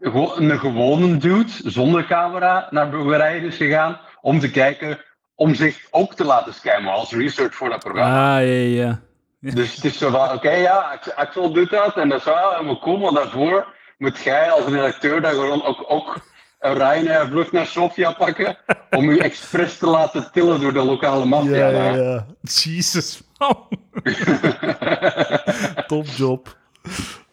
gewoon 0.00 0.42
een 0.50 0.58
gewone 0.58 1.16
dude 1.16 1.50
zonder 1.64 2.04
camera 2.06 2.66
naar 2.70 2.90
Bulgarije 2.90 3.46
is 3.46 3.56
gegaan 3.56 4.00
om 4.20 4.40
te 4.40 4.50
kijken, 4.50 4.98
om 5.34 5.54
zich 5.54 5.86
ook 5.90 6.14
te 6.14 6.24
laten 6.24 6.54
scammen 6.54 6.92
als 6.92 7.12
research 7.12 7.54
voor 7.54 7.68
dat 7.68 7.78
programma. 7.78 8.36
ah 8.38 8.46
ja, 8.46 8.52
ja. 8.52 9.00
Dus 9.54 9.74
het 9.74 9.84
is 9.84 9.98
zo 9.98 10.10
van, 10.10 10.32
oké, 10.32 10.50
ja, 10.50 11.00
Axel- 11.14 11.52
doet 11.52 11.70
dat 11.70 11.96
en 11.96 12.08
dat 12.08 12.18
is 12.18 12.24
wel 12.24 12.50
helemaal 12.50 12.78
cool, 12.78 12.98
maar 12.98 13.12
daarvoor 13.22 13.66
moet 13.98 14.18
jij 14.18 14.50
als 14.50 14.64
redacteur 14.64 15.20
dan 15.20 15.30
gewoon 15.30 15.64
ook, 15.64 15.84
ook 15.88 16.20
een 16.58 16.74
Ryanair 16.74 17.26
vlucht 17.26 17.52
naar 17.52 17.66
Sofia 17.66 18.12
pakken 18.12 18.56
om 18.90 19.12
je 19.12 19.22
expres 19.22 19.78
te 19.78 19.86
laten 19.86 20.32
tillen 20.32 20.60
door 20.60 20.72
de 20.72 20.84
lokale 20.84 21.24
maffia. 21.24 21.56
Ja, 21.56 21.68
ja, 21.68 21.72
daar. 21.72 22.02
ja. 22.02 22.26
Jesus. 22.40 23.22
Topjob. 25.86 26.56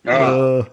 Ja. 0.02 0.32
Eh, 0.32 0.66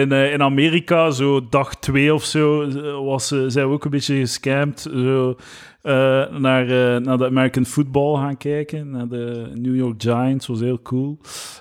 in, 0.00 0.12
eh, 0.12 0.32
in 0.32 0.42
Amerika, 0.42 1.10
zo 1.10 1.48
dag 1.48 1.74
twee 1.74 2.14
of 2.14 2.24
zo, 2.24 2.62
eh, 2.62 3.04
was, 3.04 3.32
eh, 3.32 3.40
zijn 3.46 3.66
we 3.68 3.72
ook 3.72 3.84
een 3.84 3.90
beetje 3.90 4.14
gescamd. 4.14 4.80
Zo, 4.80 5.36
naar, 5.82 6.66
naar 7.00 7.18
de 7.18 7.24
American 7.26 7.64
football 7.64 8.16
gaan 8.16 8.36
kijken. 8.36 8.90
Naar 8.90 9.08
de 9.08 9.50
New 9.54 9.76
York 9.76 10.02
Giants, 10.02 10.46
was 10.46 10.60
heel 10.60 10.82
cool. 10.82 11.18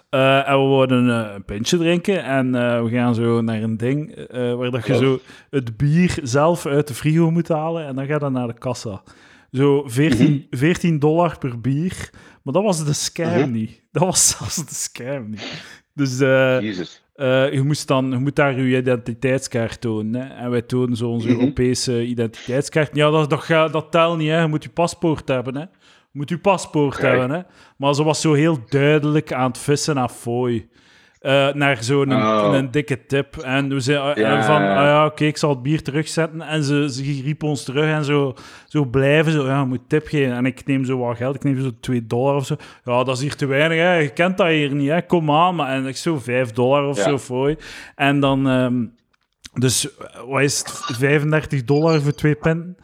En 0.10 0.62
we 0.62 0.68
wilden 0.68 1.10
eh, 1.10 1.34
een 1.36 1.46
pintje 1.46 1.78
drinken. 1.78 2.24
En 2.24 2.52
we 2.84 2.90
gaan 2.90 3.16
zo 3.16 3.42
naar 3.42 3.62
een 3.62 3.78
ding 3.78 4.16
waar 4.32 4.72
dat 4.72 4.86
je 4.88 4.94
Ja. 4.94 5.00
zo 5.00 5.20
het 5.50 5.78
bier 5.78 6.18
zelf 6.24 6.66
uit 6.66 6.88
de 6.88 6.94
frigo 6.94 7.32
moet 7.32 7.48
halen. 7.48 7.86
En 7.86 7.96
dan 7.96 8.06
gaat 8.06 8.20
dat 8.20 8.32
naar 8.32 8.48
de 8.48 8.58
kassa. 8.58 9.02
Zo 9.52 9.84
14, 9.88 10.48
14 10.50 11.00
dollar 11.00 11.38
per 11.38 11.60
bier. 11.62 12.10
Maar 12.44 12.54
dat 12.54 12.64
was 12.64 12.86
de 12.86 12.94
scam 12.94 13.52
niet. 13.52 13.84
Dat 13.92 14.04
was 14.04 14.28
zelfs 14.38 14.56
de 14.56 14.74
scam 14.74 15.30
niet. 15.30 15.64
Dus 15.94 16.20
eh, 16.20 16.58
eh, 17.16 17.54
je, 17.54 17.62
moest 17.64 17.88
dan, 17.88 18.10
je 18.10 18.18
moet 18.18 18.36
daar 18.36 18.60
je 18.62 18.78
identiteitskaart 18.78 19.82
tonen. 19.82 20.22
Hè? 20.22 20.34
En 20.44 20.50
wij 20.50 20.62
tonen 20.62 20.98
zo 20.98 21.10
onze 21.10 21.28
Mhm. 21.30 21.40
Europese 21.40 22.06
identiteitskaart. 22.06 22.96
Ja, 22.96 23.10
dat, 23.10 23.30
dat, 23.30 23.72
dat 23.72 23.92
telt 23.92 24.18
niet. 24.18 24.30
Hè? 24.30 24.42
Je 24.42 24.48
moet 24.48 24.64
je 24.64 24.70
paspoort 24.70 25.28
hebben. 25.28 25.56
Hè? 25.56 25.62
Je 25.62 25.68
moet 26.12 26.30
je 26.30 26.38
paspoort 26.38 26.98
hebben. 26.98 27.30
Hè? 27.32 27.42
Maar 27.78 27.96
ze 27.96 28.04
was 28.04 28.22
zo 28.22 28.34
heel 28.34 28.58
duidelijk 28.70 29.34
aan 29.34 29.48
het 29.48 29.58
vissen 29.58 29.96
naar 29.96 30.10
fooi. 30.10 30.70
Eh, 31.20 31.54
naar 31.54 31.84
zo'n 31.84 32.14
Oh. 32.14 32.50
een, 32.54 32.72
dikke 32.72 33.06
tip. 33.06 33.38
En 33.38 33.70
we 33.70 33.80
zeiden 33.80 34.16
eh, 34.16 34.22
Ja, 34.32 34.44
van, 34.44 34.56
ah 34.56 34.62
ja, 34.62 35.06
oké, 35.06 35.26
ik 35.26 35.38
zal 35.38 35.50
het 35.50 35.62
bier 35.62 35.82
terugzetten. 35.84 36.42
En 36.42 36.64
ze, 36.64 36.88
ze 36.92 37.04
riepen 37.04 37.48
ons 37.48 37.64
terug 37.64 37.86
en 37.86 38.06
zo, 38.06 38.34
zo 38.68 38.86
blijven. 38.86 39.32
Zo, 39.32 39.46
ja, 39.46 39.60
je 39.60 39.66
moet 39.66 39.90
tip 39.90 40.08
geven. 40.08 40.34
En 40.36 40.46
ik 40.46 40.66
neem 40.66 40.86
zo 40.86 40.98
wat 40.98 41.18
geld, 41.18 41.36
ik 41.36 41.44
neem 41.44 41.62
zo 41.62 41.72
2 41.80 42.06
dollar 42.06 42.36
of 42.36 42.46
zo. 42.46 42.56
Ja, 42.84 43.04
dat 43.04 43.16
is 43.16 43.22
hier 43.22 43.36
te 43.36 43.46
weinig, 43.46 43.78
hè. 43.78 43.94
Je 43.94 44.10
kent 44.10 44.38
dat 44.38 44.48
hier 44.48 44.74
niet, 44.76 44.90
hè. 44.90 45.02
Kom 45.02 45.32
aan. 45.32 45.56
Maar, 45.56 45.70
en 45.74 45.86
ik 45.88 45.98
zo 45.98 46.20
5 46.20 46.52
dollar 46.52 46.88
of 46.88 46.98
Ja. 46.98 47.04
zo 47.04 47.18
fooi. 47.18 47.56
En 47.96 48.20
dan... 48.20 48.50
ehm, 48.50 48.86
dus, 49.54 49.88
wat 50.28 50.42
is 50.42 50.58
het? 50.60 50.72
35 50.98 51.64
dollar 51.64 52.02
voor 52.02 52.14
twee 52.16 52.36
penten. 52.36 52.78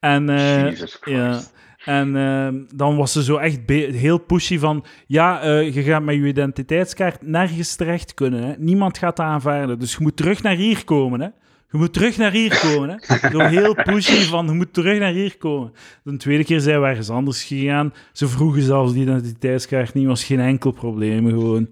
En... 0.00 0.28
eh, 0.28 0.72
ja. 1.04 1.40
En 1.84 2.16
ehm, 2.16 2.54
dan 2.74 2.96
was 2.96 3.12
ze 3.12 3.22
zo 3.22 3.36
echt 3.36 3.58
heel 3.66 4.18
pushy 4.18 4.58
van... 4.58 4.84
Ja, 5.06 5.40
eh, 5.42 5.74
je 5.74 5.82
gaat 5.82 6.02
met 6.02 6.14
je 6.14 6.26
identiteitskaart 6.26 7.22
nergens 7.26 7.76
terecht 7.76 8.14
kunnen. 8.14 8.42
Hè. 8.42 8.52
Niemand 8.58 8.98
gaat 8.98 9.16
dat 9.16 9.26
aanvaarden. 9.26 9.78
Dus 9.78 9.92
je 9.92 9.98
moet 10.00 10.16
terug 10.16 10.42
naar 10.42 10.54
hier 10.56 10.84
komen. 10.84 11.20
Hè. 11.20 11.26
Je 11.70 11.78
moet 11.78 11.92
terug 11.92 12.16
naar 12.16 12.30
hier 12.30 12.60
komen. 12.62 12.88
Hè. 12.88 13.28
Zo 13.30 13.38
heel 13.38 13.74
pushy 13.74 14.22
van, 14.22 14.46
je 14.46 14.52
moet 14.52 14.72
terug 14.72 14.98
naar 14.98 15.12
hier 15.12 15.36
komen. 15.38 15.72
De 16.04 16.16
tweede 16.16 16.44
keer 16.44 16.60
zijn 16.60 16.80
we 16.80 16.86
ergens 16.86 17.10
anders 17.10 17.44
gegaan. 17.44 17.92
Ze 18.12 18.28
vroegen 18.28 18.62
zelfs 18.62 18.92
die 18.92 19.02
identiteitskaart 19.02 19.94
niet. 19.94 20.06
was 20.06 20.24
geen 20.24 20.40
enkel 20.40 20.70
probleem 20.70 21.28
gewoon. 21.28 21.68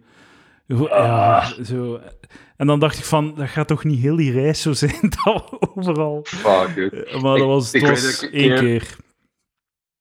Ja, 0.67 1.53
zo. 1.65 2.01
En 2.57 2.67
dan 2.67 2.81
dacht 2.81 2.99
ik 2.99 3.05
van, 3.05 3.35
dat 3.37 3.49
gaat 3.49 3.69
toch 3.69 3.85
niet 3.85 4.01
heel 4.01 4.17
die 4.17 4.33
reis 4.33 4.63
zo 4.63 4.73
zijn 4.73 4.95
dat 5.25 5.59
overal... 5.77 6.21
Fuck, 6.25 6.93
Maar 7.23 7.39
dat 7.39 7.47
was, 7.47 7.73
ik 7.73 7.87
was 7.87 8.29
één 8.31 8.31
keer- 8.49 8.59
keer. 8.59 8.97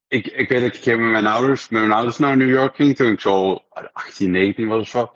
Ik, 0.09 0.27
ik 0.27 0.49
weet 0.49 0.61
dat 0.61 0.75
ik 0.75 0.81
keer 0.81 0.99
met 0.99 1.11
mijn 1.11 1.27
ouders, 1.27 1.69
met 1.69 1.81
mijn 1.81 1.93
ouders 1.93 2.17
naar 2.17 2.37
New 2.37 2.49
York 2.49 2.75
ging 2.75 2.95
toen 2.95 3.11
ik 3.11 3.19
zo 3.19 3.59
18, 3.93 4.31
19 4.31 4.67
was 4.67 4.81
of 4.81 4.87
zo. 4.87 5.11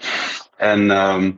En 0.55 0.91
ehm, 0.91 1.31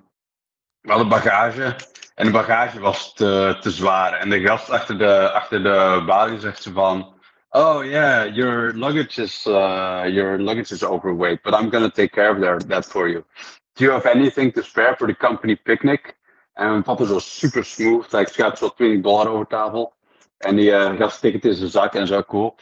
we 0.81 0.89
hadden 0.89 1.07
bagage. 1.07 1.75
En 2.15 2.25
de 2.25 2.31
bagage 2.31 2.79
was 2.79 3.13
te, 3.13 3.57
te 3.61 3.71
zwaar. 3.71 4.13
En 4.13 4.29
de 4.29 4.41
gast 4.41 4.69
achter 4.69 4.97
de, 4.97 5.31
achter 5.31 5.63
de 5.63 6.03
balie 6.05 6.39
zegt 6.39 6.61
ze 6.61 6.71
van... 6.71 7.13
Oh 7.49 7.83
yeah, 7.85 8.35
your 8.35 8.73
luggage 8.73 9.21
is 9.21 9.45
uh, 9.47 10.03
your 10.07 10.37
luggage 10.37 10.73
is 10.73 10.83
overweight, 10.83 11.41
but 11.41 11.53
I'm 11.53 11.71
gonna 11.71 11.89
take 11.89 12.09
care 12.09 12.31
of 12.31 12.39
that, 12.39 12.69
that 12.69 12.85
for 12.85 13.09
you. 13.09 13.23
Do 13.73 13.83
you 13.83 13.91
have 13.91 14.09
anything 14.09 14.53
to 14.53 14.61
spare 14.61 14.95
for 14.95 15.07
the 15.07 15.15
company 15.15 15.55
picnic? 15.55 16.17
En 16.53 16.69
mijn 16.69 16.83
papa 16.83 17.05
zo 17.05 17.19
super 17.19 17.65
smooth, 17.65 18.11
like 18.11 18.31
schuift 18.31 18.57
zo 18.57 18.69
20 18.69 19.01
dollar 19.01 19.27
over 19.27 19.47
tafel. 19.47 19.93
En 20.37 20.55
die 20.55 20.69
uh, 20.69 20.97
gast 20.97 21.17
stikt 21.17 21.33
het 21.33 21.45
in 21.45 21.53
zijn 21.53 21.69
zak 21.69 21.93
en 21.93 22.07
zo 22.07 22.23
cool. 22.23 22.55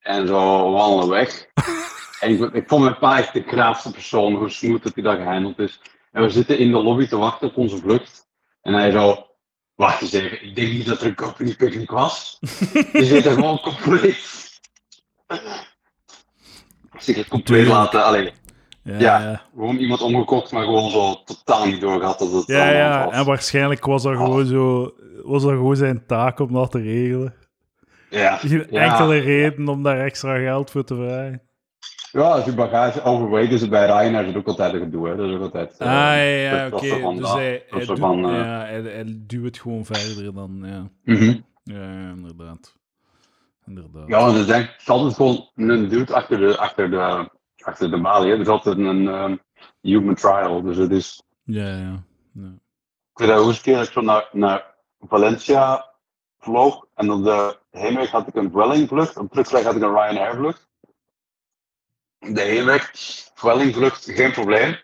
En 0.00 0.26
zo 0.26 0.70
wandelen 0.72 1.08
weg. 1.08 1.46
en 2.20 2.30
ik, 2.30 2.54
ik 2.54 2.68
vond 2.68 2.82
mijn 2.82 2.98
pa 2.98 3.18
echt 3.18 3.32
de 3.32 3.42
graafste 3.46 3.90
persoon, 3.90 4.34
hoe 4.34 4.48
smooth 4.50 4.82
dat 4.82 4.94
hij 4.94 5.02
dat 5.04 5.16
gehandeld 5.16 5.58
is. 5.58 5.80
En 6.12 6.22
we 6.22 6.30
zitten 6.30 6.58
in 6.58 6.70
de 6.70 6.78
lobby 6.82 7.06
te 7.06 7.16
wachten 7.16 7.48
op 7.48 7.56
onze 7.56 7.76
vlucht. 7.76 8.28
En 8.62 8.72
hij 8.74 8.90
zo, 8.90 9.26
wacht 9.74 10.00
eens 10.02 10.12
even, 10.12 10.44
ik 10.44 10.54
denk 10.54 10.72
niet 10.72 10.86
dat 10.86 11.00
er 11.00 11.06
een 11.06 11.14
company 11.14 11.54
picnic 11.56 11.90
was. 11.90 12.38
Die 12.92 13.04
zit 13.04 13.26
er 13.26 13.32
gewoon 13.32 13.60
compleet. 13.60 14.48
Zich 16.98 17.16
het 17.16 17.28
compleet 17.28 17.66
laten, 17.66 18.04
alleen 18.04 18.30
Ja, 18.82 18.98
Ja. 18.98 19.20
ja. 19.20 19.42
gewoon 19.54 19.76
iemand 19.76 20.00
omgekocht, 20.00 20.52
maar 20.52 20.64
gewoon 20.64 20.90
zo 20.90 21.22
totaal 21.24 21.66
niet 21.66 21.80
doorgehad 21.80 22.18
dat 22.18 22.32
het 22.32 22.46
Ja, 22.46 22.70
ja, 22.70 23.04
was. 23.04 23.14
en 23.14 23.24
waarschijnlijk 23.24 23.84
was 23.84 24.02
dat 24.02 24.16
gewoon 24.16 24.46
zo... 24.46 24.94
Was 25.22 25.42
dat 25.42 25.50
gewoon 25.52 25.76
zijn 25.76 26.06
taak 26.06 26.38
om 26.38 26.52
dat 26.52 26.70
te 26.70 26.80
regelen? 26.80 27.34
Ja, 28.10 28.36
Geen 28.36 28.66
ja. 28.70 28.80
enkele 28.80 29.18
reden 29.18 29.68
om 29.68 29.82
daar 29.82 29.98
extra 29.98 30.38
geld 30.38 30.70
voor 30.70 30.84
te 30.84 30.94
vragen. 30.94 31.42
Ja, 32.12 32.20
als 32.22 32.44
je 32.44 32.54
bagage 32.54 33.02
overweight 33.02 33.52
is 33.52 33.60
het 33.60 33.70
bij 33.70 33.86
Ryanair 33.86 34.20
is 34.20 34.26
het 34.26 34.36
ook 34.36 34.46
altijd 34.46 34.74
een 34.74 34.80
gedoe. 34.80 35.08
Hè. 35.08 35.16
Dat 35.16 35.28
is 35.28 35.34
ook 35.34 35.42
altijd... 35.42 35.78
Ah, 35.78 35.88
eh, 35.88 36.44
ja, 36.44 36.56
ja, 36.56 36.68
dat 36.68 36.72
oké. 36.72 37.14
Dus 37.14 37.32
hij, 37.32 37.64
doet- 37.70 37.98
van, 37.98 38.24
eh, 38.24 38.34
ja, 38.34 38.60
hij, 38.64 38.80
hij 38.82 39.04
duwt 39.26 39.44
het 39.44 39.58
gewoon 39.58 39.84
verder 39.84 40.34
dan... 40.34 40.62
Ja, 40.64 40.90
mhm. 41.14 41.40
ja, 41.62 41.92
ja, 41.92 42.10
inderdaad. 42.10 42.74
Inderdaad. 43.66 44.08
Ja, 44.08 44.18
want 44.18 44.36
er 44.36 44.44
zijn 44.44 44.62
het 44.62 44.80
is 44.80 44.88
altijd 44.88 45.14
gewoon 45.14 45.50
een 45.54 45.88
dude 45.88 46.14
achter 46.14 46.38
de, 46.38 46.56
achter 46.58 46.90
de, 46.90 47.28
achter 47.64 47.90
de 47.90 48.00
balie. 48.00 48.32
Er 48.32 48.40
is 48.40 48.48
altijd 48.48 48.78
een 48.78 49.08
ehm, 49.08 49.36
human 49.80 50.14
trial. 50.14 50.62
Dus 50.62 50.76
het 50.76 50.90
is... 50.90 51.22
Ja, 51.42 51.68
ja. 51.68 52.04
ja. 52.32 52.52
Ik 53.12 53.18
weet 53.18 53.28
dat 53.28 53.44
hoe 53.44 53.60
keer 53.60 53.76
dat 53.76 53.86
ik 53.86 53.92
zo 53.92 54.00
naar, 54.00 54.28
naar 54.32 54.74
Valencia 55.00 55.89
vloog. 56.40 56.86
En 56.94 57.10
op 57.10 57.24
de 57.24 57.58
heenweg 57.70 58.10
had 58.10 58.26
ik 58.26 58.34
een 58.34 58.50
Vueling 58.50 58.88
vlucht. 58.88 59.16
Op 59.16 59.30
terugweg 59.30 59.64
had 59.64 59.76
ik 59.76 59.82
een 59.82 59.94
Ryanair 59.94 60.34
vlucht. 60.34 60.68
De 62.18 62.40
heenweg, 62.40 62.90
Vueling 63.34 63.74
vlucht, 63.74 64.04
geen 64.04 64.32
probleem. 64.32 64.78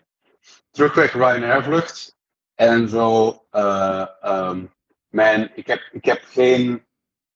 Terugweg 0.71 1.13
Ryanair 1.13 1.63
vlucht. 1.63 2.17
En 2.55 2.89
zo, 2.89 3.41
eh, 3.51 4.05
ehm, 4.21 4.65
mijn, 5.09 5.51
ik 5.55 5.67
heb, 5.67 5.89
ik 5.91 6.05
heb 6.05 6.21
geen, 6.25 6.85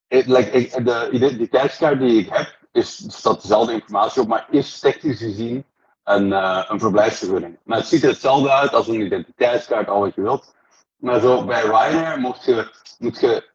ik, 0.08 0.26
like, 0.26 0.52
ik, 0.52 0.86
de 0.86 1.10
identiteitskaart 1.12 2.00
die 2.00 2.20
ik 2.20 2.30
heb, 2.30 2.58
is, 2.72 3.06
staat 3.08 3.42
dezelfde 3.42 3.74
informatie 3.74 4.22
op, 4.22 4.28
maar 4.28 4.48
is 4.50 4.80
technisch 4.80 5.20
gezien 5.20 5.66
een, 6.04 6.34
eh, 6.34 6.66
een 6.68 6.80
verblijfsvergunning. 6.80 7.58
Maar 7.64 7.78
het 7.78 7.88
ziet 7.88 8.04
er 8.04 8.10
hetzelfde 8.10 8.52
uit 8.52 8.74
als 8.74 8.88
een 8.88 9.02
identiteitskaart, 9.02 9.90
al 9.90 10.00
wat 10.00 10.16
je 10.16 10.22
wilt. 10.22 10.56
Maar 10.96 11.20
zo 11.20 11.46
bij 11.46 11.62
Ryanair 11.62 12.20
moet 12.20 12.46
je, 12.46 12.72
moet 13.00 13.20
je, 13.20 13.51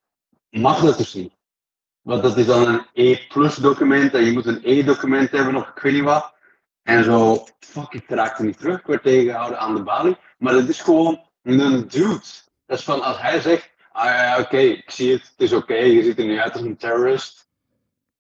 mag 0.59 0.81
dat 0.81 0.99
dus 0.99 1.15
niet. 1.15 1.33
Want 2.03 2.23
dat 2.23 2.37
is 2.37 2.47
dan 2.47 2.69
een 2.69 2.87
E-plus 2.93 3.55
document 3.55 4.15
en 4.15 4.25
je 4.25 4.33
moet 4.33 4.47
een 4.47 4.61
E-document 4.63 5.31
hebben 5.31 5.57
of 5.57 5.69
ik 5.69 5.83
weet 5.83 5.93
niet 5.93 6.03
wat. 6.03 6.35
En 6.83 7.05
zo, 7.05 7.45
fuck, 7.59 7.93
ik 7.93 8.09
raakte 8.09 8.43
niet 8.45 8.59
terug, 8.59 8.79
ik 8.79 8.87
werd 8.87 9.03
tegengehouden 9.03 9.59
aan 9.59 9.75
de 9.75 9.83
balie. 9.83 10.17
Maar 10.39 10.53
dat 10.53 10.69
is 10.69 10.81
gewoon 10.81 11.21
een 11.43 11.89
dude. 11.89 12.21
Dat 12.67 12.79
is 12.79 12.85
van, 12.85 13.03
als 13.03 13.21
hij 13.21 13.41
zegt, 13.41 13.71
ah 13.93 14.05
ja, 14.05 14.41
oké, 14.41 14.57
ik 14.59 14.91
zie 14.91 15.13
het, 15.13 15.23
het 15.23 15.41
is 15.41 15.53
oké, 15.53 15.75
je 15.75 16.03
ziet 16.03 16.19
er 16.19 16.27
niet 16.27 16.39
uit 16.39 16.53
als 16.53 16.63
een 16.63 16.77
terrorist. 16.77 17.49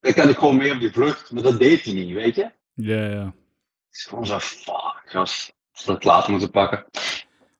Dan 0.00 0.12
kan 0.12 0.28
ik 0.28 0.36
gewoon 0.38 0.56
mee 0.56 0.72
op 0.72 0.80
die 0.80 0.92
vlucht, 0.92 1.32
maar 1.32 1.42
dat 1.42 1.58
deed 1.58 1.84
hij 1.84 1.92
niet, 1.94 2.14
weet 2.14 2.34
je? 2.34 2.42
Het 2.42 2.52
Ja, 2.74 3.04
ja. 3.04 3.34
is 3.92 4.04
gewoon 4.04 4.26
zo, 4.26 4.38
fuck, 4.38 5.02
gast. 5.04 5.54
Dat 5.84 6.04
later 6.04 6.30
moeten 6.30 6.50
pakken. 6.50 6.84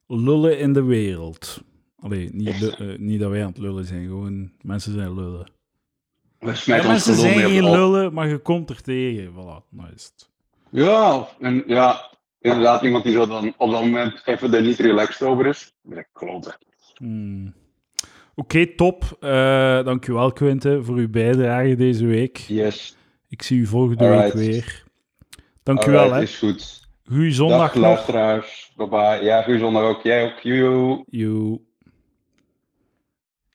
Lullen 0.07 0.59
in 0.59 0.73
de 0.73 0.83
wereld. 0.85 1.61
Allee, 2.07 2.29
niet, 2.33 2.77
eh, 2.79 2.97
niet 2.99 3.21
dat 3.21 3.31
wij 3.31 3.43
aan 3.43 3.49
het 3.49 3.59
lullen 3.59 3.85
zijn, 3.85 4.07
gewoon 4.07 4.51
mensen 4.63 4.93
zijn 4.93 5.15
lullen. 5.15 5.51
Ja, 6.65 6.87
mensen 6.87 7.15
zijn 7.15 7.39
geen 7.41 7.71
lullen, 7.71 8.13
maar 8.13 8.29
je 8.29 8.39
komt 8.39 8.71
er 8.71 8.83
tegen. 8.83 9.33
Voilà, 9.33 9.69
nou 9.71 9.89
is 9.95 10.05
het. 10.15 10.31
Ja, 10.71 11.29
en 11.41 11.65
ja, 11.67 12.11
inderdaad, 12.41 12.83
iemand 12.83 13.05
die 13.05 13.13
zo 13.13 13.27
dan 13.27 13.55
op 13.57 13.71
dat 13.71 13.81
moment 13.81 14.23
even 14.25 14.55
er 14.55 14.63
niet 14.63 14.79
relaxed 14.79 15.29
over 15.29 15.47
is. 15.47 15.75
Dat 15.83 15.99
ik. 15.99 16.59
Hmm. 16.97 17.55
Oké, 18.35 18.67
top. 18.67 19.17
Eh, 19.21 19.85
dankjewel, 19.85 20.33
Quinte, 20.33 20.83
voor 20.83 20.97
uw 20.97 21.11
bijdrage 21.11 21.75
deze 21.75 22.07
week. 22.07 22.37
Yes. 22.37 22.97
Ik 23.29 23.43
zie 23.43 23.59
u 23.59 23.67
volgende 23.67 24.05
Alright. 24.05 24.35
week 24.35 24.47
weer. 24.47 24.85
Dankjewel, 25.63 26.01
Alright, 26.01 26.19
hè. 26.19 26.23
is 26.23 26.39
goed. 26.39 26.89
Goeie 27.05 27.33
zondag 27.33 27.59
Dag 27.59 27.75
nog. 27.75 27.83
luisteraars. 27.83 28.73
Bye 28.77 28.89
bye. 28.89 29.19
Ja, 29.23 29.43
goeie 29.43 29.59
zondag 29.59 29.83
ook. 29.83 30.03
Jij 30.03 30.25
ook. 30.25 31.05
Joe. 31.11 31.61